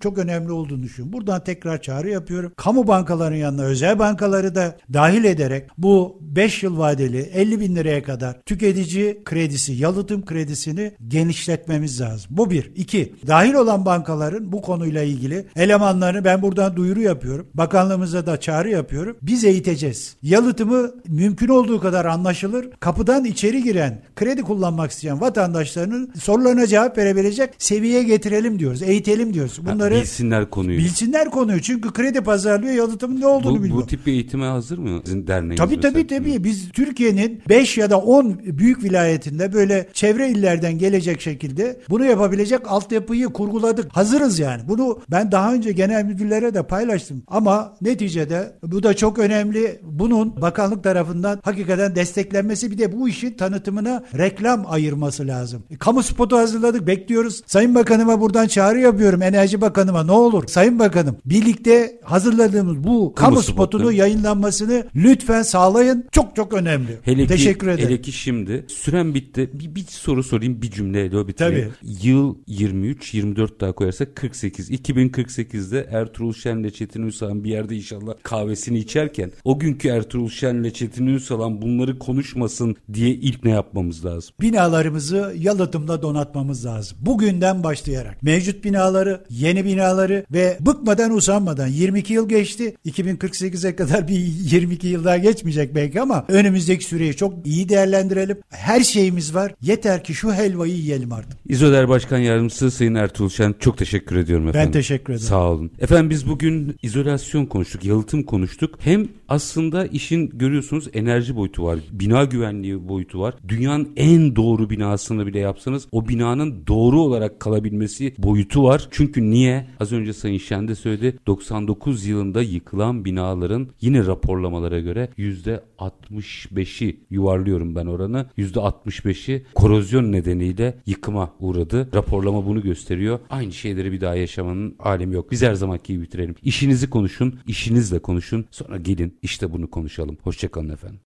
çok 0.00 0.18
önemli 0.18 0.52
olduğunu 0.52 0.82
düşünüyorum. 0.82 1.12
Buradan 1.12 1.44
tekrar 1.44 1.82
çağrı 1.82 2.10
yapıyorum. 2.10 2.52
Kamu 2.56 2.86
bankalarının 2.86 3.36
yanına 3.36 3.62
özel 3.62 3.98
bankaları 3.98 4.54
da 4.54 4.76
dahil 4.92 5.24
ederek 5.24 5.70
bu 5.78 6.18
5 6.20 6.62
yıl 6.62 6.78
vadeli 6.78 7.18
50 7.18 7.60
bin 7.60 7.76
liraya 7.76 8.02
kadar 8.02 8.40
tüketici 8.46 9.24
kredisi, 9.24 9.72
yalıtım 9.72 10.24
kredisini 10.24 10.92
genişletmemiz 11.08 12.00
lazım. 12.00 12.30
Bu 12.30 12.50
bir. 12.50 12.72
iki. 12.74 13.14
Dahil 13.26 13.54
olan 13.54 13.84
bankaların 13.84 14.52
bu 14.52 14.62
konuyla 14.62 15.02
ilgili 15.02 15.46
elemanlarını 15.56 16.24
ben 16.24 16.42
buradan 16.42 16.76
duyuru 16.76 17.00
yapıyorum. 17.00 17.46
Bakanlığımıza 17.54 18.26
da 18.26 18.40
çağrı 18.40 18.70
yapıyorum. 18.70 19.16
Biz 19.22 19.44
eğiteceğiz. 19.44 20.16
Yalıtımı 20.22 20.90
mümkün 21.06 21.48
olduğu 21.48 21.80
kadar 21.80 22.04
anlaşılır. 22.04 22.57
Kapıdan 22.80 23.24
içeri 23.24 23.62
giren, 23.62 24.02
kredi 24.16 24.42
kullanmak 24.42 24.90
isteyen 24.90 25.20
vatandaşlarının 25.20 26.12
sorularına 26.20 26.66
cevap 26.66 26.98
verebilecek 26.98 27.50
seviyeye 27.58 28.02
getirelim 28.02 28.58
diyoruz. 28.58 28.82
Eğitelim 28.82 29.34
diyoruz. 29.34 29.58
Bunları 29.62 29.94
ha, 29.94 30.00
bilsinler 30.00 30.50
konuyu. 30.50 30.78
Bilsinler 30.78 31.30
konuyu. 31.30 31.62
Çünkü 31.62 31.92
kredi 31.92 32.20
pazarlıyor 32.20 32.74
yalıtımın 32.74 33.20
ne 33.20 33.26
olduğunu 33.26 33.58
bu, 33.58 33.62
bilmiyor. 33.62 33.82
Bu 33.82 33.86
tip 33.86 34.06
bir 34.06 34.12
eğitime 34.12 34.46
hazır 34.46 34.78
mı 34.78 35.00
sizin 35.04 35.26
derneğiniz? 35.26 35.58
Tabii 35.58 35.80
tabii 35.80 36.06
tabii. 36.06 36.44
Biz 36.44 36.68
Türkiye'nin 36.72 37.42
5 37.48 37.78
ya 37.78 37.90
da 37.90 37.98
10 37.98 38.38
büyük 38.44 38.84
vilayetinde 38.84 39.52
böyle 39.52 39.88
çevre 39.92 40.28
illerden 40.28 40.78
gelecek 40.78 41.20
şekilde 41.20 41.80
bunu 41.90 42.04
yapabilecek 42.04 42.60
altyapıyı 42.72 43.26
kurguladık. 43.26 43.96
Hazırız 43.96 44.38
yani. 44.38 44.62
Bunu 44.68 45.00
ben 45.10 45.32
daha 45.32 45.54
önce 45.54 45.72
genel 45.72 46.04
müdürlere 46.04 46.54
de 46.54 46.62
paylaştım. 46.62 47.22
Ama 47.26 47.76
neticede 47.80 48.52
bu 48.62 48.82
da 48.82 48.94
çok 48.94 49.18
önemli. 49.18 49.80
Bunun 49.82 50.42
bakanlık 50.42 50.84
tarafından 50.84 51.40
hakikaten 51.42 51.94
desteklenmesi 51.94 52.47
bir 52.50 52.78
de 52.78 52.92
bu 52.92 53.08
işin 53.08 53.34
tanıtımına 53.34 54.04
reklam 54.18 54.64
ayırması 54.68 55.26
lazım. 55.26 55.62
E, 55.70 55.76
kamu 55.76 56.02
spotu 56.02 56.36
hazırladık. 56.36 56.86
Bekliyoruz. 56.86 57.42
Sayın 57.46 57.74
Bakanıma 57.74 58.20
buradan 58.20 58.46
çağrı 58.46 58.80
yapıyorum. 58.80 59.22
Enerji 59.22 59.60
Bakanıma 59.60 60.04
ne 60.04 60.12
olur. 60.12 60.46
Sayın 60.46 60.78
Bakanım 60.78 61.16
birlikte 61.24 62.00
hazırladığımız 62.02 62.84
bu 62.84 63.14
kamu, 63.14 63.14
kamu 63.14 63.42
spotunu 63.42 63.82
spotu. 63.82 63.96
yayınlanmasını 63.96 64.84
lütfen 64.96 65.42
sağlayın. 65.42 66.04
Çok 66.12 66.36
çok 66.36 66.52
önemli. 66.52 66.98
Hele 67.02 67.22
ki, 67.22 67.28
Teşekkür 67.28 67.68
ederim. 67.68 67.88
Hele 67.88 68.00
ki 68.00 68.12
şimdi 68.12 68.64
süren 68.68 69.14
bitti. 69.14 69.50
Bir, 69.52 69.74
bir 69.74 69.84
soru 69.88 70.22
sorayım 70.22 70.62
bir 70.62 70.70
cümleyle 70.70 71.18
o 71.18 71.28
bitireyim. 71.28 71.72
Tabii. 71.80 72.08
Yıl 72.08 72.34
23, 72.46 73.14
24 73.14 73.60
daha 73.60 73.72
koyarsak 73.72 74.16
48. 74.16 74.70
2048'de 74.70 75.88
Ertuğrul 75.90 76.32
Şen'le 76.32 76.70
Çetin 76.70 77.02
Ünsal'ın 77.02 77.44
bir 77.44 77.50
yerde 77.50 77.76
inşallah 77.76 78.14
kahvesini 78.22 78.78
içerken 78.78 79.30
o 79.44 79.58
günkü 79.58 79.88
Ertuğrul 79.88 80.28
Şen'le 80.28 80.70
Çetin 80.70 81.06
Ünsal'ın 81.06 81.62
bunları 81.62 81.98
konuşmasın 82.38 82.76
diye 82.92 83.10
ilk 83.10 83.44
ne 83.44 83.50
yapmamız 83.50 84.04
lazım? 84.04 84.34
Binalarımızı 84.40 85.34
yalıtımla 85.38 86.02
donatmamız 86.02 86.66
lazım. 86.66 86.98
Bugünden 87.00 87.64
başlayarak. 87.64 88.22
Mevcut 88.22 88.64
binaları, 88.64 89.24
yeni 89.30 89.64
binaları 89.64 90.24
ve 90.32 90.58
bıkmadan 90.60 91.16
usanmadan 91.16 91.66
22 91.66 92.12
yıl 92.12 92.28
geçti. 92.28 92.76
2048'e 92.86 93.76
kadar 93.76 94.08
bir 94.08 94.18
22 94.18 94.86
yıl 94.86 95.04
daha 95.04 95.16
geçmeyecek 95.16 95.74
belki 95.74 96.00
ama 96.00 96.24
önümüzdeki 96.28 96.84
süreyi 96.84 97.16
çok 97.16 97.46
iyi 97.46 97.68
değerlendirelim. 97.68 98.38
Her 98.50 98.80
şeyimiz 98.80 99.34
var. 99.34 99.54
Yeter 99.62 100.04
ki 100.04 100.14
şu 100.14 100.32
helvayı 100.32 100.72
yiyelim 100.72 101.12
artık. 101.12 101.38
İzoder 101.46 101.88
Başkan 101.88 102.18
Yardımcısı 102.18 102.70
Sayın 102.70 102.94
Ertuğrul 102.94 103.28
Şen 103.28 103.54
çok 103.60 103.78
teşekkür 103.78 104.16
ediyorum 104.16 104.48
efendim. 104.48 104.66
Ben 104.66 104.72
teşekkür 104.72 105.12
ederim. 105.12 105.28
Sağ 105.28 105.50
olun. 105.50 105.70
Efendim 105.78 106.10
biz 106.10 106.28
bugün 106.28 106.76
izolasyon 106.82 107.46
konuştuk, 107.46 107.84
yalıtım 107.84 108.22
konuştuk. 108.22 108.78
Hem 108.78 109.08
aslında 109.28 109.86
işin 109.86 110.28
görüyorsunuz 110.28 110.88
enerji 110.92 111.36
boyutu 111.36 111.64
var, 111.64 111.78
bina 111.92 112.24
güvenliği 112.24 112.88
boyutu 112.88 113.20
var. 113.20 113.34
Dünyanın 113.48 113.92
en 113.96 114.36
doğru 114.36 114.70
binasını 114.70 115.26
bile 115.26 115.38
yapsanız 115.38 115.88
o 115.92 116.08
binanın 116.08 116.66
doğru 116.66 117.00
olarak 117.00 117.40
kalabilmesi 117.40 118.14
boyutu 118.18 118.64
var. 118.64 118.88
Çünkü 118.90 119.30
niye? 119.30 119.66
Az 119.80 119.92
önce 119.92 120.12
Sayın 120.12 120.38
Şen 120.38 120.68
de 120.68 120.74
söyledi. 120.74 121.18
99 121.26 122.06
yılında 122.06 122.42
yıkılan 122.42 123.04
binaların 123.04 123.68
yine 123.80 124.06
raporlamalara 124.06 124.80
göre 124.80 125.08
%65'i 125.18 127.00
yuvarlıyorum 127.10 127.74
ben 127.74 127.86
oranı. 127.86 128.26
%65'i 128.38 129.44
korozyon 129.54 130.12
nedeniyle 130.12 130.78
yıkıma 130.86 131.34
uğradı. 131.40 131.88
Raporlama 131.94 132.46
bunu 132.46 132.62
gösteriyor. 132.62 133.18
Aynı 133.30 133.52
şeyleri 133.52 133.92
bir 133.92 134.00
daha 134.00 134.14
yaşamanın 134.14 134.76
alemi 134.78 135.14
yok. 135.14 135.30
Biz 135.30 135.42
her 135.42 135.54
zamanki 135.54 135.92
gibi 135.92 136.02
bitirelim. 136.02 136.34
İşinizi 136.42 136.90
konuşun, 136.90 137.38
işinizle 137.46 137.98
konuşun. 137.98 138.44
Sonra 138.50 138.76
gelin 138.76 139.17
işte 139.22 139.52
bunu 139.52 139.70
konuşalım. 139.70 140.18
Hoşçakalın 140.22 140.68
efendim. 140.68 141.00